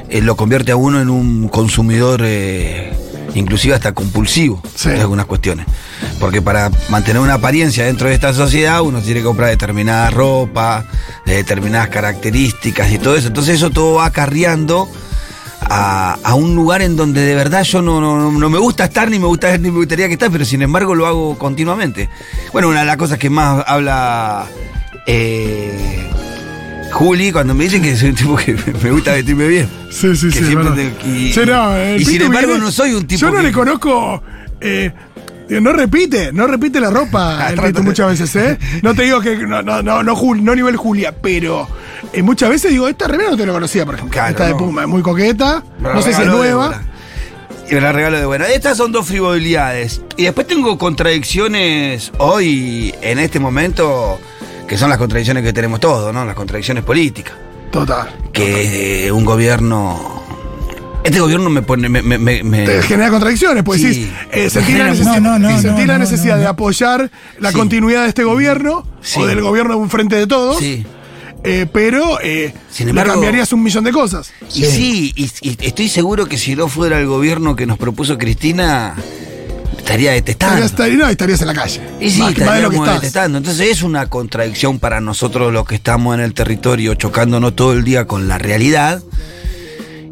eh, 0.09 0.19
lo 0.21 0.35
convierte 0.35 0.71
a 0.71 0.75
uno 0.75 0.99
en 0.99 1.09
un 1.11 1.47
consumidor, 1.47 2.21
eh, 2.23 2.91
inclusive 3.35 3.73
hasta 3.75 3.93
compulsivo, 3.93 4.61
Sí. 4.75 4.89
en 4.89 4.99
algunas 5.01 5.25
cuestiones. 5.25 5.65
Porque 6.19 6.41
para 6.41 6.69
mantener 6.89 7.21
una 7.21 7.35
apariencia 7.35 7.85
dentro 7.85 8.07
de 8.09 8.13
esta 8.15 8.33
sociedad, 8.33 8.81
uno 8.81 9.01
tiene 9.01 9.21
que 9.21 9.25
comprar 9.25 9.49
determinada 9.49 10.09
ropa, 10.09 10.85
de 11.25 11.35
determinadas 11.35 11.89
características 11.89 12.91
y 12.91 12.97
todo 12.99 13.15
eso. 13.15 13.27
Entonces, 13.27 13.55
eso 13.55 13.69
todo 13.69 13.95
va 13.95 14.05
acarreando. 14.05 14.89
A, 15.73 16.17
a 16.23 16.33
un 16.33 16.55
lugar 16.55 16.81
en 16.81 16.95
donde 16.97 17.21
de 17.21 17.35
verdad 17.35 17.61
yo 17.63 17.83
no, 17.83 18.01
no, 18.01 18.31
no 18.31 18.49
me 18.49 18.57
gusta 18.57 18.85
estar 18.85 19.09
ni 19.11 19.19
me 19.19 19.27
gusta 19.27 19.55
ni 19.59 19.69
me 19.69 19.77
gustaría 19.77 20.07
que 20.07 20.13
estar, 20.13 20.31
pero 20.31 20.43
sin 20.43 20.63
embargo 20.63 20.95
lo 20.95 21.05
hago 21.05 21.37
continuamente. 21.37 22.09
Bueno, 22.51 22.67
una 22.69 22.79
de 22.79 22.87
las 22.87 22.97
cosas 22.97 23.19
que 23.19 23.29
más 23.29 23.63
habla 23.67 24.47
eh, 25.05 26.09
Juli, 26.91 27.31
cuando 27.31 27.53
me 27.53 27.63
dicen 27.65 27.81
que 27.81 27.95
soy 27.95 28.09
un 28.09 28.15
tipo 28.15 28.35
que 28.35 28.53
me 28.83 28.91
gusta 28.91 29.13
vestirme 29.13 29.47
bien. 29.47 29.67
Sí, 29.89 30.15
sí, 30.15 30.27
Que 30.27 30.39
sí. 30.39 30.45
siempre 30.45 30.69
bueno. 30.69 30.75
te- 30.75 31.07
y- 31.07 31.33
Sí, 31.33 31.41
no, 31.45 31.95
y 31.95 32.05
sin 32.05 32.21
embargo 32.23 32.47
viene- 32.49 32.63
no 32.65 32.71
soy 32.71 32.93
un 32.93 33.07
tipo 33.07 33.19
Yo 33.21 33.31
no 33.31 33.37
que- 33.37 33.43
le 33.43 33.51
conozco. 33.51 34.21
eh, 34.59 34.91
no 35.49 35.73
repite, 35.73 36.31
no 36.31 36.47
repite 36.47 36.79
la 36.79 36.89
ropa 36.89 37.47
el 37.49 37.59
Pitu 37.59 37.79
de- 37.79 37.81
muchas 37.81 38.07
veces, 38.09 38.35
¿eh? 38.35 38.57
No 38.83 38.93
te 38.95 39.03
digo 39.03 39.19
que 39.21 39.35
no, 39.37 39.61
no, 39.61 39.81
no, 39.81 40.03
no, 40.03 40.15
Jul- 40.15 40.41
no 40.41 40.55
nivel 40.55 40.75
Julia, 40.77 41.13
pero 41.21 41.67
eh, 42.13 42.21
muchas 42.21 42.49
veces 42.49 42.71
digo, 42.71 42.87
esta 42.87 43.07
remera 43.07 43.31
no 43.31 43.37
te 43.37 43.45
la 43.45 43.53
conocía, 43.53 43.85
por 43.85 43.95
ejemplo. 43.95 44.13
Claro, 44.13 44.29
esta 44.31 44.45
de 44.45 44.51
no. 44.51 44.57
Puma, 44.57 44.81
es 44.83 44.87
muy 44.87 45.01
coqueta. 45.01 45.63
No 45.79 46.01
sé 46.01 46.13
si 46.13 46.21
es 46.21 46.27
nueva. 46.27 46.81
Y 47.69 47.73
me 47.75 47.81
la 47.81 47.93
regalo 47.93 48.17
de 48.19 48.25
buena. 48.25 48.47
Estas 48.49 48.75
son 48.77 48.91
dos 48.91 49.07
frivolidades. 49.07 50.01
Y 50.17 50.23
después 50.23 50.45
tengo 50.45 50.77
contradicciones 50.77 52.11
hoy, 52.17 52.93
en 53.01 53.17
este 53.19 53.39
momento, 53.39 54.19
que 54.71 54.77
son 54.77 54.89
las 54.89 54.97
contradicciones 54.97 55.43
que 55.43 55.51
tenemos 55.51 55.81
todos, 55.81 56.13
¿no? 56.13 56.23
Las 56.23 56.33
contradicciones 56.33 56.85
políticas. 56.85 57.33
Total. 57.73 58.07
Que 58.31 59.07
eh, 59.07 59.11
un 59.11 59.25
gobierno. 59.25 60.23
Este 61.03 61.19
gobierno 61.19 61.49
me 61.49 61.61
pone. 61.61 61.89
Me, 61.89 62.01
me- 62.01 62.17
me- 62.17 62.41
me- 62.41 62.65
Te 62.65 62.81
genera 62.83 63.09
contradicciones, 63.09 63.65
pues 63.65 63.81
Sí. 63.81 63.87
decís, 63.89 64.07
eh, 64.31 64.49
sentí 64.49 64.71
la 64.71 64.85
necesidad, 64.85 65.19
no, 65.19 65.37
no, 65.37 65.61
sentí 65.61 65.81
no, 65.81 65.87
la 65.87 65.97
necesidad 65.97 66.37
de 66.37 66.47
apoyar 66.47 67.11
la 67.39 67.51
Sí. 67.51 67.57
continuidad 67.57 68.03
de 68.03 68.07
este 68.07 68.23
gobierno 68.23 68.87
Sí. 69.01 69.19
o 69.19 69.25
del 69.25 69.41
gobierno 69.41 69.73
de 69.73 69.79
un 69.81 69.89
frente 69.89 70.15
de 70.15 70.25
todos, 70.25 70.59
Sí. 70.59 70.85
eh, 71.43 71.65
pero 71.73 72.21
eh, 72.23 72.53
Sin 72.71 72.87
embargo- 72.87 73.11
cambiarías 73.11 73.51
un 73.51 73.63
millón 73.63 73.83
de 73.83 73.91
cosas. 73.91 74.31
Y 74.55 74.63
sí, 74.63 75.11
y, 75.17 75.29
y 75.41 75.57
estoy 75.67 75.89
seguro 75.89 76.27
que 76.27 76.37
si 76.37 76.55
no 76.55 76.69
fuera 76.69 76.97
el 76.97 77.07
gobierno 77.07 77.57
que 77.57 77.65
nos 77.65 77.77
propuso 77.77 78.17
Cristina, 78.17 78.95
estaría 79.91 80.11
detestando. 80.11 80.63
Estarías, 80.65 80.97
no, 80.99 81.07
estarías 81.07 81.41
en 81.41 81.47
la 81.47 81.53
calle. 81.53 81.81
Y 81.99 82.09
sí, 82.09 82.19
más, 82.21 82.33
que- 82.33 82.45
más 82.45 82.55
de 82.55 82.61
lo 82.61 82.69
que 82.69 82.75
estaríamos 82.75 82.87
estás. 82.87 83.01
detestando. 83.01 83.37
Entonces 83.37 83.67
es 83.69 83.83
una 83.83 84.05
contradicción 84.07 84.79
para 84.79 85.01
nosotros 85.01 85.51
los 85.53 85.65
que 85.65 85.75
estamos 85.75 86.15
en 86.15 86.21
el 86.21 86.33
territorio 86.33 86.95
chocándonos 86.95 87.55
todo 87.55 87.73
el 87.73 87.83
día 87.83 88.05
con 88.05 88.27
la 88.27 88.37
realidad 88.37 89.01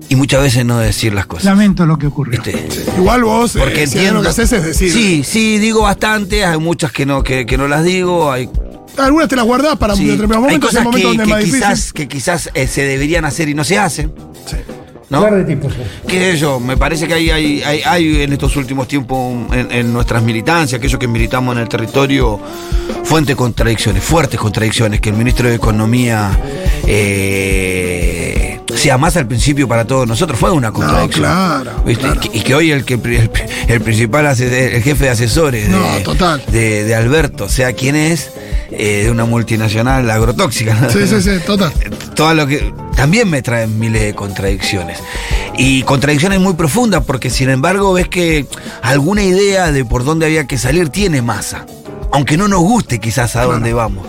y 0.09 0.15
muchas 0.15 0.41
veces 0.41 0.65
no 0.65 0.79
decir 0.79 1.13
las 1.13 1.25
cosas. 1.27 1.45
Lamento 1.45 1.85
lo 1.85 1.97
que 1.97 2.07
ocurrió. 2.07 2.41
¿Viste? 2.41 2.65
Igual 2.97 3.23
vos, 3.23 3.55
eh, 3.55 3.59
Porque 3.59 3.85
si 3.87 3.97
entiendo. 3.97 4.13
lo 4.15 4.21
que 4.23 4.29
haces 4.29 4.51
es 4.51 4.63
decir. 4.63 4.91
Sí, 4.91 5.23
sí, 5.23 5.57
digo 5.59 5.81
bastante, 5.83 6.45
hay 6.45 6.57
muchas 6.57 6.91
que 6.91 7.05
no, 7.05 7.23
que, 7.23 7.45
que 7.45 7.57
no 7.57 7.67
las 7.67 7.83
digo, 7.83 8.31
hay, 8.31 8.49
Algunas 8.97 9.27
te 9.29 9.35
las 9.35 9.45
guardás 9.45 9.77
para 9.77 9.95
sí, 9.95 10.01
un 10.01 10.07
determinado 10.09 10.45
hay 10.45 10.57
momento, 10.57 10.67
es 10.67 10.73
el 10.73 10.77
cosas 10.79 10.83
momento 10.85 11.11
que, 11.11 11.17
donde 11.17 11.23
es 11.23 11.29
más 11.29 11.43
quizás, 11.43 11.69
difícil. 11.75 11.93
que 11.93 12.07
quizás 12.07 12.49
eh, 12.55 12.67
se 12.67 12.81
deberían 12.81 13.23
hacer 13.25 13.49
y 13.49 13.53
no 13.53 13.63
se 13.63 13.77
hacen. 13.77 14.11
Sí. 14.47 14.57
¿No? 15.09 15.19
Claro 15.21 15.37
de 15.37 15.43
tipo, 15.45 15.69
sí. 15.69 15.77
¿Qué 16.07 16.19
sé 16.33 16.37
yo? 16.37 16.59
Me 16.59 16.77
parece 16.77 17.07
que 17.07 17.13
hay, 17.15 17.29
hay, 17.29 17.61
hay, 17.63 17.81
hay 17.85 18.21
en 18.23 18.33
estos 18.33 18.55
últimos 18.55 18.87
tiempos 18.87 19.35
en, 19.53 19.71
en 19.71 19.91
nuestras 19.93 20.21
militancias, 20.23 20.77
aquellos 20.79 20.99
que 20.99 21.07
militamos 21.07 21.55
en 21.55 21.61
el 21.63 21.69
territorio, 21.69 22.39
fuentes 23.03 23.35
contradicciones, 23.35 24.03
fuertes 24.03 24.39
contradicciones, 24.39 25.01
que 25.01 25.09
el 25.09 25.15
ministro 25.15 25.49
de 25.49 25.55
Economía 25.55 26.31
eh, 26.87 28.59
sea 28.75 28.97
más 28.97 29.17
al 29.17 29.27
principio 29.27 29.67
para 29.67 29.85
todos 29.85 30.07
nosotros, 30.07 30.39
fue 30.39 30.51
una 30.51 30.71
contradicción. 30.71 31.23
claro, 31.25 31.71
¿Viste? 31.85 32.03
claro. 32.03 32.21
Y, 32.23 32.29
que, 32.29 32.37
y 32.37 32.41
que 32.41 32.55
hoy 32.55 32.71
el, 32.71 32.85
que, 32.85 32.93
el, 32.95 33.29
el 33.67 33.81
principal, 33.81 34.25
el 34.27 34.83
jefe 34.83 35.05
de 35.05 35.09
asesores 35.09 35.65
de, 35.67 35.69
No, 35.77 35.85
total. 36.03 36.41
de, 36.51 36.83
de 36.83 36.95
Alberto, 36.95 37.49
sea 37.49 37.73
quien 37.73 37.95
es, 37.95 38.31
eh, 38.71 39.03
de 39.05 39.11
una 39.11 39.25
multinacional 39.25 40.09
agrotóxica. 40.09 40.75
¿no? 40.75 40.89
Sí, 40.89 41.07
sí, 41.07 41.21
sí, 41.21 41.31
total. 41.45 41.71
todo 42.19 42.33
lo 42.33 42.47
que 42.47 42.73
también 42.97 43.29
me 43.29 43.41
traen 43.41 43.79
miles 43.79 44.01
de 44.01 44.13
contradicciones. 44.13 44.99
Y 45.57 45.83
contradicciones 45.83 46.41
muy 46.41 46.53
profundas, 46.53 47.05
porque 47.05 47.29
sin 47.29 47.49
embargo 47.49 47.93
ves 47.93 48.09
que 48.09 48.45
alguna 48.81 49.23
idea 49.23 49.71
de 49.71 49.85
por 49.85 50.03
dónde 50.03 50.25
había 50.25 50.45
que 50.45 50.57
salir 50.57 50.89
tiene 50.89 51.21
masa. 51.21 51.65
Aunque 52.11 52.35
no 52.35 52.49
nos 52.49 52.59
guste 52.59 52.99
quizás 52.99 53.37
a 53.37 53.45
dónde 53.45 53.71
vamos. 53.71 54.05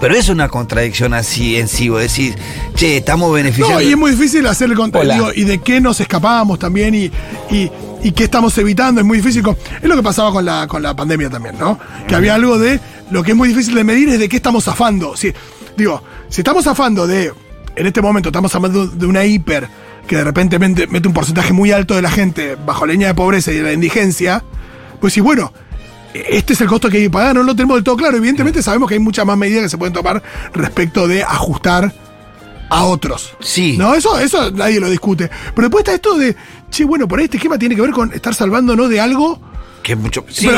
Pero 0.00 0.16
es 0.16 0.28
una 0.30 0.48
contradicción 0.48 1.14
así 1.14 1.54
en 1.54 1.68
sí, 1.68 1.88
vos 1.88 2.00
decís, 2.00 2.34
che, 2.74 2.96
estamos 2.96 3.32
beneficiando. 3.32 3.78
No, 3.78 3.82
y 3.82 3.92
es 3.92 3.96
muy 3.96 4.10
difícil 4.10 4.44
hacer 4.48 4.68
el 4.68 4.76
digo, 4.76 5.30
y 5.32 5.44
de 5.44 5.58
qué 5.58 5.80
nos 5.80 6.00
escapamos 6.00 6.58
también 6.58 6.92
y, 6.96 7.04
y, 7.52 7.70
y 8.02 8.10
qué 8.10 8.24
estamos 8.24 8.58
evitando. 8.58 9.00
Es 9.00 9.06
muy 9.06 9.18
difícil. 9.18 9.44
es 9.80 9.88
lo 9.88 9.94
que 9.94 10.02
pasaba 10.02 10.32
con 10.32 10.44
la, 10.44 10.66
con 10.66 10.82
la 10.82 10.96
pandemia 10.96 11.30
también, 11.30 11.56
¿no? 11.56 11.78
Que 12.08 12.16
había 12.16 12.34
algo 12.34 12.58
de. 12.58 12.80
Lo 13.12 13.22
que 13.22 13.30
es 13.30 13.36
muy 13.36 13.46
difícil 13.46 13.76
de 13.76 13.84
medir 13.84 14.08
es 14.08 14.18
de 14.18 14.28
qué 14.28 14.34
estamos 14.34 14.64
zafando. 14.64 15.16
Si, 15.16 15.32
digo, 15.76 16.02
si 16.28 16.40
estamos 16.40 16.64
zafando 16.64 17.06
de. 17.06 17.43
En 17.76 17.86
este 17.86 18.00
momento 18.00 18.28
estamos 18.28 18.52
zafando 18.52 18.86
de 18.86 19.06
una 19.06 19.24
hiper 19.24 19.68
que 20.06 20.16
de 20.16 20.24
repente 20.24 20.58
mete, 20.58 20.86
mete 20.86 21.08
un 21.08 21.14
porcentaje 21.14 21.52
muy 21.52 21.72
alto 21.72 21.94
de 21.94 22.02
la 22.02 22.10
gente 22.10 22.56
bajo 22.56 22.86
la 22.86 22.92
línea 22.92 23.08
de 23.08 23.14
pobreza 23.14 23.52
y 23.52 23.56
de 23.56 23.62
la 23.62 23.72
indigencia, 23.72 24.44
pues 25.00 25.12
sí, 25.12 25.20
bueno, 25.20 25.52
este 26.12 26.52
es 26.52 26.60
el 26.60 26.68
costo 26.68 26.88
que 26.88 26.98
hay 26.98 27.02
que 27.04 27.10
pagar, 27.10 27.34
no 27.34 27.42
lo 27.42 27.56
tenemos 27.56 27.76
del 27.76 27.84
todo 27.84 27.96
claro. 27.96 28.16
Evidentemente 28.16 28.62
sabemos 28.62 28.88
que 28.88 28.94
hay 28.94 29.00
muchas 29.00 29.26
más 29.26 29.36
medidas 29.36 29.64
que 29.64 29.68
se 29.68 29.78
pueden 29.78 29.92
tomar 29.92 30.22
respecto 30.52 31.08
de 31.08 31.24
ajustar 31.24 31.92
a 32.70 32.84
otros. 32.84 33.36
Sí. 33.40 33.76
No, 33.76 33.94
eso, 33.94 34.18
eso 34.18 34.50
nadie 34.52 34.78
lo 34.78 34.88
discute. 34.88 35.30
Pero 35.54 35.68
después 35.68 35.82
está 35.82 35.94
esto 35.94 36.16
de, 36.16 36.36
che, 36.70 36.84
bueno, 36.84 37.08
por 37.08 37.18
ahí 37.18 37.24
este 37.24 37.38
esquema 37.38 37.58
tiene 37.58 37.74
que 37.74 37.82
ver 37.82 37.90
con 37.90 38.12
estar 38.12 38.34
salvándonos 38.34 38.88
de 38.88 39.00
algo. 39.00 39.40
Que 39.84 39.94
mucho. 39.94 40.24
sí, 40.30 40.48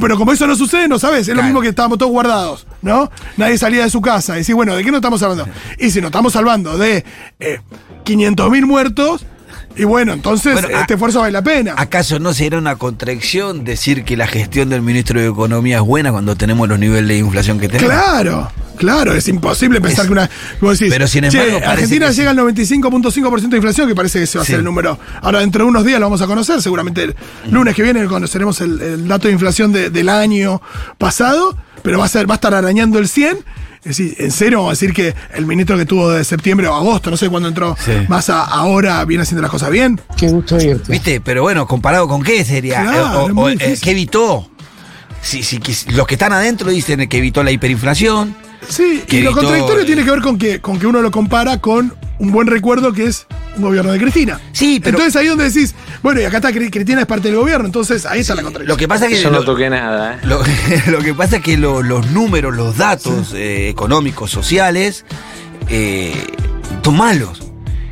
pero, 0.00 0.16
como 0.16 0.32
eso 0.32 0.46
no 0.46 0.56
sucede, 0.56 0.88
no 0.88 0.98
sabes. 0.98 1.28
Es 1.28 1.36
lo 1.36 1.42
mismo 1.42 1.60
que 1.60 1.68
estábamos 1.68 1.98
todos 1.98 2.10
guardados, 2.10 2.66
¿no? 2.80 3.10
Nadie 3.36 3.58
salía 3.58 3.82
de 3.82 3.90
su 3.90 4.00
casa. 4.00 4.36
Y 4.36 4.38
decís, 4.38 4.54
bueno, 4.54 4.74
¿de 4.74 4.82
qué 4.82 4.90
nos 4.90 5.00
estamos 5.00 5.20
salvando? 5.20 5.46
Y 5.78 5.90
si 5.90 6.00
nos 6.00 6.08
estamos 6.08 6.32
salvando 6.32 6.78
de 6.78 7.04
eh, 7.40 7.60
500.000 8.06 8.64
muertos, 8.64 9.26
y 9.76 9.84
bueno, 9.84 10.12
entonces 10.12 10.52
Bueno, 10.54 10.68
a- 10.76 10.80
este 10.82 10.94
esfuerzo 10.94 11.20
vale 11.20 11.32
la 11.32 11.42
pena. 11.42 11.74
¿Acaso 11.76 12.18
no 12.18 12.34
será 12.34 12.58
una 12.58 12.76
contradicción 12.76 13.64
decir 13.64 14.04
que 14.04 14.16
la 14.16 14.26
gestión 14.26 14.68
del 14.68 14.82
ministro 14.82 15.20
de 15.20 15.28
Economía 15.28 15.76
es 15.76 15.82
buena 15.82 16.10
cuando 16.12 16.36
tenemos 16.36 16.68
los 16.68 16.78
niveles 16.78 17.08
de 17.08 17.18
inflación 17.18 17.58
que 17.58 17.68
tenemos? 17.68 17.90
Claro, 17.92 18.50
claro, 18.76 19.14
es 19.14 19.26
imposible 19.28 19.80
pensar 19.80 20.04
Es- 20.04 20.06
que 20.08 20.12
una. 20.12 20.30
vos 20.60 20.78
decís, 20.78 20.92
pero 20.92 21.06
sin 21.06 21.28
"Che, 21.30 21.38
embargo, 21.40 21.66
Argentina 21.70 22.06
que 22.08 22.12
sí". 22.12 22.18
llega 22.18 22.30
al 22.30 22.36
95.5% 22.36 23.50
de 23.50 23.56
inflación, 23.58 23.88
que 23.88 23.94
parece 23.94 24.18
que 24.18 24.24
ese 24.24 24.38
va 24.38 24.42
a 24.42 24.44
Sí. 24.44 24.52
ser 24.52 24.58
el 24.58 24.64
número. 24.64 24.98
Ahora, 25.22 25.38
dentro 25.40 25.64
de 25.64 25.70
unos 25.70 25.84
días 25.84 26.00
lo 26.00 26.06
vamos 26.06 26.20
a 26.20 26.26
conocer, 26.26 26.60
seguramente 26.60 27.04
el 27.04 27.14
lunes 27.50 27.74
que 27.74 27.82
viene 27.82 28.04
conoceremos 28.06 28.60
el, 28.60 28.80
el 28.82 29.08
dato 29.08 29.28
de 29.28 29.32
inflación 29.34 29.72
de- 29.72 29.88
del 29.90 30.08
año 30.08 30.60
pasado, 30.98 31.56
pero 31.82 31.98
va 31.98 32.04
a, 32.04 32.08
ser, 32.08 32.28
va 32.28 32.34
a 32.34 32.36
estar 32.36 32.54
arañando 32.54 32.98
el 32.98 33.08
100. 33.08 33.38
Es 33.82 33.96
decir, 33.96 34.14
en 34.18 34.30
serio, 34.30 34.58
vamos 34.58 34.70
a 34.70 34.72
decir 34.72 34.92
que 34.92 35.14
el 35.34 35.46
ministro 35.46 35.76
que 35.78 35.86
tuvo 35.86 36.10
de 36.10 36.22
septiembre 36.22 36.68
o 36.68 36.74
agosto, 36.74 37.10
no 37.10 37.16
sé 37.16 37.30
cuándo 37.30 37.48
entró, 37.48 37.76
Sí. 37.82 37.92
más 38.08 38.28
a- 38.28 38.44
ahora 38.44 39.02
viene 39.06 39.22
haciendo 39.22 39.40
las 39.40 39.50
cosas 39.50 39.70
bien. 39.70 39.98
Qué 40.18 40.28
gusto 40.28 40.56
oírte. 40.56 40.92
¿Viste? 40.92 41.20
Pero 41.22 41.42
bueno, 41.42 41.66
comparado 41.66 42.06
con 42.06 42.22
qué 42.22 42.44
sería. 42.44 42.82
Claro, 42.82 43.28
Eh, 43.28 43.32
o- 43.34 43.40
o, 43.40 43.48
eh. 43.48 43.78
¿Qué 43.82 43.90
evitó? 43.92 44.50
Si, 45.22 45.42
si 45.42 45.58
quis- 45.60 45.90
los 45.92 46.06
que 46.06 46.14
están 46.14 46.32
adentro 46.32 46.70
dicen 46.70 47.08
que 47.08 47.18
evitó 47.18 47.42
la 47.42 47.50
hiperinflación. 47.52 48.34
Sí, 48.68 49.02
y 49.08 49.20
lo 49.22 49.32
contradictorio 49.32 49.86
tiene 49.86 50.04
que 50.04 50.10
ver 50.10 50.20
con 50.20 50.36
que, 50.38 50.60
con 50.60 50.78
que 50.78 50.86
uno 50.86 51.00
lo 51.00 51.10
compara 51.10 51.58
con 51.58 51.94
un 52.18 52.30
buen 52.32 52.46
recuerdo 52.46 52.92
que 52.92 53.04
es 53.06 53.26
gobierno 53.62 53.92
de 53.92 53.98
Cristina. 53.98 54.40
Sí, 54.52 54.80
pero- 54.82 54.96
Entonces 54.98 55.16
ahí 55.20 55.26
donde 55.28 55.44
decís, 55.50 55.74
bueno, 56.02 56.20
y 56.20 56.24
acá 56.24 56.38
está 56.38 56.50
Cri- 56.50 56.70
Cristina 56.70 57.00
es 57.02 57.06
parte 57.06 57.28
del 57.28 57.36
gobierno, 57.38 57.66
entonces 57.66 58.06
ahí 58.06 58.20
está 58.20 58.34
la 58.34 58.42
contradicción. 58.42 58.68
Lo 58.68 58.76
que 58.76 58.88
pasa 58.88 59.06
es 59.06 59.12
que. 59.16 59.22
Yo 59.22 59.30
no 59.30 59.42
toqué 59.42 59.70
nada, 59.70 60.14
¿eh? 60.14 60.18
Lo, 60.24 60.42
lo 60.90 60.98
que 60.98 61.14
pasa 61.14 61.36
es 61.36 61.42
que 61.42 61.56
lo- 61.56 61.82
los 61.82 62.10
números, 62.10 62.54
los 62.56 62.76
datos 62.76 63.32
eh, 63.34 63.68
económicos, 63.68 64.30
sociales, 64.30 65.04
eh, 65.68 66.14
son 66.84 66.96
malos. 66.96 67.42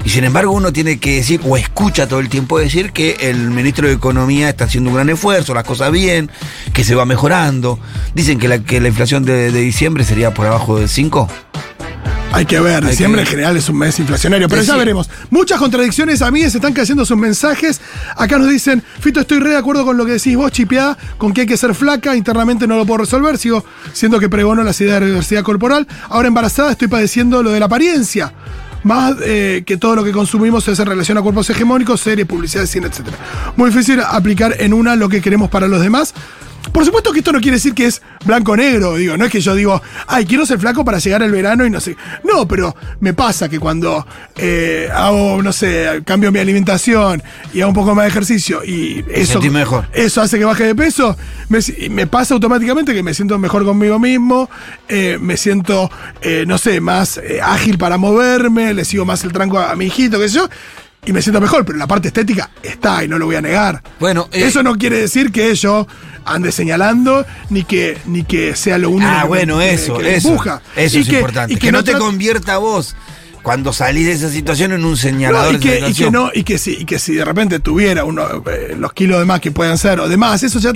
Y 0.04 0.10
sin 0.10 0.24
embargo 0.24 0.52
uno 0.52 0.72
tiene 0.72 0.98
que 0.98 1.16
decir, 1.16 1.40
o 1.44 1.56
escucha 1.58 2.06
todo 2.08 2.20
el 2.20 2.28
tiempo 2.30 2.58
decir, 2.58 2.92
que 2.92 3.16
el 3.20 3.50
ministro 3.50 3.88
de 3.88 3.94
Economía 3.94 4.48
está 4.48 4.64
haciendo 4.64 4.88
un 4.88 4.96
gran 4.96 5.10
esfuerzo, 5.10 5.52
las 5.52 5.64
cosas 5.64 5.92
bien, 5.92 6.30
que 6.72 6.82
se 6.84 6.94
va 6.94 7.04
mejorando. 7.04 7.78
Dicen 8.14 8.38
que 8.38 8.48
la, 8.48 8.60
que 8.60 8.80
la 8.80 8.88
inflación 8.88 9.24
de, 9.24 9.52
de 9.52 9.60
diciembre 9.60 10.04
sería 10.04 10.32
por 10.32 10.46
abajo 10.46 10.78
del 10.78 10.88
5. 10.88 11.28
Hay 12.30 12.44
que 12.46 12.60
ver, 12.60 12.84
Hay 12.84 12.90
diciembre 12.90 13.22
que 13.22 13.26
en 13.26 13.30
general 13.30 13.56
es 13.56 13.68
un 13.68 13.78
mes 13.78 13.98
inflacionario, 13.98 14.48
pero 14.48 14.60
Sí, 14.62 14.68
ya 14.68 14.74
sí. 14.74 14.78
veremos. 14.78 15.10
Muchas 15.30 15.58
contradicciones, 15.58 16.22
a 16.22 16.30
mí 16.30 16.42
se 16.42 16.58
están 16.58 16.72
cayendo 16.72 17.04
sus 17.04 17.16
mensajes. 17.16 17.80
Acá 18.16 18.38
nos 18.38 18.48
dicen, 18.48 18.82
Fito, 19.00 19.20
estoy 19.20 19.38
re 19.40 19.50
de 19.50 19.56
acuerdo 19.56 19.84
con 19.84 19.96
lo 19.96 20.04
que 20.04 20.12
decís 20.12 20.36
vos, 20.36 20.52
chipeada, 20.52 20.96
con 21.16 21.32
que 21.32 21.40
hay 21.42 21.46
que 21.46 21.56
ser 21.56 21.74
flaca, 21.74 22.14
internamente 22.14 22.66
no 22.66 22.76
lo 22.76 22.86
puedo 22.86 22.98
resolver, 22.98 23.38
sigo 23.38 23.64
siendo 23.92 24.20
que 24.20 24.28
pregono 24.28 24.62
las 24.62 24.80
ideas 24.80 25.00
de 25.00 25.06
diversidad 25.06 25.42
corporal. 25.42 25.88
Ahora 26.10 26.28
embarazada 26.28 26.70
estoy 26.72 26.88
padeciendo 26.88 27.42
lo 27.42 27.50
de 27.50 27.60
la 27.60 27.66
apariencia. 27.66 28.32
Más 28.84 29.16
eh, 29.24 29.64
que 29.66 29.76
todo 29.76 29.96
lo 29.96 30.04
que 30.04 30.12
consumimos 30.12 30.68
es 30.68 30.78
en 30.78 30.86
relación 30.86 31.18
a 31.18 31.22
cuerpos 31.22 31.50
hegemónicos, 31.50 32.00
series, 32.00 32.26
publicidad, 32.28 32.64
cine, 32.66 32.86
etc. 32.86 33.08
Muy 33.56 33.70
difícil 33.70 34.00
aplicar 34.00 34.54
en 34.60 34.72
una 34.72 34.94
lo 34.94 35.08
que 35.08 35.20
queremos 35.20 35.50
para 35.50 35.66
los 35.66 35.80
demás. 35.80 36.14
Por 36.72 36.84
supuesto 36.84 37.12
que 37.12 37.18
esto 37.20 37.32
no 37.32 37.40
quiere 37.40 37.56
decir 37.56 37.74
que 37.74 37.86
es 37.86 38.02
blanco-negro, 38.24 38.96
digo, 38.96 39.16
no 39.16 39.24
es 39.24 39.30
que 39.32 39.40
yo 39.40 39.54
digo, 39.54 39.80
ay, 40.06 40.26
quiero 40.26 40.46
ser 40.46 40.58
flaco 40.58 40.84
para 40.84 40.98
llegar 40.98 41.22
al 41.22 41.30
verano 41.30 41.66
y 41.66 41.70
no 41.70 41.80
sé. 41.80 41.96
No, 42.24 42.46
pero 42.46 42.74
me 43.00 43.14
pasa 43.14 43.48
que 43.48 43.58
cuando 43.58 44.06
eh, 44.36 44.88
hago, 44.94 45.42
no 45.42 45.52
sé, 45.52 46.02
cambio 46.04 46.32
mi 46.32 46.38
alimentación 46.38 47.22
y 47.52 47.60
hago 47.60 47.70
un 47.70 47.74
poco 47.74 47.94
más 47.94 48.04
de 48.04 48.10
ejercicio 48.10 48.64
y 48.64 49.04
eso, 49.10 49.40
mejor. 49.40 49.86
eso 49.92 50.20
hace 50.20 50.38
que 50.38 50.44
baje 50.44 50.64
de 50.64 50.74
peso, 50.74 51.16
me, 51.48 51.58
me 51.90 52.06
pasa 52.06 52.34
automáticamente 52.34 52.94
que 52.94 53.02
me 53.02 53.14
siento 53.14 53.38
mejor 53.38 53.64
conmigo 53.64 53.98
mismo, 53.98 54.48
eh, 54.88 55.18
me 55.20 55.36
siento, 55.36 55.90
eh, 56.20 56.44
no 56.46 56.58
sé, 56.58 56.80
más 56.80 57.18
eh, 57.18 57.40
ágil 57.42 57.78
para 57.78 57.98
moverme, 57.98 58.74
le 58.74 58.84
sigo 58.84 59.04
más 59.04 59.24
el 59.24 59.32
tranco 59.32 59.58
a, 59.58 59.70
a 59.70 59.76
mi 59.76 59.86
hijito, 59.86 60.18
qué 60.18 60.28
sé 60.28 60.36
yo. 60.36 60.48
Y 61.06 61.12
me 61.12 61.22
siento 61.22 61.40
mejor, 61.40 61.64
pero 61.64 61.78
la 61.78 61.86
parte 61.86 62.08
estética 62.08 62.50
está 62.62 63.02
y 63.04 63.08
no 63.08 63.18
lo 63.18 63.26
voy 63.26 63.36
a 63.36 63.40
negar. 63.40 63.82
Bueno, 63.98 64.28
eh, 64.32 64.44
eso 64.46 64.62
no 64.62 64.76
quiere 64.76 64.98
decir 64.98 65.32
que 65.32 65.54
yo 65.54 65.86
ande 66.26 66.52
señalando 66.52 67.24
ni 67.48 67.64
que 67.64 67.96
ni 68.04 68.24
que 68.24 68.54
sea 68.54 68.76
lo 68.76 68.90
único 68.90 69.10
Ah, 69.10 69.22
que, 69.22 69.28
bueno, 69.28 69.60
eso, 69.62 69.96
que 69.98 70.16
eso. 70.16 70.28
empuja. 70.28 70.60
Eso 70.76 70.98
es 70.98 71.08
que- 71.08 71.16
importante. 71.16 71.54
y 71.54 71.56
que, 71.56 71.72
no 71.72 71.82
te 71.82 71.94
convierta 71.94 72.54
a 72.54 72.58
vos 72.58 72.94
cuando 73.48 73.72
salís 73.72 74.04
de 74.04 74.12
esa 74.12 74.28
situación 74.28 74.72
en 74.72 74.84
un 74.84 74.90
No, 74.90 74.96
señalador 74.98 75.54
y, 75.54 75.56
de 75.56 75.62
que, 75.62 75.88
y, 75.88 75.94
que 75.94 76.10
no, 76.10 76.30
y, 76.34 76.44
que 76.44 76.58
si, 76.58 76.72
y 76.72 76.84
que 76.84 76.98
si 76.98 77.14
de 77.14 77.24
repente 77.24 77.60
tuviera 77.60 78.04
uno, 78.04 78.44
eh, 78.44 78.76
los 78.78 78.92
kilos 78.92 79.20
de 79.20 79.24
más 79.24 79.40
que 79.40 79.50
puedan 79.50 79.78
ser 79.78 80.00
o 80.00 80.06
demás, 80.06 80.42
eso 80.42 80.58
ya, 80.58 80.72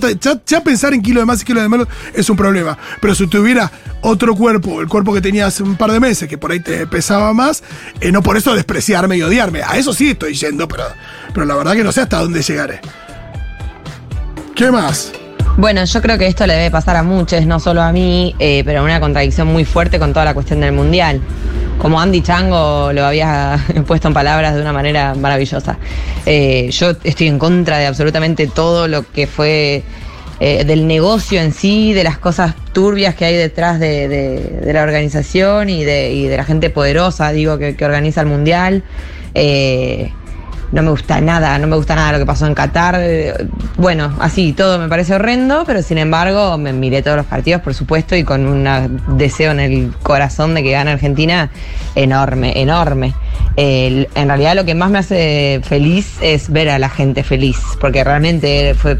ya 0.46 0.64
pensar 0.64 0.94
en 0.94 1.02
kilos 1.02 1.20
de 1.20 1.26
más 1.26 1.42
y 1.42 1.44
kilos 1.44 1.62
de 1.62 1.68
menos 1.68 1.86
es 2.14 2.30
un 2.30 2.36
problema. 2.38 2.78
Pero 2.98 3.14
si 3.14 3.26
tuviera 3.26 3.70
otro 4.00 4.34
cuerpo, 4.34 4.80
el 4.80 4.88
cuerpo 4.88 5.12
que 5.12 5.20
tenía 5.20 5.48
hace 5.48 5.62
un 5.62 5.76
par 5.76 5.92
de 5.92 6.00
meses, 6.00 6.26
que 6.26 6.38
por 6.38 6.50
ahí 6.50 6.60
te 6.60 6.86
pesaba 6.86 7.34
más, 7.34 7.62
eh, 8.00 8.10
no 8.10 8.22
por 8.22 8.38
eso 8.38 8.54
despreciarme 8.54 9.18
y 9.18 9.22
odiarme. 9.22 9.60
A 9.62 9.76
eso 9.76 9.92
sí 9.92 10.08
estoy 10.08 10.32
yendo, 10.32 10.66
pero, 10.66 10.84
pero 11.34 11.44
la 11.44 11.54
verdad 11.54 11.74
que 11.74 11.84
no 11.84 11.92
sé 11.92 12.00
hasta 12.00 12.20
dónde 12.20 12.40
llegaré. 12.40 12.80
¿Qué 14.54 14.70
más? 14.70 15.12
Bueno, 15.58 15.84
yo 15.84 16.00
creo 16.00 16.16
que 16.16 16.26
esto 16.26 16.46
le 16.46 16.54
debe 16.54 16.70
pasar 16.70 16.96
a 16.96 17.02
muchos, 17.02 17.44
no 17.44 17.60
solo 17.60 17.82
a 17.82 17.92
mí, 17.92 18.34
eh, 18.38 18.62
pero 18.64 18.82
una 18.82 19.00
contradicción 19.00 19.48
muy 19.48 19.66
fuerte 19.66 19.98
con 19.98 20.14
toda 20.14 20.24
la 20.24 20.32
cuestión 20.32 20.60
del 20.60 20.72
mundial. 20.72 21.20
Como 21.78 22.00
Andy 22.00 22.22
Chango 22.22 22.90
lo 22.92 23.04
había 23.04 23.62
puesto 23.86 24.08
en 24.08 24.14
palabras 24.14 24.54
de 24.54 24.62
una 24.62 24.72
manera 24.72 25.14
maravillosa. 25.14 25.76
Eh, 26.24 26.70
yo 26.70 26.92
estoy 27.04 27.28
en 27.28 27.38
contra 27.38 27.76
de 27.76 27.86
absolutamente 27.86 28.46
todo 28.46 28.88
lo 28.88 29.04
que 29.12 29.26
fue 29.26 29.82
eh, 30.40 30.64
del 30.64 30.86
negocio 30.86 31.38
en 31.42 31.52
sí, 31.52 31.92
de 31.92 32.04
las 32.04 32.16
cosas 32.16 32.54
turbias 32.72 33.14
que 33.14 33.26
hay 33.26 33.36
detrás 33.36 33.78
de, 33.78 34.70
la 34.72 34.82
organización 34.82 35.68
y 35.68 35.84
de, 35.84 36.32
la 36.34 36.44
gente 36.44 36.70
poderosa, 36.70 37.30
digo, 37.30 37.58
que, 37.58 37.76
organiza 37.84 38.22
el 38.22 38.26
mundial. 38.28 38.84
No 40.72 40.82
me 40.82 40.90
gusta 40.90 41.20
nada, 41.20 41.58
no 41.58 41.66
me 41.66 41.76
gusta 41.76 41.94
nada 41.94 42.12
lo 42.12 42.18
que 42.18 42.26
pasó 42.26 42.46
en 42.46 42.54
Qatar. 42.54 42.96
Eh, 42.98 43.34
Bueno, 43.76 44.14
así, 44.20 44.52
todo 44.52 44.78
me 44.78 44.88
parece 44.88 45.14
horrendo, 45.14 45.64
pero 45.66 45.82
sin 45.82 45.98
embargo 45.98 46.56
me 46.58 46.72
miré 46.72 47.02
todos 47.02 47.16
los 47.16 47.26
partidos, 47.26 47.62
por 47.62 47.74
supuesto, 47.74 48.16
y 48.16 48.24
con 48.24 48.46
un 48.46 49.00
deseo 49.18 49.52
en 49.52 49.60
el 49.60 49.92
corazón 50.02 50.54
de 50.54 50.62
que 50.62 50.72
gane 50.72 50.90
Argentina 50.90 51.50
enorme, 51.94 52.60
enorme. 52.60 53.14
Eh, 53.56 54.08
en 54.14 54.28
realidad 54.28 54.54
lo 54.56 54.64
que 54.64 54.74
más 54.74 54.90
me 54.90 54.98
hace 54.98 55.60
feliz 55.62 56.16
es 56.22 56.50
ver 56.50 56.70
a 56.70 56.78
la 56.78 56.88
gente 56.88 57.22
feliz, 57.22 57.58
porque 57.80 58.02
realmente 58.02 58.74
fue 58.74 58.98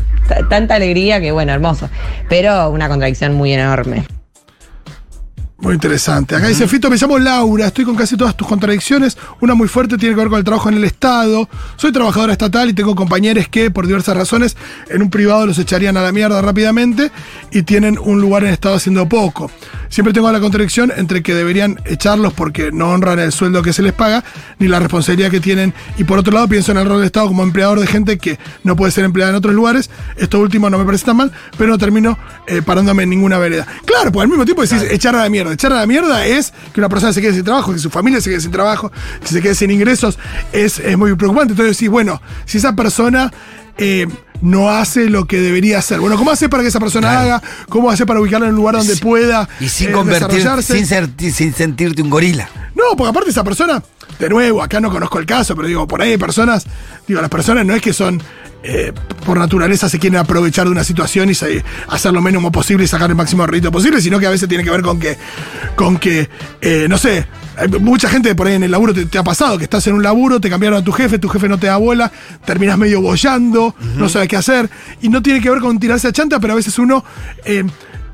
tanta 0.48 0.74
alegría 0.74 1.20
que, 1.20 1.32
bueno, 1.32 1.52
hermoso, 1.52 1.88
pero 2.28 2.70
una 2.70 2.88
contradicción 2.88 3.34
muy 3.34 3.52
enorme. 3.52 4.04
Muy 5.62 5.74
interesante. 5.74 6.34
Acá 6.34 6.48
dice 6.48 6.66
Fito, 6.66 6.90
me 6.90 6.96
llamo 6.96 7.20
Laura, 7.20 7.68
estoy 7.68 7.84
con 7.84 7.94
casi 7.94 8.16
todas 8.16 8.36
tus 8.36 8.48
contradicciones. 8.48 9.16
Una 9.40 9.54
muy 9.54 9.68
fuerte 9.68 9.96
tiene 9.96 10.16
que 10.16 10.20
ver 10.20 10.28
con 10.28 10.38
el 10.38 10.44
trabajo 10.44 10.68
en 10.68 10.74
el 10.74 10.82
Estado. 10.82 11.48
Soy 11.76 11.92
trabajadora 11.92 12.32
estatal 12.32 12.68
y 12.68 12.72
tengo 12.72 12.96
compañeros 12.96 13.46
que, 13.46 13.70
por 13.70 13.86
diversas 13.86 14.16
razones, 14.16 14.56
en 14.88 15.02
un 15.02 15.08
privado 15.08 15.46
los 15.46 15.60
echarían 15.60 15.96
a 15.96 16.02
la 16.02 16.10
mierda 16.10 16.42
rápidamente 16.42 17.12
y 17.52 17.62
tienen 17.62 17.96
un 17.96 18.20
lugar 18.20 18.42
en 18.42 18.48
el 18.48 18.54
Estado 18.54 18.74
haciendo 18.74 19.08
poco. 19.08 19.52
Siempre 19.88 20.12
tengo 20.12 20.32
la 20.32 20.40
contradicción 20.40 20.92
entre 20.96 21.22
que 21.22 21.32
deberían 21.32 21.78
echarlos 21.84 22.32
porque 22.32 22.72
no 22.72 22.88
honran 22.88 23.20
el 23.20 23.30
sueldo 23.30 23.62
que 23.62 23.72
se 23.72 23.82
les 23.82 23.92
paga, 23.92 24.24
ni 24.58 24.66
la 24.66 24.80
responsabilidad 24.80 25.30
que 25.30 25.38
tienen. 25.38 25.74
Y 25.96 26.02
por 26.02 26.18
otro 26.18 26.32
lado, 26.32 26.48
pienso 26.48 26.72
en 26.72 26.78
el 26.78 26.88
rol 26.88 26.96
del 26.96 27.06
Estado 27.06 27.28
como 27.28 27.44
empleador 27.44 27.78
de 27.78 27.86
gente 27.86 28.18
que 28.18 28.36
no 28.64 28.74
puede 28.74 28.90
ser 28.90 29.04
empleada 29.04 29.30
en 29.30 29.36
otros 29.36 29.54
lugares. 29.54 29.90
Esto 30.16 30.40
último 30.40 30.70
no 30.70 30.78
me 30.78 30.84
parece 30.84 31.04
tan 31.04 31.18
mal, 31.18 31.30
pero 31.56 31.70
no 31.70 31.78
termino 31.78 32.18
eh, 32.48 32.62
parándome 32.62 33.04
en 33.04 33.10
ninguna 33.10 33.38
vereda. 33.38 33.64
Claro, 33.84 34.10
pues 34.10 34.24
al 34.24 34.28
mismo 34.28 34.44
tiempo 34.44 34.62
decís 34.62 34.82
echar 34.90 35.14
a 35.14 35.22
la 35.22 35.28
mierda. 35.28 35.51
Echar 35.52 35.72
a 35.72 35.76
la 35.76 35.86
mierda 35.86 36.26
es 36.26 36.52
que 36.72 36.80
una 36.80 36.88
persona 36.88 37.12
se 37.12 37.20
quede 37.20 37.34
sin 37.34 37.44
trabajo, 37.44 37.72
que 37.72 37.78
su 37.78 37.90
familia 37.90 38.20
se 38.20 38.30
quede 38.30 38.40
sin 38.40 38.50
trabajo, 38.50 38.90
que 39.20 39.28
se 39.28 39.40
quede 39.40 39.54
sin 39.54 39.70
ingresos. 39.70 40.18
Es, 40.52 40.78
es 40.78 40.96
muy 40.98 41.14
preocupante. 41.14 41.52
Entonces 41.52 41.76
decís, 41.76 41.88
bueno, 41.90 42.20
si 42.44 42.58
esa 42.58 42.74
persona 42.74 43.32
eh, 43.78 44.06
no 44.42 44.70
hace 44.70 45.08
lo 45.08 45.26
que 45.26 45.38
debería 45.40 45.78
hacer. 45.78 46.00
Bueno, 46.00 46.16
¿cómo 46.16 46.30
hace 46.30 46.48
para 46.48 46.62
que 46.62 46.68
esa 46.68 46.80
persona 46.80 47.08
Claro. 47.10 47.20
haga? 47.36 47.42
¿Cómo 47.68 47.90
hace 47.90 48.04
para 48.06 48.20
ubicarla 48.20 48.46
en 48.46 48.52
un 48.52 48.56
lugar 48.58 48.74
donde 48.76 48.94
Sí. 48.96 49.00
pueda 49.00 49.48
Y 49.60 49.68
sin 49.68 49.88
eh, 49.90 49.92
convertir, 49.92 50.28
desarrollarse? 50.28 50.84
sin, 51.18 51.32
sin 51.32 51.54
sentirte 51.54 52.02
un 52.02 52.10
gorila. 52.10 52.48
No, 52.74 52.96
porque 52.96 53.10
aparte 53.10 53.30
esa 53.30 53.44
persona, 53.44 53.82
de 54.18 54.28
nuevo, 54.28 54.62
acá 54.62 54.80
no 54.80 54.90
conozco 54.90 55.18
el 55.18 55.26
caso, 55.26 55.54
pero 55.56 55.66
digo, 55.68 55.86
por 55.86 56.00
ahí 56.02 56.12
hay 56.12 56.18
personas, 56.18 56.64
digo, 57.06 57.20
las 57.20 57.30
personas 57.30 57.64
no 57.66 57.74
es 57.74 57.82
que 57.82 57.92
son, 57.92 58.22
eh, 58.62 58.92
por 59.26 59.36
naturaleza 59.38 59.88
se 59.88 59.98
quieren 59.98 60.18
aprovechar 60.18 60.66
de 60.66 60.70
una 60.70 60.84
situación 60.84 61.28
y 61.30 61.34
se- 61.34 61.64
hacer 61.88 62.12
lo 62.12 62.20
mínimo 62.22 62.52
posible 62.52 62.84
y 62.84 62.88
sacar 62.88 63.10
el 63.10 63.16
máximo 63.16 63.46
rédito 63.46 63.72
posible, 63.72 64.00
sino 64.00 64.18
que 64.20 64.26
a 64.26 64.30
veces 64.30 64.48
tiene 64.48 64.62
que 64.64 64.70
ver 64.70 64.82
con 64.82 65.00
que, 65.00 65.16
con 65.74 65.98
que, 65.98 66.28
eh, 66.60 66.86
no 66.88 66.98
sé, 66.98 67.26
hay 67.56 67.68
mucha 67.68 68.08
gente 68.08 68.34
por 68.34 68.46
ahí 68.46 68.54
en 68.54 68.62
el 68.62 68.70
laburo 68.70 68.94
te, 68.94 69.04
te 69.06 69.18
ha 69.18 69.24
pasado, 69.24 69.58
que 69.58 69.64
estás 69.64 69.86
en 69.88 69.94
un 69.94 70.02
laburo, 70.02 70.40
te 70.40 70.48
cambiaron 70.48 70.78
a 70.80 70.84
tu 70.84 70.92
jefe, 70.92 71.18
tu 71.18 71.28
jefe 71.28 71.48
no 71.48 71.58
te 71.58 71.66
da 71.66 71.76
bola, 71.76 72.10
terminas 72.44 72.78
medio 72.78 73.00
bollando, 73.00 73.74
no 73.96 74.08
sabes 74.08 74.28
qué 74.28 74.36
hacer, 74.36 74.70
y 75.00 75.08
no 75.08 75.20
tiene 75.22 75.40
que 75.40 75.50
ver 75.50 75.58
con 75.60 75.78
tirarse 75.80 76.08
a 76.08 76.12
chanta, 76.12 76.38
pero 76.38 76.52
a 76.52 76.56
veces 76.56 76.78
uno... 76.78 77.04
eh, 77.44 77.64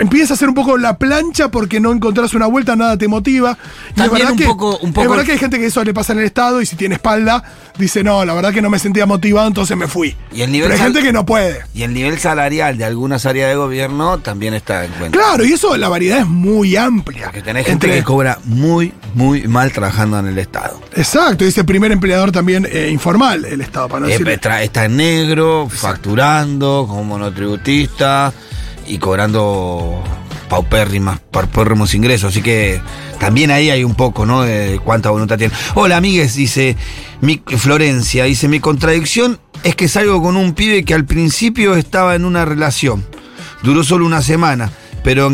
Empieza 0.01 0.33
a 0.33 0.37
hacer 0.37 0.49
un 0.49 0.55
poco 0.55 0.79
la 0.79 0.97
plancha 0.97 1.51
porque 1.51 1.81
no 1.81 1.91
encontrás 1.93 2.33
una 2.35 2.47
vuelta, 2.47 2.77
nada 2.77 2.97
te 2.97 3.09
motiva. 3.09 3.59
Y 3.97 4.01
es 4.03 4.11
verdad 4.11 4.31
un 4.33 4.39
que- 4.39 4.45
poco- 4.45 4.79
un 4.79 4.91
es 4.91 5.09
verdad 5.09 5.25
que 5.25 5.33
hay 5.33 5.39
gente 5.39 5.59
que 5.59 5.67
eso 5.67 5.83
le 5.83 5.93
pasa 5.93 6.13
en 6.13 6.21
el 6.21 6.25
Estado 6.27 6.61
y 6.63 6.67
si 6.67 6.77
tiene 6.77 6.95
espalda, 6.95 7.43
dice, 7.79 8.05
no, 8.05 8.25
la 8.25 8.33
verdad 8.35 8.53
que 8.53 8.63
no 8.63 8.71
me 8.71 8.79
sentía 8.79 9.07
motivado, 9.07 9.49
entonces 9.49 9.77
me 9.77 9.89
fui. 9.89 10.17
Y 10.33 10.43
el 10.43 10.53
nivel 10.53 10.71
Pero 10.71 10.81
hay 10.83 10.87
gente 10.93 11.03
que 11.05 11.13
no 11.13 11.27
puede. 11.27 11.63
Y 11.75 11.83
el 11.83 11.93
nivel 11.95 12.19
salarial 12.19 12.79
de 12.79 12.85
algunas 12.85 13.27
áreas 13.27 13.49
de 13.51 13.57
gobierno 13.57 14.19
también 14.19 14.55
está 14.55 14.85
en 14.85 14.93
cuenta. 14.93 15.19
Claro, 15.19 15.45
y 15.45 15.53
eso, 15.53 15.77
la 15.77 15.89
variedad 15.89 16.19
es 16.21 16.27
muy 16.27 16.77
amplia. 16.77 17.25
Porque 17.27 17.43
tenés 17.43 17.67
gente 17.67 17.87
Entre- 17.87 17.99
que 18.01 18.05
cobra 18.05 18.39
muy, 18.45 18.93
muy 19.15 19.49
mal 19.49 19.73
trabajando 19.73 20.19
en 20.21 20.27
el 20.29 20.39
Estado. 20.39 20.81
Exacto, 20.95 21.45
dice 21.45 21.65
primer 21.65 21.91
empleador 21.91 22.31
también 22.31 22.67
eh, 22.71 22.89
informal, 22.93 23.45
el 23.45 23.61
Estado, 23.61 23.89
para 23.89 24.01
no 24.01 24.07
Eh, 24.07 24.11
decir. 24.13 24.29
está 24.29 24.85
en 24.85 24.97
negro, 24.97 25.69
facturando 25.69 26.85
como 26.89 27.03
monotributista 27.05 28.33
y 28.88 28.98
cobrando 28.98 30.03
paupérrimas, 30.48 31.20
paupérrimos 31.31 31.94
ingresos. 31.94 32.33
Así 32.33 32.42
que 32.42 32.81
también 33.20 33.51
ahí 33.51 33.70
hay 33.70 33.85
un 33.85 33.94
poco, 33.94 34.27
¿no? 34.27 34.42
De 34.42 34.81
cuánta 34.83 35.11
voluntad 35.11 35.38
tiene. 35.38 35.55
Hola, 35.74 35.98
amigues, 35.98 36.35
dice 36.35 36.77
mi, 37.20 37.42
Florencia, 37.46 38.24
dice, 38.24 38.48
mi 38.48 38.61
contradicción 38.61 39.38
es 39.62 39.77
que 39.77 39.88
salgo 39.88 40.22
con 40.22 40.37
un 40.37 40.55
pibe 40.55 40.85
que 40.85 40.94
al 40.94 41.05
principio 41.05 41.74
estaba 41.74 42.14
en 42.14 42.24
una 42.24 42.44
relación. 42.44 43.05
Duró 43.62 43.85
solo 43.85 44.07
una 44.07 44.22
semana, 44.22 44.70
pero, 45.05 45.31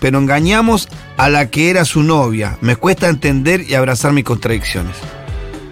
pero 0.00 0.18
engañamos 0.18 0.88
a 1.16 1.28
la 1.28 1.48
que 1.50 1.70
era 1.70 1.84
su 1.84 2.02
novia. 2.02 2.58
Me 2.60 2.76
cuesta 2.76 3.08
entender 3.08 3.64
y 3.68 3.74
abrazar 3.74 4.12
mis 4.12 4.24
contradicciones. 4.24 4.96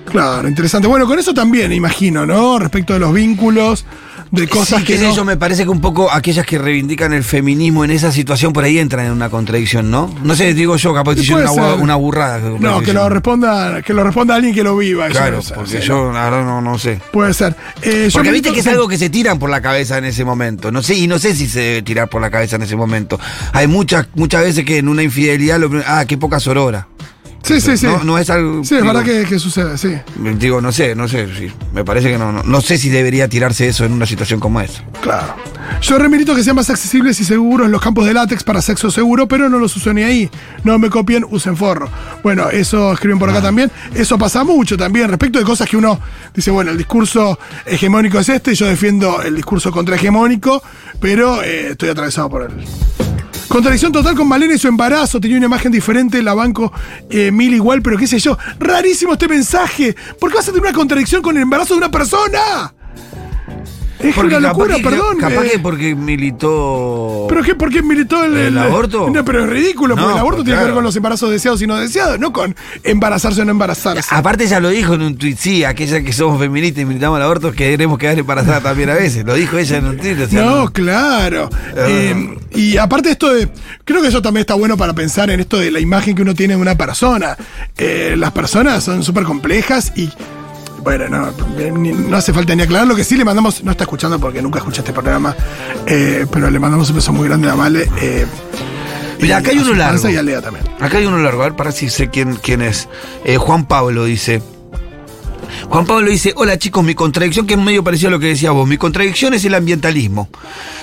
Claro, 0.07 0.47
interesante. 0.49 0.87
Bueno, 0.87 1.07
con 1.07 1.19
eso 1.19 1.35
también, 1.35 1.73
imagino, 1.73 2.25
¿no? 2.25 2.59
Respecto 2.61 2.93
de 2.93 3.01
los 3.01 3.13
vínculos, 3.13 3.85
de 4.31 4.49
cosas 4.49 4.81
Sí, 4.81 4.85
que 4.85 4.99
sé 4.99 5.05
no- 5.09 5.15
yo, 5.15 5.25
me 5.25 5.37
parece 5.37 5.65
que 5.65 5.71
un 5.71 5.81
poco 5.81 6.11
aquellas 6.11 6.45
que 6.47 6.59
reivindican 6.59 7.13
el 7.13 7.25
feminismo 7.25 7.85
en 7.85 7.91
esa 7.91 8.13
situación 8.13 8.53
por 8.53 8.65
ahí 8.65 8.79
entran 8.79 9.07
en 9.07 9.13
una 9.13 9.31
contradicción, 9.31 9.91
¿no? 9.91 10.13
No 10.23 10.35
sé, 10.35 10.55
digo 10.55 10.77
yo, 10.77 10.93
capaz 10.95 11.15
que 11.15 11.35
una, 11.35 11.75
una 11.75 11.97
burrada. 11.97 12.39
No, 12.59 12.81
que 12.81 12.93
lo 12.93 13.09
responda, 13.09 13.83
que 13.83 13.93
lo 13.93 14.05
responda 14.05 14.35
alguien 14.35 14.55
que 14.55 14.63
lo 14.63 14.77
viva. 14.77 15.07
eso 15.07 15.13
Claro, 15.19 15.37
no 15.49 15.55
porque 15.55 15.81
yo 15.81 16.13
la 16.13 16.25
verdad 16.25 16.45
no, 16.45 16.61
no 16.61 16.79
sé. 16.79 17.01
Puede 17.13 17.33
ser. 17.35 17.55
Eh, 17.83 18.09
Porque 18.13 18.31
viste 18.31 18.53
que 18.53 18.61
es 18.61 18.67
algo 18.67 18.89
que 18.89 18.99
se 18.99 19.11
tiran 19.11 19.39
por 19.39 19.51
la 19.51 19.61
cabeza 19.61 19.99
en 19.99 20.05
ese 20.05 20.25
momento. 20.25 20.71
No 20.73 20.83
sé, 20.83 20.95
y 20.95 21.07
no 21.07 21.19
sé 21.19 21.35
si 21.35 21.47
se 21.49 21.61
debe 21.61 21.83
tirar 21.83 22.09
por 22.09 22.21
la 22.21 22.31
cabeza 22.31 22.57
en 22.57 22.63
ese 22.63 22.77
momento. 22.77 23.19
Hay 23.53 23.67
muchas, 23.67 24.09
muchas 24.15 24.43
veces 24.43 24.65
que 24.65 24.79
en 24.79 24.89
una 24.89 25.03
infidelidad 25.03 25.59
lo 25.59 25.71
ah, 25.87 26.05
qué 26.07 26.19
poca 26.19 26.41
sorora. 26.41 26.89
Sí, 27.43 27.61
sí, 27.61 27.77
sí. 27.77 27.87
No, 27.87 28.03
no 28.03 28.19
es 28.19 28.29
algo. 28.29 28.65
Sí, 28.65 28.75
es 28.75 28.83
digo, 28.83 28.93
verdad 28.93 29.05
que, 29.05 29.25
que 29.25 29.39
sucede, 29.39 29.79
sí. 29.79 29.95
Digo, 30.39 30.61
no 30.61 30.73
sé, 30.73 30.95
no 30.95 31.07
sé, 31.07 31.29
sí. 31.37 31.51
Me 31.73 31.85
parece 31.85 32.11
que 32.11 32.19
no, 32.19 32.33
no. 32.33 32.43
No 32.43 32.61
sé 32.61 32.77
si 32.77 32.89
debería 32.89 33.29
tirarse 33.29 33.69
eso 33.69 33.85
en 33.85 33.93
una 33.93 34.07
situación 34.07 34.41
como 34.41 34.61
esa. 34.61 34.83
Claro. 35.01 35.35
Yo 35.81 35.99
remito 35.99 36.35
que 36.35 36.43
sean 36.43 36.57
más 36.57 36.71
accesibles 36.71 37.21
y 37.21 37.25
seguros 37.25 37.69
los 37.69 37.81
campos 37.81 38.07
de 38.07 38.15
látex 38.15 38.43
para 38.43 38.63
sexo 38.63 38.91
seguro, 38.91 39.29
pero 39.29 39.49
no 39.49 39.59
los 39.59 39.77
uso 39.77 39.93
ni 39.93 40.03
ahí. 40.03 40.31
No 40.65 40.79
me 40.79 40.91
copien, 40.91 41.25
usen 41.29 41.57
forro. 41.57 41.89
Bueno, 42.23 42.49
eso 42.51 42.93
escriben 42.93 43.19
por 43.19 43.31
acá 43.31 43.43
también. 43.43 43.71
Eso 43.95 44.19
pasa 44.19 44.43
mucho 44.43 44.77
también 44.77 45.09
respecto 45.09 45.39
de 45.39 45.45
cosas 45.45 45.69
que 45.69 45.77
uno 45.77 46.01
dice, 46.35 46.51
bueno, 46.51 46.71
el 46.71 46.79
discurso 46.79 47.39
hegemónico 47.65 48.19
es 48.19 48.29
este, 48.29 48.53
y 48.53 48.55
yo 48.55 48.67
defiendo 48.67 49.23
el 49.23 49.37
discurso 49.37 49.71
contrahegemónico, 49.71 50.63
pero 51.01 51.43
eh, 51.43 51.73
estoy 51.73 51.91
atravesado 51.91 52.29
por 52.31 52.43
él. 52.43 52.65
Contradicción 53.49 53.93
total 53.93 54.17
con 54.17 54.29
Malena 54.29 54.55
y 54.55 54.59
su 54.59 54.69
embarazo. 54.69 55.21
Tenía 55.21 55.37
una 55.37 55.47
imagen 55.47 55.73
diferente, 55.73 56.23
la 56.23 56.35
banco 56.35 56.73
eh, 57.11 57.31
mil 57.31 57.55
igual, 57.55 57.83
pero 57.83 57.97
qué 57.97 58.07
sé 58.07 58.19
yo. 58.19 58.37
Rarísimo 58.59 59.13
este 59.13 59.29
mensaje. 59.29 59.95
¿Por 60.19 60.31
qué 60.31 60.37
vas 60.37 60.49
a 60.49 60.53
tener 60.53 60.63
una 60.63 60.73
contradicción 60.73 61.23
con 61.23 61.37
el 61.37 61.43
embarazo 61.43 61.75
de 61.75 61.79
una 61.79 61.91
persona? 61.91 62.75
Es 64.11 64.17
una 64.17 64.41
locura, 64.41 64.77
capaz 64.77 64.77
que, 64.77 64.89
perdón. 64.89 65.19
Capaz 65.19 65.45
eh. 65.45 65.51
que 65.53 65.59
porque 65.59 65.95
militó. 65.95 67.27
¿Pero 67.29 67.43
qué? 67.43 67.55
¿Por 67.55 67.71
qué 67.71 67.83
militó 67.83 68.25
el, 68.25 68.37
¿El 68.37 68.59
aborto? 68.59 69.11
No, 69.11 69.25
pero 69.25 69.45
es 69.45 69.51
ridículo, 69.51 69.95
porque 69.95 70.09
No, 70.09 70.13
el 70.15 70.19
aborto 70.19 70.39
pues, 70.39 70.47
tiene 70.47 70.61
que 70.61 70.65
ver 70.67 70.75
con 70.75 70.85
los 70.85 70.97
embarazos 70.97 71.31
deseados 71.31 71.63
y 71.63 71.67
no 71.67 71.77
deseados, 71.77 72.19
no 72.19 72.33
con 72.33 72.55
embarazarse 72.83 73.43
o 73.43 73.45
no 73.45 73.51
embarazarse. 73.51 74.15
Aparte 74.15 74.47
ya 74.47 74.61
lo 74.61 74.69
dijo 74.69 74.95
en 74.95 75.03
un 75.03 75.17
tuit, 75.17 75.39
sí, 75.39 75.65
aquella 75.65 76.03
que 76.03 76.13
somos 76.13 76.39
feministas 76.39 76.83
y 76.83 76.85
militamos 76.87 77.17
al 77.17 77.23
aborto 77.23 77.53
queremos 77.53 77.99
quedar 77.99 78.19
embarazadas 78.19 78.63
también 78.63 78.91
a 78.91 78.95
veces. 78.95 79.25
Lo 79.25 79.35
dijo 79.35 79.59
ella 79.59 79.79
en 79.79 79.87
un 79.87 79.97
tuit. 79.97 80.21
o 80.21 80.29
sea, 80.29 80.45
no, 80.45 80.73
claro. 80.73 81.49
Eh, 81.77 82.39
y 82.55 82.77
aparte 82.77 83.11
esto 83.11 83.33
de, 83.33 83.49
creo 83.85 84.03
que 84.03 84.09
eso 84.09 84.23
también 84.23 84.43
está 84.43 84.55
bueno 84.55 84.77
para 84.77 84.95
pensar 84.95 85.31
en 85.31 85.41
esto 85.41 85.59
de 85.59 85.71
la 85.71 85.81
imagen 85.81 86.15
que 86.15 86.23
uno 86.23 86.35
tiene 86.35 86.55
de 86.55 86.61
una 86.61 86.77
persona. 86.77 87.37
Eh, 87.77 88.15
las 88.17 88.33
personas 88.33 88.85
son 88.85 89.03
súper 89.03 89.25
complejas 89.25 89.93
y, 89.97 90.11
bueno, 90.87 91.09
no, 91.09 91.29
eh, 91.61 91.73
ni- 91.73 91.91
no 91.93 92.17
hace 92.17 92.33
falta 92.33 92.55
ni 92.55 92.63
aclarar. 92.63 92.87
Lo 92.87 92.95
que 92.95 93.03
sí 93.03 93.17
le 93.17 93.25
mandamos, 93.25 93.65
no 93.65 93.73
está 93.73 93.83
escuchando 93.83 94.21
porque 94.21 94.41
nunca 94.41 94.61
escucha 94.61 94.83
este 94.83 94.93
programa, 94.93 95.35
eh, 95.85 96.25
pero 96.31 96.49
le 96.49 96.61
mandamos 96.61 96.89
un 96.91 96.95
beso 96.97 97.13
muy 97.13 97.27
grande 97.27 97.51
a 97.51 97.55
Vale. 97.57 97.91
eh, 98.01 98.25
Mira, 99.21 99.39
acá 99.39 99.51
hay 99.51 99.59
a 99.59 99.63
uno 99.63 99.75
largo. 99.75 100.09
Y 100.09 100.17
al 100.17 100.27
Lea 100.27 100.41
también. 100.43 100.65
Acá 100.79 100.99
hay 100.99 101.07
uno 101.07 101.19
largo, 101.19 101.43
a 101.43 101.47
ver 101.47 101.57
para 101.57 101.73
si 101.73 101.91
sé 101.91 102.09
quién, 102.09 102.37
quién 102.37 102.63
es. 102.63 102.89
Eh, 103.25 103.37
Juan 103.37 103.67
Pablo 103.67 104.05
dice. 104.05 104.43
Juan 105.69 105.85
Pablo 105.85 106.11
dice, 106.11 106.33
hola 106.37 106.59
chicos, 106.59 106.83
mi 106.85 106.95
contradicción, 106.95 107.47
que 107.47 107.55
es 107.55 107.61
medio 107.61 107.85
parecido 107.85 108.09
a 108.09 108.13
lo 108.13 108.19
que 108.19 108.29
decía 108.29 108.51
vos, 108.53 108.67
mi 108.67 108.79
contradicción 108.79 109.35
es 109.35 109.45
el 109.45 109.55
ambientalismo. 109.55 110.29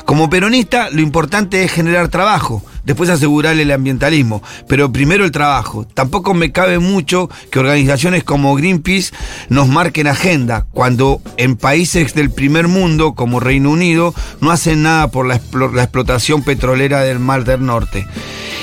Como 0.05 0.29
peronista, 0.29 0.89
lo 0.91 1.01
importante 1.01 1.63
es 1.63 1.71
generar 1.71 2.09
trabajo, 2.09 2.61
después 2.83 3.09
asegurar 3.09 3.57
el 3.57 3.71
ambientalismo, 3.71 4.43
pero 4.67 4.91
primero 4.91 5.25
el 5.25 5.31
trabajo. 5.31 5.87
Tampoco 5.91 6.35
me 6.35 6.51
cabe 6.51 6.77
mucho 6.77 7.27
que 7.49 7.57
organizaciones 7.59 8.23
como 8.23 8.53
Greenpeace 8.55 9.13
nos 9.49 9.67
marquen 9.67 10.05
agenda, 10.07 10.67
cuando 10.71 11.21
en 11.37 11.55
países 11.55 12.13
del 12.13 12.29
primer 12.29 12.67
mundo, 12.67 13.15
como 13.15 13.39
Reino 13.39 13.71
Unido, 13.71 14.13
no 14.41 14.51
hacen 14.51 14.83
nada 14.83 15.07
por 15.09 15.25
la, 15.25 15.39
explo- 15.41 15.73
la 15.73 15.83
explotación 15.83 16.43
petrolera 16.43 17.01
del 17.01 17.17
Mar 17.19 17.45
del 17.45 17.65
Norte. 17.65 18.05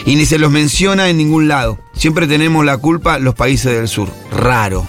Y 0.06 0.14
ni 0.14 0.26
se 0.26 0.38
los 0.38 0.52
menciona 0.52 1.08
en 1.08 1.16
ningún 1.16 1.48
lado. 1.48 1.78
Siempre 1.94 2.28
tenemos 2.28 2.64
la 2.64 2.76
culpa 2.76 3.18
los 3.18 3.34
países 3.34 3.72
del 3.74 3.88
sur. 3.88 4.08
Raro. 4.30 4.86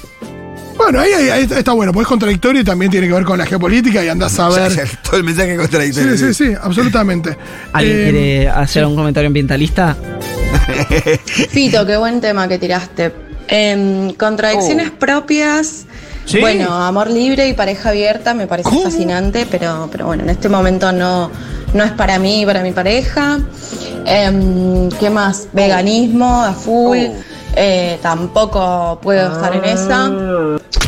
Bueno, 0.84 1.00
ahí, 1.00 1.12
ahí- 1.14 1.30
ahí 1.30 1.48
está, 1.50 1.74
bueno, 1.74 1.92
porque 1.94 2.04
es 2.04 2.08
contradictorio 2.10 2.62
y 2.62 2.64
también 2.64 2.90
tiene 2.92 3.08
que 3.08 3.14
ver 3.14 3.24
con 3.24 3.38
la 3.38 3.46
geopolítica 3.46 4.04
y 4.04 4.08
andás 4.10 4.40
a 4.40 4.50
ver. 4.50 4.74
Todo 5.04 5.18
el 5.18 5.24
mensaje 5.24 5.56
contradictorio. 5.58 6.18
Sí, 6.18 6.34
sí, 6.34 6.46
sí, 6.48 6.54
absolutamente. 6.62 7.38
¿Alguien 7.74 7.98
Eh, 7.98 8.04
quiere 8.12 8.50
hacer 8.50 8.86
un 8.86 8.96
comentario 8.96 9.28
ambientalista? 9.28 9.96
Fito, 11.50 11.86
qué 11.86 11.98
buen 11.98 12.22
tema 12.22 12.48
que 12.48 12.58
tiraste. 12.58 13.14
Em, 13.48 14.14
contradicciones 14.14 14.92
propias. 14.92 15.86
Sí. 16.26 16.40
Bueno, 16.40 16.72
amor 16.74 17.10
libre 17.10 17.48
y 17.48 17.54
pareja 17.54 17.90
abierta 17.90 18.34
me 18.34 18.48
parece 18.48 18.70
fascinante, 18.84 19.48
pero, 19.50 19.90
pero 19.92 20.06
bueno, 20.06 20.24
en 20.24 20.30
este 20.30 20.48
momento 20.50 20.92
no, 20.92 21.32
no 21.74 21.84
es 21.84 21.92
para 21.92 22.20
mí 22.20 22.42
y 22.44 22.46
para 22.46 22.62
mi 22.62 22.72
pareja. 22.72 23.40
Em, 24.06 24.90
¿Qué 25.00 25.10
más? 25.10 25.48
Veganismo 25.52 26.44
a 26.44 26.54
full. 26.54 26.98
Eh, 27.56 28.00
tampoco 28.02 29.00
puedo 29.02 29.32
estar 29.32 29.56
en 29.56 29.66
esa. 29.66 30.12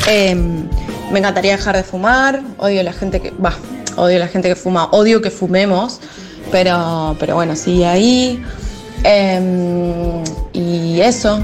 Em, 0.07 0.67
me 1.11 1.19
encantaría 1.19 1.57
dejar 1.57 1.75
de 1.75 1.83
fumar. 1.83 2.41
Odio 2.57 2.83
la 2.83 2.93
gente 2.93 3.21
que. 3.21 3.31
Va, 3.31 3.53
odio 3.95 4.19
la 4.19 4.27
gente 4.27 4.49
que 4.49 4.55
fuma. 4.55 4.85
Odio 4.91 5.21
que 5.21 5.29
fumemos. 5.31 5.99
Pero, 6.51 7.15
pero 7.19 7.35
bueno, 7.35 7.55
sigue 7.55 7.85
ahí. 7.85 8.43
Em, 9.03 10.23
y 10.53 11.01
eso. 11.01 11.43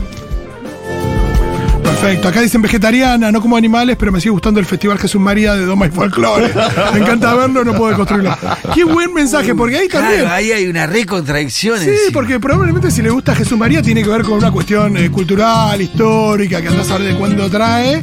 Perfecto. 2.02 2.30
Acá 2.30 2.40
dicen 2.42 2.62
vegetariana, 2.62 3.30
no 3.30 3.42
como 3.42 3.58
animales, 3.58 3.98
pero 4.00 4.12
me 4.14 4.22
sigue 4.22 4.30
gustando 4.30 4.62
el 4.62 4.66
Festival 4.66 4.98
Jesús 4.98 5.20
María 5.20 5.56
de 5.56 5.66
Doma 5.66 5.88
y 5.88 5.90
Folclore. 5.90 6.50
Me 6.94 7.00
encanta 7.00 7.34
verlo, 7.34 7.66
no 7.66 7.74
puedo 7.74 7.94
construirlo. 7.94 8.38
Qué 8.74 8.86
buen 8.86 9.14
mensaje, 9.14 9.54
porque 9.54 9.80
ahí 9.80 9.90
también. 9.90 10.26
Ahí 10.28 10.52
hay 10.54 10.68
una 10.68 10.88
re 10.88 11.06
contradicción. 11.06 11.78
Sí, 11.78 11.90
encima. 11.90 12.12
porque 12.14 12.40
probablemente 12.40 12.90
si 12.90 13.02
le 13.02 13.10
gusta 13.10 13.36
Jesús 13.36 13.58
María 13.58 13.82
tiene 13.82 14.02
que 14.02 14.10
ver 14.10 14.22
con 14.22 14.36
una 14.36 14.50
cuestión 14.50 14.96
eh, 14.96 15.12
cultural, 15.12 15.82
histórica, 15.82 16.62
que 16.62 16.70
andás 16.70 16.90
a 16.90 16.98
ver 16.98 17.14
de 17.14 17.20
cuándo 17.20 17.50
trae. 17.50 18.02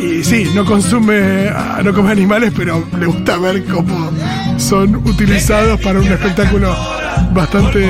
Y 0.00 0.22
sí, 0.22 0.48
no 0.54 0.64
consume, 0.64 1.48
ah, 1.48 1.80
no 1.82 1.92
come 1.92 2.12
animales, 2.12 2.52
pero 2.56 2.86
le 2.96 3.06
gusta 3.06 3.38
ver 3.38 3.64
cómo 3.64 4.12
son 4.56 4.96
utilizados 4.96 5.80
para 5.80 5.98
un 5.98 6.06
espectáculo 6.06 6.76
bastante 7.36 7.88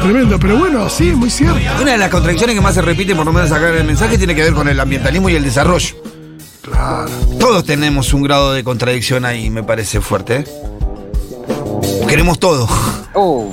tremendo. 0.00 0.38
Pero 0.38 0.56
bueno, 0.56 0.88
sí, 0.88 1.12
muy 1.12 1.30
cierto. 1.30 1.58
Una 1.80 1.92
de 1.92 1.98
las 1.98 2.10
contradicciones 2.10 2.54
que 2.54 2.62
más 2.62 2.74
se 2.74 2.82
repite, 2.82 3.14
por 3.14 3.26
lo 3.26 3.32
menos 3.32 3.52
acá 3.52 3.68
en 3.70 3.76
el 3.76 3.84
mensaje, 3.84 4.16
tiene 4.16 4.34
que 4.34 4.42
ver 4.42 4.54
con 4.54 4.68
el 4.68 4.78
ambientalismo 4.80 5.28
y 5.28 5.34
el 5.34 5.44
desarrollo. 5.44 5.96
Claro. 6.62 7.10
Todos 7.38 7.64
tenemos 7.64 8.12
un 8.12 8.22
grado 8.22 8.52
de 8.52 8.64
contradicción 8.64 9.24
ahí, 9.24 9.50
me 9.50 9.62
parece 9.62 10.00
fuerte. 10.00 10.36
¿eh? 10.38 10.44
Queremos 12.08 12.38
todo. 12.38 12.68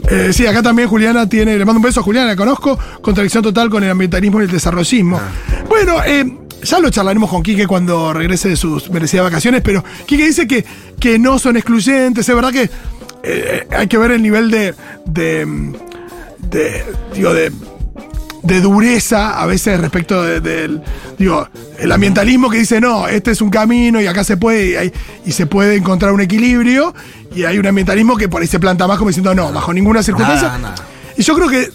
Eh, 0.09 0.31
sí, 0.33 0.45
acá 0.45 0.61
también 0.61 0.87
Juliana 0.87 1.27
tiene, 1.27 1.57
le 1.57 1.65
mando 1.65 1.79
un 1.79 1.83
beso 1.83 2.01
a 2.01 2.03
Juliana, 2.03 2.27
la 2.27 2.35
conozco, 2.35 2.77
contradicción 3.01 3.43
total 3.43 3.69
con 3.69 3.83
el 3.83 3.89
ambientalismo 3.89 4.41
y 4.41 4.45
el 4.45 4.51
desarrollismo. 4.51 5.19
Bueno, 5.69 6.03
eh, 6.05 6.39
ya 6.63 6.79
lo 6.79 6.89
charlaremos 6.89 7.29
con 7.29 7.43
Quique 7.43 7.65
cuando 7.67 8.13
regrese 8.13 8.49
de 8.49 8.55
sus 8.55 8.89
merecidas 8.89 9.25
vacaciones, 9.25 9.61
pero 9.61 9.83
Quique 10.05 10.25
dice 10.25 10.47
que, 10.47 10.65
que 10.99 11.17
no 11.17 11.39
son 11.39 11.55
excluyentes, 11.57 12.27
es 12.27 12.35
verdad 12.35 12.51
que 12.51 12.69
eh, 13.23 13.67
hay 13.71 13.87
que 13.87 13.97
ver 13.97 14.11
el 14.11 14.21
nivel 14.21 14.51
de, 14.51 14.73
de, 15.05 15.45
de, 16.49 16.83
digo, 17.13 17.33
de, 17.33 17.51
de 18.43 18.59
dureza 18.61 19.39
a 19.41 19.45
veces 19.45 19.79
respecto 19.79 20.21
de- 20.21 20.41
del, 20.41 20.81
digo, 21.17 21.47
el 21.79 21.91
ambientalismo 21.91 22.49
que 22.49 22.57
dice, 22.57 22.81
no, 22.81 23.07
este 23.07 23.31
es 23.31 23.41
un 23.41 23.49
camino 23.49 24.01
y 24.01 24.07
acá 24.07 24.23
se 24.23 24.35
puede, 24.37 24.71
y, 24.71 24.75
hay- 24.75 24.93
y 25.25 25.31
se 25.31 25.45
puede 25.45 25.75
encontrar 25.77 26.11
un 26.11 26.21
equilibrio, 26.21 26.93
y 27.33 27.45
hay 27.45 27.57
un 27.57 27.65
ambientalismo 27.65 28.17
que 28.17 28.27
por 28.27 28.41
ahí 28.41 28.47
se 28.47 28.59
planta 28.59 28.85
más 28.87 28.97
como 28.97 29.09
diciendo, 29.09 29.33
no, 29.33 29.51
bajo 29.51 29.73
ninguna 29.73 30.03
circunstancia. 30.03 30.47
Nada, 30.49 30.59
nada. 30.59 30.75
Y 31.17 31.23
yo 31.23 31.33
creo 31.35 31.47
que 31.49 31.69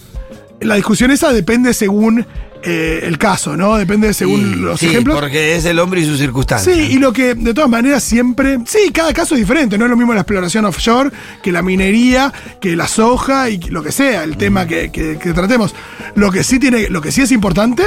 la 0.61 0.75
discusión 0.75 1.09
esa 1.11 1.31
depende 1.33 1.73
según 1.73 2.25
eh, 2.63 3.01
el 3.03 3.17
caso, 3.17 3.55
¿no? 3.55 3.77
Depende 3.77 4.13
según 4.13 4.63
los 4.63 4.79
sí, 4.79 4.87
ejemplos. 4.87 5.17
porque 5.19 5.55
es 5.55 5.65
el 5.65 5.79
hombre 5.79 6.01
y 6.01 6.05
sus 6.05 6.17
circunstancias. 6.19 6.75
Sí, 6.75 6.81
y 6.93 6.99
lo 6.99 7.13
que 7.13 7.33
de 7.35 7.53
todas 7.53 7.69
maneras 7.69 8.03
siempre. 8.03 8.59
Sí, 8.65 8.91
cada 8.93 9.13
caso 9.13 9.35
es 9.35 9.41
diferente. 9.41 9.77
No 9.77 9.85
es 9.85 9.91
lo 9.91 9.97
mismo 9.97 10.13
la 10.13 10.21
exploración 10.21 10.65
offshore 10.65 11.09
que 11.41 11.51
la 11.51 11.61
minería, 11.61 12.33
que 12.59 12.75
la 12.75 12.87
soja 12.87 13.49
y 13.49 13.59
lo 13.59 13.81
que 13.83 13.91
sea, 13.91 14.23
el 14.23 14.35
tema 14.37 14.67
que, 14.67 14.91
que- 14.91 15.17
que 15.17 15.33
tratemos. 15.33 15.73
Lo 16.15 16.31
que 16.31 16.43
sí 16.43 16.59
tiene, 16.59 16.89
lo 16.89 17.01
que 17.01 17.11
sí 17.11 17.21
es 17.21 17.31
importante, 17.31 17.83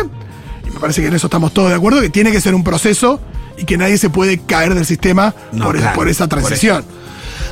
y 0.67 0.71
me 0.73 0.81
parece 0.81 1.03
que 1.03 1.09
en 1.09 1.15
eso 1.15 1.27
estamos 1.27 1.53
todos 1.53 1.69
de 1.71 1.77
acuerdo, 1.77 2.01
que 2.01 2.09
tiene 2.11 2.33
que 2.33 2.41
ser 2.41 2.55
un 2.55 2.65
proceso 2.65 3.21
y 3.59 3.65
que 3.65 3.77
nadie 3.77 3.99
se 3.99 4.09
puede 4.09 4.39
caer 4.39 4.75
del 4.75 4.87
sistema 4.87 5.35
No, 5.53 5.67
por, 5.67 5.77
claro, 5.77 5.95
por 5.95 6.09
esa 6.09 6.27
por 6.29 6.39
transición. 6.41 6.85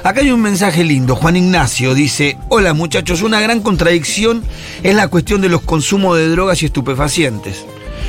Acá 0.03 0.21
hay 0.21 0.31
un 0.31 0.41
mensaje 0.41 0.83
lindo. 0.85 1.15
Juan 1.17 1.37
Ignacio 1.37 1.95
dice: 1.95 2.39
Hola 2.49 2.73
muchachos, 2.75 3.23
una 3.23 3.41
gran 3.41 3.61
contradicción 3.61 4.43
es 4.83 4.95
la 4.95 5.09
cuestión 5.09 5.41
de 5.41 5.49
los 5.49 5.61
consumos 5.63 6.17
de 6.17 6.29
drogas 6.29 6.63
y 6.63 6.67
estupefacientes. 6.67 7.65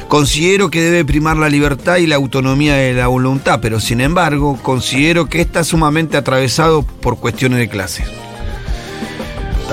Considero 0.08 0.70
que 0.70 0.82
debe 0.82 1.06
primar 1.06 1.38
la 1.38 1.48
libertad 1.50 1.98
y 1.98 2.08
la 2.08 2.16
autonomía 2.18 2.76
de 2.76 2.94
la 2.94 3.08
voluntad, 3.08 3.60
pero 3.62 3.80
sin 3.80 4.02
embargo, 4.02 4.60
considero 4.62 5.28
que 5.28 5.40
está 5.42 5.64
sumamente 5.64 6.18
atravesado 6.18 6.84
por 6.84 7.18
cuestiones 7.18 7.60
de 7.60 7.70
clase. 7.70 8.04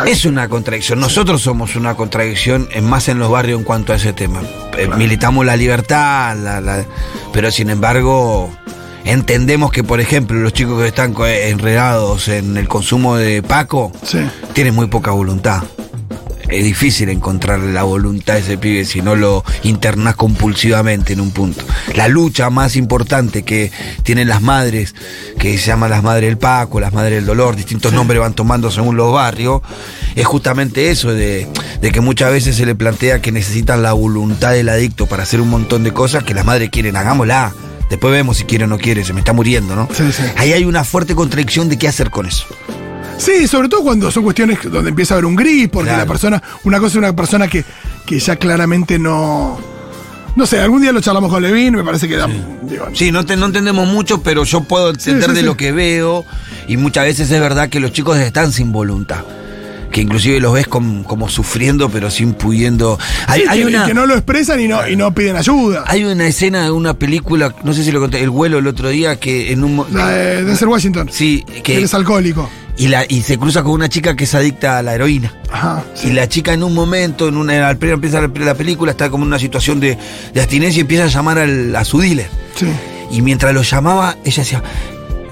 Es 0.07 0.25
una 0.25 0.49
contradicción. 0.49 1.01
Nosotros 1.01 1.43
somos 1.43 1.75
una 1.75 1.95
contradicción 1.97 2.69
más 2.83 3.09
en 3.09 3.19
los 3.19 3.31
barrios 3.33 3.59
en 3.59 3.65
cuanto 3.65 3.93
a 3.93 3.97
ese 3.97 4.13
tema. 4.13 4.41
Eh, 4.77 4.89
Militamos 4.97 5.45
la 5.45 5.57
libertad, 5.57 6.37
la- 6.37 6.61
la- 6.61 6.85
pero 7.33 7.51
sin 7.51 7.69
embargo 7.69 8.49
entendemos 9.09 9.73
que, 9.73 9.83
por 9.83 10.01
ejemplo, 10.01 10.39
los 10.39 10.53
chicos 10.53 10.81
que 10.81 10.89
están 10.89 11.15
enredados 11.19 12.29
en 12.29 12.57
el 12.57 12.69
consumo 12.69 13.17
de 13.17 13.43
Paco 13.43 13.91
Sí. 14.05 14.19
tienen 14.53 14.75
muy 14.75 14.87
poca 14.87 15.11
voluntad. 15.13 15.63
Es 16.51 16.65
difícil 16.65 17.11
encontrar 17.11 17.59
la 17.61 17.83
voluntad 17.83 18.35
de 18.35 18.41
ese 18.41 18.57
pibe 18.57 18.87
si 18.87 19.03
no 19.03 19.15
lo 19.17 19.45
internás 19.65 20.15
compulsivamente 20.17 21.13
en 21.13 21.21
un 21.21 21.31
punto. 21.31 21.63
La 21.95 22.09
lucha 22.09 22.49
más 22.49 22.75
importante 22.77 23.43
que 23.43 23.71
tienen 24.03 24.29
las 24.29 24.41
madres, 24.41 24.95
que 25.39 25.59
se 25.59 25.67
llaman 25.67 25.91
las 25.91 26.03
madres 26.03 26.29
del 26.29 26.39
Paco, 26.39 26.81
las 26.81 26.95
madres 26.95 27.17
del 27.17 27.27
dolor, 27.27 27.55
distintos 27.55 27.93
nombres 27.93 28.21
van 28.21 28.33
tomando 28.33 28.71
según 28.71 28.97
los 28.97 29.13
barrios, 29.13 29.61
es 30.17 30.25
justamente 30.27 30.91
eso 30.91 31.13
de, 31.13 31.47
de 31.83 31.91
que 31.93 32.01
muchas 32.01 32.31
veces 32.31 32.57
se 32.57 32.65
le 32.65 32.75
plantea 32.75 33.21
que 33.21 33.31
necesitan 33.31 33.83
la 33.83 33.93
voluntad 33.93 34.53
del 34.53 34.71
adicto 34.71 35.05
para 35.05 35.25
hacer 35.25 35.43
un 35.43 35.51
montón 35.51 35.85
de 35.85 35.93
cosas 35.93 36.25
que 36.25 36.33
las 36.33 36.47
madres 36.47 36.71
quieren, 36.71 36.97
hagámosla. 36.97 37.53
Después 37.91 38.13
vemos 38.13 38.37
si 38.37 38.45
quiere 38.45 38.65
o 38.65 38.67
no 38.67 38.79
quiere, 38.79 39.05
se 39.05 39.13
me 39.13 39.21
está 39.21 39.33
muriendo, 39.33 39.75
¿no? 39.75 39.89
Sí, 39.93 40.05
sí. 40.13 40.23
Ahí 40.37 40.53
hay 40.53 40.65
una 40.65 40.85
fuerte 40.85 41.15
contradicción 41.15 41.69
de 41.69 41.79
qué 41.79 41.89
hacer 41.89 42.11
con 42.11 42.27
eso. 42.27 42.45
Sí, 43.17 43.49
sobre 43.49 43.69
todo 43.69 43.83
cuando 43.83 44.11
son 44.11 44.23
cuestiones 44.23 44.59
donde 44.71 44.91
empieza 44.91 45.15
a 45.15 45.17
haber 45.17 45.25
un 45.27 45.35
gris, 45.35 45.69
porque 45.69 45.89
Claro. 45.89 46.03
la 46.05 46.07
persona, 46.07 46.43
una 46.65 46.79
cosa 46.79 46.89
es 46.93 46.97
una 46.97 47.17
persona 47.17 47.49
que, 47.49 47.65
que 48.07 48.19
ya 48.21 48.37
claramente 48.37 48.99
no. 48.99 49.59
No 50.37 50.47
sé, 50.47 50.61
algún 50.61 50.83
día 50.83 50.93
lo 50.93 51.01
charlamos 51.01 51.33
con 51.33 51.43
Levin, 51.43 51.75
me 51.75 51.83
parece 51.83 52.07
que 52.07 52.17
da. 52.17 52.29
digo, 52.63 52.87
Sí, 52.95 53.11
no, 53.11 53.25
te- 53.27 53.37
no 53.37 53.47
entendemos 53.47 53.89
mucho, 53.89 54.23
pero 54.23 54.45
yo 54.45 54.61
puedo 54.61 54.91
entender 54.91 55.31
sí, 55.31 55.35
de 55.37 55.43
lo 55.43 55.57
que 55.57 55.73
veo 55.73 56.25
y 56.69 56.77
muchas 56.77 57.07
veces 57.07 57.29
es 57.31 57.41
verdad 57.41 57.69
que 57.69 57.81
los 57.81 57.91
chicos 57.93 58.19
están 58.19 58.53
sin 58.53 58.71
voluntad. 58.71 59.25
Que 59.91 60.03
inclusive 60.03 60.39
los 60.41 60.53
ves 60.53 60.67
com- 60.67 61.03
como 61.05 61.29
sufriendo, 61.29 61.89
pero 61.89 62.11
sin 62.11 62.35
pudiendo. 62.35 62.99
Hay, 63.27 63.41
sí, 63.43 63.47
hay 63.49 63.61
que, 63.61 63.67
una, 63.67 63.87
que 63.87 63.95
no 63.95 64.07
lo 64.07 64.15
expresan 64.15 64.61
y 64.61 64.69
no, 64.69 64.87
y 64.87 64.97
no 64.97 65.15
piden 65.15 65.37
ayuda. 65.37 65.85
hay 65.87 66.05
una 66.05 66.27
escena 66.27 66.65
de 66.65 66.71
una 66.71 66.95
película, 66.95 67.55
no 67.65 67.73
sé 67.73 67.83
si 67.85 67.91
lo 67.93 68.01
conté, 68.01 68.21
El 68.23 68.31
vuelo 68.31 68.59
el 68.59 68.67
otro 68.67 68.89
día, 68.91 69.19
que 69.19 69.53
en 69.53 69.65
un. 69.65 69.85
La 69.93 70.09
de 70.11 70.45
Denzel 70.45 70.69
Washington. 70.69 71.09
Sí, 71.11 71.45
Que 71.63 71.79
él 71.79 71.85
es 71.85 71.95
alcohólico. 71.95 72.49
Y, 72.77 72.87
la, 72.89 73.05
y 73.09 73.23
se 73.23 73.39
cruza 73.39 73.65
con 73.65 73.73
una 73.73 73.89
chica 73.89 74.15
que 74.15 74.23
es 74.25 74.35
adicta 74.37 74.79
a 74.79 74.83
la 74.85 74.95
heroína. 74.95 75.35
Ajá. 75.51 75.83
Y 76.05 76.11
la 76.13 76.29
chica 76.29 76.53
en 76.53 76.63
un 76.63 76.75
momento, 76.75 77.27
en 77.27 77.37
una, 77.37 77.67
al 77.67 77.77
empieza 77.83 78.21
la, 78.21 78.31
la 78.33 78.55
película, 78.55 78.93
está 78.93 79.11
como 79.11 79.25
en 79.25 79.29
una 79.29 79.39
situación 79.41 79.81
de, 79.81 79.99
de 80.33 80.41
abstinencia 80.41 80.79
y 80.79 80.83
empieza 80.83 81.05
a 81.05 81.09
llamar 81.09 81.39
al- 81.41 81.75
a 81.75 81.85
su 81.85 81.99
dealer. 81.99 82.29
Sí. 82.55 82.67
Y 83.11 83.21
mientras 83.23 83.53
lo 83.53 83.63
llamaba, 83.63 84.17
ella 84.25 84.43
decía, 84.45 84.63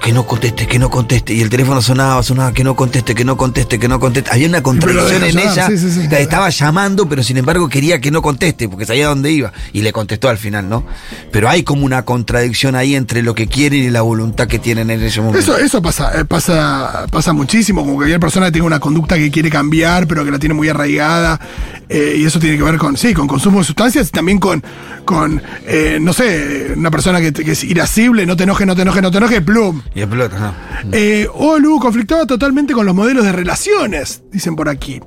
que 0.07 0.13
no 0.13 0.25
conteste, 0.25 0.69
que 0.69 0.79
no 0.79 0.89
conteste. 0.89 1.35
Y 1.35 1.41
el 1.41 1.51
teléfono 1.51 1.83
sonaba, 1.83 2.23
sonaba, 2.23 2.53
que 2.53 2.63
no 2.63 2.77
conteste, 2.77 3.13
que 3.13 3.25
no 3.25 3.37
conteste, 3.37 3.81
que 3.81 3.89
no 3.89 3.99
conteste. 3.99 4.31
Había 4.31 4.47
una 4.47 4.63
contradicción 4.63 5.25
en 5.25 5.35
llamar, 5.35 5.53
ella. 5.53 5.67
sí, 5.67 5.79
sí, 5.79 5.91
sí. 5.91 6.09
La 6.09 6.21
estaba 6.21 6.49
llamando, 6.49 7.09
pero 7.09 7.25
sin 7.25 7.39
embargo 7.39 7.69
quería 7.69 8.01
que 8.01 8.13
no 8.13 8.23
conteste, 8.23 8.69
porque 8.69 8.87
sabía 8.87 9.09
dónde 9.09 9.33
iba. 9.33 9.53
Y 9.73 9.83
le 9.83 9.93
contestó 9.93 10.29
al 10.29 10.39
final, 10.39 10.69
¿no? 10.69 10.87
Pero 11.33 11.49
hay 11.49 11.65
como 11.65 11.85
una 11.85 12.05
contradicción 12.05 12.77
ahí 12.77 12.95
entre 12.95 13.21
lo 13.23 13.35
que 13.35 13.49
quieren 13.49 13.83
y 13.83 13.91
la 13.91 14.03
voluntad 14.03 14.47
que 14.47 14.61
tienen 14.61 14.91
en 14.91 15.03
ese 15.03 15.21
momento. 15.21 15.41
Eso, 15.41 15.59
eso 15.59 15.83
pasa, 15.83 16.13
eh, 16.21 16.25
pasa, 16.25 17.07
pasa 17.11 17.33
muchísimo, 17.33 17.81
como 17.81 17.95
que 17.95 17.97
cualquier 17.97 18.21
persona 18.21 18.53
tiene 18.53 18.65
una 18.65 18.79
conducta 18.79 19.17
que 19.17 19.33
quiere 19.33 19.51
cambiar, 19.51 20.07
pero 20.07 20.25
que 20.25 20.31
la 20.31 20.39
tiene 20.39 20.55
muy 20.55 20.69
arraigada, 20.69 21.41
eh, 21.89 22.15
y 22.19 22.25
eso 22.25 22.39
tiene 22.39 22.57
que 22.57 22.63
ver 22.63 22.79
con, 22.79 22.97
sí, 22.97 23.13
con 23.13 23.27
consumo 23.27 23.59
de 23.59 23.65
sustancias 23.65 24.07
y 24.07 24.11
también 24.13 24.39
con, 24.39 24.63
con 25.05 25.43
eh, 25.67 25.99
no 26.01 26.13
sé, 26.13 26.75
una 26.77 26.93
persona 26.93 27.21
que, 27.21 27.33
que 27.33 27.51
es 27.51 27.65
irascible, 27.65 28.25
no 28.25 28.37
te 28.37 28.45
enojes, 28.45 28.69
no 28.69 28.77
te 28.77 28.83
enojes, 28.83 29.03
no 29.03 29.11
te 29.11 29.19
enojes, 29.19 29.41
plum. 29.41 29.83
Y 29.97 30.03
explota, 30.03 30.39
¿no? 30.39 30.91
Eh, 30.93 31.27
Olu 31.33 31.81
conflictaba 31.81 32.27
totalmente 32.27 32.75
con 32.75 32.85
los 32.85 32.95
modelos 32.95 33.25
de 33.25 33.33
relaciones, 33.33 34.23
dicen 34.31 34.55
por 34.55 34.69
aquí. 34.69 35.01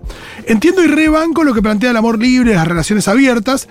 Entiendo 0.48 0.84
y 0.84 0.88
rebanco 0.88 1.44
lo 1.44 1.54
que 1.54 1.62
plantea 1.62 1.92
el 1.92 1.98
amor 1.98 2.18
libre, 2.18 2.56
las 2.56 2.68
relaciones 2.68 3.08
abiertas, 3.08 3.68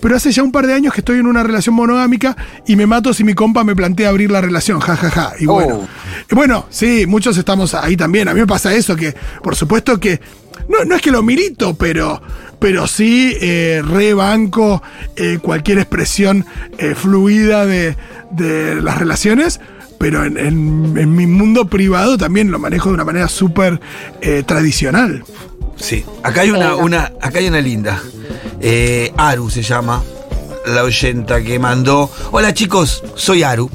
pero 0.00 0.16
hace 0.16 0.32
ya 0.32 0.42
un 0.42 0.50
par 0.50 0.66
de 0.66 0.72
años 0.72 0.94
que 0.94 1.02
estoy 1.02 1.18
en 1.18 1.26
una 1.26 1.42
relación 1.42 1.74
monogámica 1.74 2.34
y 2.66 2.76
me 2.76 2.86
mato 2.86 3.12
si 3.12 3.22
mi 3.22 3.34
compa 3.34 3.64
me 3.64 3.76
plantea 3.76 4.08
abrir 4.08 4.30
la 4.30 4.40
relación, 4.40 4.80
jajaja. 4.80 5.34
Y 5.38 5.44
bueno, 5.44 5.74
Oh. 5.74 6.34
Bueno, 6.34 6.64
sí, 6.70 7.04
muchos 7.06 7.36
estamos 7.36 7.74
ahí 7.74 7.94
también. 7.94 8.28
A 8.28 8.32
mí 8.32 8.40
me 8.40 8.46
pasa 8.46 8.74
eso, 8.74 8.96
que 8.96 9.14
por 9.42 9.54
supuesto 9.54 10.00
que, 10.00 10.22
no, 10.70 10.86
no 10.86 10.96
es 10.96 11.02
que 11.02 11.10
lo 11.10 11.22
milito, 11.22 11.74
pero, 11.74 12.22
pero 12.58 12.86
sí 12.86 13.36
eh, 13.42 13.82
rebanco 13.84 14.82
eh, 15.16 15.38
cualquier 15.42 15.80
expresión 15.80 16.46
eh, 16.78 16.94
fluida 16.94 17.66
de, 17.66 17.94
de 18.30 18.80
las 18.80 18.98
relaciones 18.98 19.60
pero 20.02 20.24
en, 20.24 20.36
en- 20.36 20.94
en 20.98 21.14
mi 21.14 21.28
mundo 21.28 21.66
privado 21.66 22.18
también 22.18 22.50
lo 22.50 22.58
manejo 22.58 22.88
de 22.88 22.94
una 22.96 23.04
manera 23.04 23.28
súper 23.28 23.80
eh, 24.20 24.42
tradicional. 24.44 25.22
Sí. 25.76 26.04
Acá 26.24 26.40
hay 26.40 26.50
una, 26.50 26.74
una, 26.74 27.12
acá 27.20 27.38
hay 27.38 27.46
una 27.46 27.60
linda. 27.60 28.02
Eh, 28.60 29.12
Aru 29.16 29.48
se 29.48 29.62
llama. 29.62 30.02
La 30.66 30.82
oyenta 30.82 31.40
que 31.42 31.58
mandó. 31.60 32.10
Hola 32.32 32.52
chicos, 32.52 33.04
soy 33.14 33.44
Aru. 33.44 33.70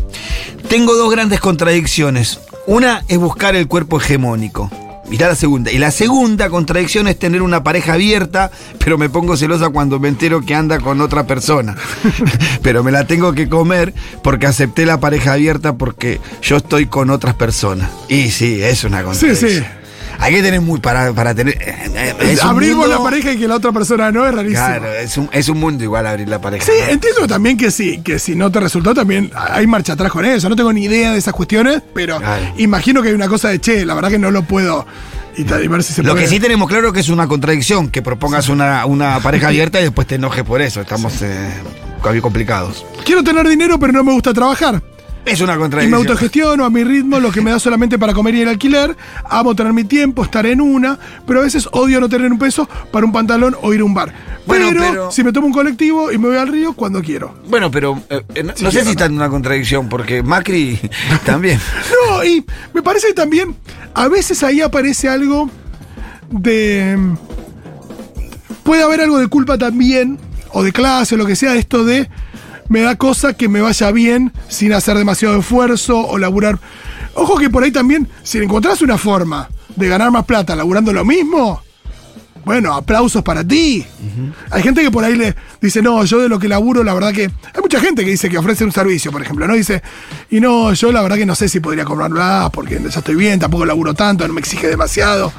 Tengo 0.68 0.96
dos 0.96 1.10
grandes 1.12 1.40
contradicciones. 1.40 2.42
Una 2.66 3.04
es 3.08 3.18
buscar 3.18 3.56
el 3.56 3.68
cuerpo 3.70 3.98
hegemónico. 3.98 4.70
Mirá 5.10 5.28
la 5.28 5.36
segunda. 5.36 5.72
Y 5.72 5.78
la 5.78 5.92
segunda 5.92 6.50
contradicción 6.50 7.08
es 7.08 7.18
tener 7.18 7.42
una 7.42 7.64
pareja 7.64 7.94
abierta, 7.94 8.52
pero 8.78 8.98
me 8.98 9.10
pongo 9.10 9.38
celosa 9.38 9.70
cuando 9.70 10.00
me 10.00 10.10
entero 10.10 10.42
que 10.42 10.54
anda 10.54 10.80
con 10.80 11.02
otra 11.02 11.26
persona. 11.26 11.76
pero 12.62 12.84
me 12.84 12.92
la 12.92 13.08
tengo 13.08 13.34
que 13.34 13.48
comer 13.48 13.94
porque 14.22 14.48
acepté 14.48 14.86
la 14.86 15.00
pareja 15.00 15.34
abierta 15.34 15.78
porque 15.78 16.20
yo 16.42 16.58
estoy 16.58 16.88
con 16.88 17.10
otras 17.10 17.36
personas. 17.36 17.90
Y 18.10 18.32
sí, 18.32 18.62
es 18.62 18.84
una 18.84 19.04
contradicción. 19.04 19.52
sí. 19.52 19.64
Hay 20.20 20.34
que 20.34 20.42
tener 20.42 20.62
muy 20.62 20.80
para, 20.80 21.14
para 21.14 21.34
tener. 21.36 21.56
eh, 21.62 22.16
eh, 22.22 22.38
Abrimos 22.42 22.88
mundo- 22.88 22.96
la 22.98 23.04
pareja 23.04 23.32
y 23.34 23.38
que 23.38 23.48
la 23.48 23.56
otra 23.56 23.72
persona 23.72 24.12
no 24.12 24.26
es 24.28 24.34
rarísimo. 24.34 24.66
Claro, 24.66 24.92
es 24.94 25.18
un, 25.18 25.30
es 25.32 25.48
un 25.50 25.60
mundo 25.60 25.84
igual 25.84 26.08
abrir 26.08 26.28
la 26.28 26.42
pareja. 26.42 26.66
Sí, 26.66 26.72
¿no? 26.86 26.88
entiendo 26.92 27.28
también 27.28 27.58
que 27.58 27.70
sí, 27.72 28.02
que 28.04 28.18
si 28.20 28.36
no 28.36 28.52
te 28.52 28.60
resultó 28.60 28.94
también 28.94 29.32
hay 29.36 29.68
marcha 29.68 29.94
atrás 29.94 30.12
con 30.12 30.26
eso. 30.26 30.50
No 30.50 30.56
tengo 30.56 30.74
ni 30.74 30.86
idea 30.86 31.12
de 31.12 31.20
esas 31.20 31.34
cuestiones, 31.34 31.82
pero 31.94 32.18
Claro. 32.18 32.46
imagino 32.58 33.02
que 33.02 33.10
hay 33.10 33.16
una 33.16 33.28
cosa 33.28 33.50
de 33.50 33.60
che, 33.62 33.86
la 33.86 33.94
verdad 33.94 34.10
que 34.10 34.20
no 34.20 34.32
lo 34.32 34.42
puedo. 34.44 34.86
Y, 35.38 35.44
ver 35.44 35.84
si 35.84 35.94
se 35.94 36.02
Lo 36.02 36.14
puede. 36.14 36.24
que 36.26 36.30
sí 36.32 36.40
tenemos 36.40 36.68
claro 36.68 36.92
que 36.92 37.00
es 37.02 37.10
una 37.10 37.28
contradicción, 37.28 37.90
que 37.92 38.02
propongas 38.02 38.50
una, 38.50 38.88
una 38.88 39.20
pareja 39.20 39.48
abierta 39.50 39.80
y 39.80 39.84
después 39.84 40.08
te 40.08 40.16
enojes 40.16 40.44
por 40.44 40.62
eso. 40.64 40.82
Estamos 40.82 41.22
eh, 41.22 41.54
complicados. 42.22 42.84
Quiero 43.06 43.24
tener 43.24 43.48
dinero, 43.48 43.80
pero 43.80 43.94
no 43.94 44.04
me 44.04 44.14
gusta 44.14 44.34
trabajar. 44.34 44.82
Es 45.28 45.42
una 45.42 45.54
Y 45.54 45.56
me 45.56 45.62
contradicción. 45.62 45.94
autogestiono 46.02 46.66
a 46.66 46.70
mi 46.70 46.84
ritmo, 46.84 47.20
lo 47.20 47.32
que 47.32 47.42
me 47.42 47.52
da 47.52 47.60
solamente 47.60 48.00
para 48.00 48.14
comer 48.14 48.36
y 48.36 48.42
el 48.42 48.48
alquiler. 48.48 48.96
Amo 49.30 49.56
tener 49.56 49.74
mi 49.74 49.84
tiempo, 49.84 50.24
estar 50.24 50.46
en 50.46 50.62
una, 50.62 50.98
pero 51.26 51.42
a 51.42 51.44
veces 51.44 51.68
odio 51.72 52.00
no 52.00 52.08
tener 52.10 52.32
un 52.32 52.40
peso 52.40 52.68
para 52.92 53.06
un 53.06 53.12
pantalón 53.12 53.56
o 53.62 53.74
ir 53.74 53.82
a 53.82 53.84
un 53.84 53.94
bar. 53.94 54.14
Bueno, 54.46 54.68
pero, 54.70 54.82
pero- 54.90 55.12
si 55.12 55.24
me 55.24 55.34
tomo 55.34 55.48
un 55.48 55.54
colectivo 55.54 56.12
y 56.12 56.18
me 56.18 56.28
voy 56.30 56.38
al 56.38 56.48
río, 56.48 56.74
cuando 56.74 57.02
quiero. 57.02 57.36
Bueno, 57.50 57.70
pero 57.70 58.02
eh, 58.10 58.24
eh, 58.36 58.44
no, 58.44 58.54
Sí, 58.56 58.64
no 58.64 58.72
sé 58.72 58.84
si 58.84 58.92
está 58.92 59.06
en 59.06 59.14
una 59.14 59.30
contradicción, 59.30 59.90
porque 59.90 60.24
Macri 60.24 60.80
también. 61.26 61.60
No, 62.10 62.24
y 62.24 62.46
me 62.74 62.82
parece 62.82 63.08
que 63.08 63.14
también 63.14 63.56
a 63.94 64.08
veces 64.08 64.42
ahí 64.44 64.62
aparece 64.62 65.10
algo 65.10 65.50
de. 66.30 66.98
Puede 68.64 68.84
haber 68.84 69.02
algo 69.02 69.18
de 69.20 69.28
culpa 69.28 69.58
también, 69.58 70.18
o 70.52 70.64
de 70.64 70.72
clase, 70.74 71.16
o 71.16 71.18
lo 71.18 71.26
que 71.26 71.36
sea, 71.36 71.56
esto 71.56 71.84
de. 71.84 72.10
Me 72.70 72.82
da 72.82 72.96
cosa 72.96 73.34
que 73.34 73.48
me 73.48 73.62
vaya 73.62 73.92
bien 73.92 74.34
sin 74.50 74.74
hacer 74.74 74.98
demasiado 74.98 75.40
esfuerzo 75.40 76.00
o 76.00 76.18
laburar. 76.18 76.60
Ojo 77.14 77.38
que 77.38 77.50
por 77.50 77.64
ahí 77.64 77.72
también, 77.72 78.08
si 78.24 78.38
encontrás 78.40 78.82
una 78.82 78.98
forma 78.98 79.50
de 79.76 79.88
ganar 79.88 80.12
más 80.12 80.26
plata 80.26 80.56
laburando 80.56 80.92
lo 80.94 81.06
mismo, 81.06 81.62
bueno, 82.48 82.74
aplausos 82.74 83.22
para 83.24 83.44
ti. 83.44 83.86
Hay 84.50 84.64
gente 84.64 84.82
que 84.82 84.90
por 84.90 85.04
ahí 85.04 85.16
le 85.16 85.36
dice, 85.62 85.82
no, 85.82 86.04
yo 86.06 86.20
de 86.20 86.30
lo 86.30 86.40
que 86.40 86.48
laburo, 86.48 86.82
la 86.84 86.94
verdad 86.94 87.12
que. 87.14 87.24
Hay 87.26 87.62
mucha 87.62 87.80
gente 87.82 88.04
que 88.06 88.10
dice 88.12 88.30
que 88.30 88.38
ofrece 88.38 88.64
un 88.64 88.72
servicio, 88.72 89.12
por 89.12 89.22
ejemplo, 89.22 89.46
¿no? 89.48 89.54
Dice, 89.54 89.84
y 90.32 90.40
no, 90.40 90.74
yo 90.74 90.92
la 90.94 91.02
verdad 91.02 91.18
que 91.18 91.26
no 91.26 91.36
sé 91.36 91.50
si 91.50 91.60
podría 91.60 91.84
cobrarlo 91.84 92.18
más, 92.20 92.50
porque 92.52 92.80
ya 92.82 92.88
estoy 93.00 93.16
bien, 93.16 93.38
tampoco 93.40 93.66
laburo 93.66 93.94
tanto, 93.94 94.26
no 94.28 94.34
me 94.34 94.40
exige 94.40 94.68
demasiado. 94.68 95.32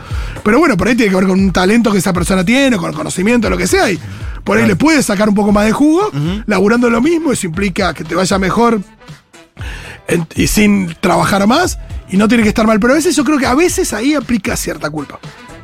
Pero 0.44 0.58
bueno, 0.58 0.76
por 0.76 0.86
ahí 0.88 0.94
tiene 0.94 1.10
que 1.10 1.16
ver 1.16 1.26
con 1.26 1.40
un 1.40 1.50
talento 1.50 1.90
que 1.90 1.98
esa 1.98 2.12
persona 2.12 2.44
tiene, 2.44 2.76
con 2.76 2.92
conocimiento, 2.92 3.48
lo 3.48 3.56
que 3.56 3.66
sea, 3.66 3.90
y 3.90 3.98
por 4.44 4.58
ahí 4.58 4.66
le 4.66 4.76
puedes 4.76 5.06
sacar 5.06 5.30
un 5.30 5.34
poco 5.34 5.50
más 5.50 5.64
de 5.64 5.72
jugo, 5.72 6.10
laburando 6.46 6.90
lo 6.90 7.00
mismo, 7.00 7.32
eso 7.32 7.46
implica 7.46 7.94
que 7.94 8.04
te 8.04 8.14
vaya 8.14 8.38
mejor 8.38 8.80
en- 10.08 10.26
y 10.36 10.46
sin 10.46 10.94
trabajar 11.00 11.46
más, 11.46 11.78
y 12.10 12.16
no 12.18 12.28
tiene 12.28 12.42
que 12.42 12.48
estar 12.50 12.66
mal. 12.66 12.78
Pero 12.80 12.92
a 12.92 12.96
veces 12.96 13.16
yo 13.16 13.24
creo 13.24 13.38
que 13.38 13.46
a 13.46 13.54
veces 13.54 13.92
ahí 13.92 14.14
aplica 14.14 14.56
cierta 14.56 14.90
culpa. 14.90 15.18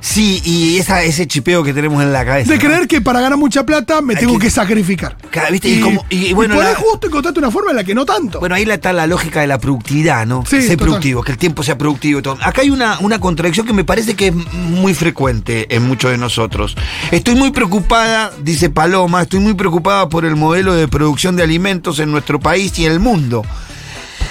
Sí, 0.07 0.43
y 0.45 0.77
esa, 0.77 1.03
ese 1.03 1.27
chipeo 1.27 1.65
que 1.65 1.73
tenemos 1.73 2.03
en 2.03 2.13
la 2.13 2.27
cabeza. 2.27 2.51
De 2.51 2.57
¿no? 2.59 2.63
creer 2.63 2.87
que 2.87 3.01
para 3.01 3.23
ganar 3.23 3.39
mucha 3.39 3.65
plata 3.65 4.03
me 4.03 4.13
Hay 4.13 4.21
tengo 4.21 4.35
que- 4.39 4.45
que, 4.47 4.51
sacrificar. 4.51 5.17
¿viste? 5.51 5.67
Y 5.71 5.81
como- 5.81 6.05
y 6.11 6.35
bueno, 6.35 6.57
ahí 6.61 6.61
la- 6.61 6.75
justo 6.75 7.07
encontraste 7.07 7.39
una 7.41 7.51
forma 7.51 7.71
en 7.71 7.77
la 7.79 7.85
que 7.85 7.95
no 7.95 8.05
tanto. 8.05 8.39
Bueno, 8.39 8.55
ahí 8.55 8.65
está 8.65 8.93
la 8.93 9.07
lógica 9.07 9.41
de 9.41 9.47
la 9.47 9.57
productividad, 9.59 10.27
¿no? 10.27 10.45
Sí, 10.45 10.57
Ser 10.61 10.73
total. 10.73 10.77
productivo, 10.89 11.23
que 11.23 11.33
el 11.33 11.39
tiempo 11.39 11.63
sea 11.63 11.79
productivo 11.79 12.19
y 12.19 12.23
todo. 12.23 12.37
Acá 12.43 12.61
hay 12.61 12.69
una, 12.69 12.99
una 13.01 13.19
contradicción 13.19 13.67
que 13.67 13.73
me 13.73 13.85
parece 13.85 14.15
que 14.15 14.27
es 14.27 14.35
muy 14.35 14.93
frecuente 14.93 15.75
en 15.75 15.85
muchos 15.89 16.11
de 16.11 16.19
nosotros. 16.19 16.77
Estoy 17.11 17.35
muy 17.37 17.51
preocupada, 17.53 18.31
dice 18.43 18.69
Paloma, 18.69 19.23
estoy 19.23 19.41
muy 19.41 19.55
preocupada 19.55 20.11
por 20.11 20.27
el 20.27 20.37
modelo 20.37 20.75
de 20.75 20.87
producción 20.87 21.35
de 21.35 21.45
alimentos 21.45 21.99
en 21.99 22.11
nuestro 22.11 22.39
país 22.41 22.79
y 22.79 22.85
en 22.85 22.93
el 22.93 23.01
mundo. 23.01 23.43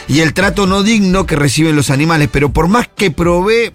Y 0.08 0.20
el 0.20 0.34
trato 0.36 0.68
no 0.68 0.84
digno 0.84 1.26
que 1.26 1.36
reciben 1.36 1.76
los 1.76 1.90
animales, 1.90 2.30
pero 2.32 2.54
por 2.54 2.68
más 2.68 2.88
que 2.96 3.10
probé, 3.10 3.74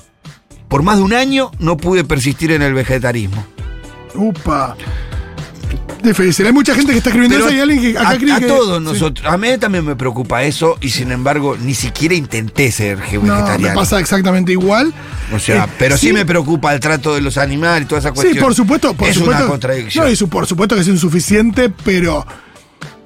por 0.68 0.82
más 0.82 0.96
de 0.98 1.02
un 1.02 1.12
año, 1.14 1.50
no 1.58 1.76
pude 1.76 2.04
persistir 2.04 2.52
en 2.52 2.62
el 2.62 2.74
vegetarismo. 2.74 3.44
Upa. 4.14 4.76
Difícil. 6.02 6.46
Hay 6.46 6.52
mucha 6.52 6.74
gente 6.76 6.92
que 6.92 6.98
está 6.98 7.10
escribiendo 7.10 7.38
eso 7.44 7.52
y 7.54 7.58
alguien 7.58 7.80
que 7.80 7.98
acá 7.98 8.10
a, 8.10 8.16
cree 8.18 8.32
a 8.32 8.38
que- 8.38 8.46
todos 8.46 8.78
sí. 8.78 8.84
nosotros, 8.84 9.26
a 9.26 9.36
mí 9.36 9.48
también 9.58 9.84
me 9.84 9.96
preocupa 9.96 10.44
eso 10.44 10.78
y 10.80 10.90
sin 10.90 11.10
embargo 11.10 11.56
ni 11.60 11.74
siquiera 11.74 12.14
intenté 12.14 12.70
ser 12.70 12.98
No, 12.98 13.20
me 13.22 13.30
vegetariano. 13.32 13.74
pasa 13.74 13.98
exactamente 13.98 14.52
igual. 14.52 14.94
O 15.34 15.38
sea, 15.40 15.64
Eh, 15.64 15.68
pero 15.78 15.96
sí, 15.98 16.12
me 16.12 16.24
preocupa 16.24 16.72
el 16.72 16.78
trato 16.80 17.14
de 17.16 17.20
los 17.20 17.36
animales 17.36 17.82
y 17.82 17.86
toda 17.86 17.98
esa 17.98 18.10
Sí, 18.10 18.14
cuestión. 18.14 18.44
por 18.44 18.54
supuesto. 18.54 18.94
Por 18.94 19.08
es 19.08 19.16
supuesto, 19.16 19.42
una 19.42 19.50
contradicción. 19.50 20.04
No, 20.04 20.10
y 20.10 20.14
su- 20.16 20.28
por 20.28 20.46
supuesto 20.46 20.76
que 20.76 20.82
es 20.82 20.88
insuficiente, 20.88 21.68
pero 21.84 22.24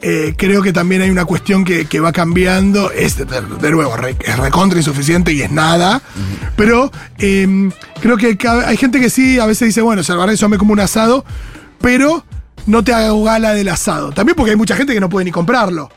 eh, 0.02 0.34
creo 0.36 0.60
que 0.62 0.72
también 0.74 1.00
hay 1.00 1.10
una 1.10 1.24
cuestión 1.24 1.64
que, 1.64 1.86
que 1.86 1.98
va 1.98 2.12
cambiando. 2.12 2.90
Es, 2.92 3.16
de, 3.16 3.24
de 3.24 3.70
nuevo, 3.70 3.96
re- 3.96 4.16
es 4.20 4.38
recontra 4.38 4.78
insuficiente 4.78 5.32
y 5.32 5.40
es 5.40 5.50
nada. 5.50 6.02
Pero 6.56 6.90
eh, 7.18 7.70
creo 8.00 8.16
que 8.16 8.36
hay 8.66 8.76
gente 8.76 9.00
que 9.00 9.10
sí, 9.10 9.38
a 9.38 9.46
veces 9.46 9.68
dice, 9.68 9.80
bueno, 9.82 10.02
salvar 10.02 10.28
eso 10.30 10.48
me 10.48 10.58
como 10.58 10.72
un 10.72 10.80
asado, 10.80 11.24
pero 11.80 12.24
no 12.66 12.84
te 12.84 12.92
hago 12.92 13.24
gala 13.24 13.54
del 13.54 13.68
asado. 13.68 14.12
También 14.12 14.36
porque 14.36 14.50
hay 14.50 14.56
mucha 14.56 14.76
gente 14.76 14.92
que 14.94 15.00
no 15.00 15.08
puede 15.08 15.24
ni 15.24 15.32
comprarlo. 15.32 15.90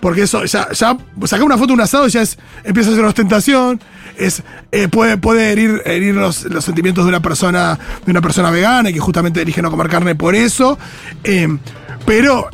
Porque 0.00 0.22
eso, 0.22 0.44
ya, 0.44 0.70
ya 0.72 0.96
sacar 1.24 1.44
una 1.44 1.56
foto 1.56 1.68
de 1.68 1.72
un 1.74 1.80
asado 1.80 2.06
ya 2.06 2.22
es, 2.22 2.38
empieza 2.64 2.90
a 2.90 2.92
ser 2.92 3.00
una 3.00 3.08
ostentación, 3.08 3.80
es, 4.18 4.42
eh, 4.70 4.88
puede, 4.88 5.16
puede 5.16 5.50
herir, 5.50 5.82
herir 5.84 6.14
los, 6.14 6.46
sentimientos 6.60 7.04
de 7.04 7.08
una 7.08 7.20
persona, 7.20 7.78
de 8.04 8.10
una 8.10 8.20
persona 8.20 8.50
vegana 8.50 8.90
y 8.90 8.92
que 8.94 9.00
justamente 9.00 9.42
elige 9.42 9.62
no 9.62 9.70
comer 9.70 9.88
carne 9.88 10.14
por 10.14 10.34
eso. 10.34 10.78
Eh, 11.24 11.48
pero 12.04 12.48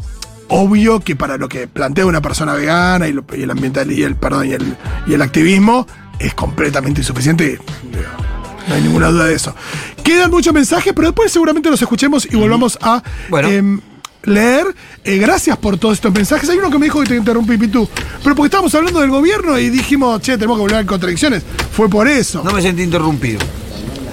obvio 0.48 1.00
que 1.00 1.16
para 1.16 1.36
lo 1.36 1.48
que 1.48 1.66
plantea 1.66 2.06
una 2.06 2.22
persona 2.22 2.54
vegana 2.54 3.08
y, 3.08 3.12
lo- 3.12 3.24
el 3.32 3.50
ambiental 3.50 3.90
el 3.90 4.16
perdón 4.16 4.48
y 5.06 5.12
el 5.12 5.22
activismo 5.22 5.86
es 6.22 6.34
completamente 6.34 7.00
insuficiente. 7.00 7.58
No 8.68 8.74
hay 8.74 8.82
ninguna 8.82 9.08
duda 9.08 9.26
de 9.26 9.34
eso. 9.34 9.54
Quedan 10.04 10.30
muchos 10.30 10.54
mensajes, 10.54 10.92
pero 10.94 11.08
después 11.08 11.32
seguramente 11.32 11.68
los 11.70 11.82
escuchemos 11.82 12.26
y 12.30 12.36
volvamos 12.36 12.78
a 12.80 13.02
Bueno. 13.28 13.48
em, 13.48 13.80
leer. 14.24 14.66
Eh, 15.04 15.18
gracias 15.18 15.56
por 15.56 15.78
todos 15.78 15.94
estos 15.94 16.12
mensajes. 16.14 16.48
Hay 16.48 16.58
uno 16.58 16.70
que 16.70 16.78
me 16.78 16.86
dijo 16.86 17.00
que 17.00 17.08
te 17.08 17.16
interrumpí, 17.16 17.56
Pitu. 17.58 17.88
Pero 18.22 18.36
porque 18.36 18.46
estábamos 18.46 18.72
hablando 18.74 19.00
del 19.00 19.10
gobierno 19.10 19.58
y 19.58 19.68
dijimos, 19.68 20.20
che, 20.22 20.34
tenemos 20.38 20.56
que 20.58 20.62
volver 20.62 20.80
en 20.80 20.86
contradicciones. 20.86 21.42
Fue 21.72 21.88
por 21.88 22.06
eso. 22.06 22.42
No 22.44 22.52
me 22.52 22.62
sentí 22.62 22.82
interrumpido. 22.82 23.40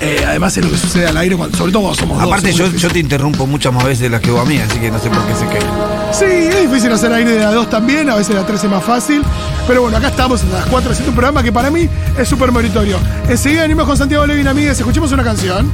Eh, 0.02 0.24
además 0.26 0.56
es 0.58 0.64
lo 0.64 0.72
que 0.72 0.78
sucede 0.78 1.08
al 1.08 1.18
aire, 1.18 1.36
cuando, 1.36 1.58
sobre 1.58 1.72
todo 1.72 1.84
cuando 1.84 2.00
somos 2.00 2.18
dos. 2.18 2.28
Aparte, 2.28 2.54
yo, 2.54 2.68
yo 2.72 2.90
te 2.90 3.00
interrumpo 3.00 3.46
muchas 3.46 3.74
más 3.74 3.84
veces 3.84 4.00
de 4.00 4.10
las 4.10 4.22
que 4.22 4.32
vos 4.32 4.42
a 4.42 4.46
mí, 4.46 4.58
así 4.58 4.80
que 4.80 4.90
no 4.90 5.00
sé 5.00 5.10
por 5.10 5.26
qué 5.26 5.36
se 5.36 5.48
quejan. 5.48 5.70
Sí, 6.14 6.26
es 6.26 6.70
difícil 6.70 6.92
hacer 6.92 7.12
aire 7.12 7.32
de 7.32 7.44
a 7.46 7.52
dos 7.52 7.70
también, 7.70 8.10
a 8.10 8.16
veces 8.16 8.34
de 8.34 8.42
a 8.42 8.46
tres 8.46 8.64
es 8.64 8.70
más 8.70 8.84
fácil. 8.84 9.24
Pero 9.68 9.84
bueno, 9.84 9.98
acá 9.98 10.08
estamos 10.08 10.44
a 10.44 10.48
las 10.48 10.66
4 10.66 10.92
haciendo 10.92 11.12
un 11.12 11.16
programa 11.16 11.44
que 11.44 11.52
para 11.52 11.70
mí 11.70 11.88
es 12.18 12.28
súper 12.28 12.52
meritorio. 12.52 12.98
Enseguida 13.28 13.62
venimos 13.64 13.86
con 13.86 13.98
Santiago 13.98 14.26
Levin, 14.26 14.48
amigas. 14.48 14.80
Escuchemos 14.80 15.12
una 15.12 15.24
canción. 15.24 15.68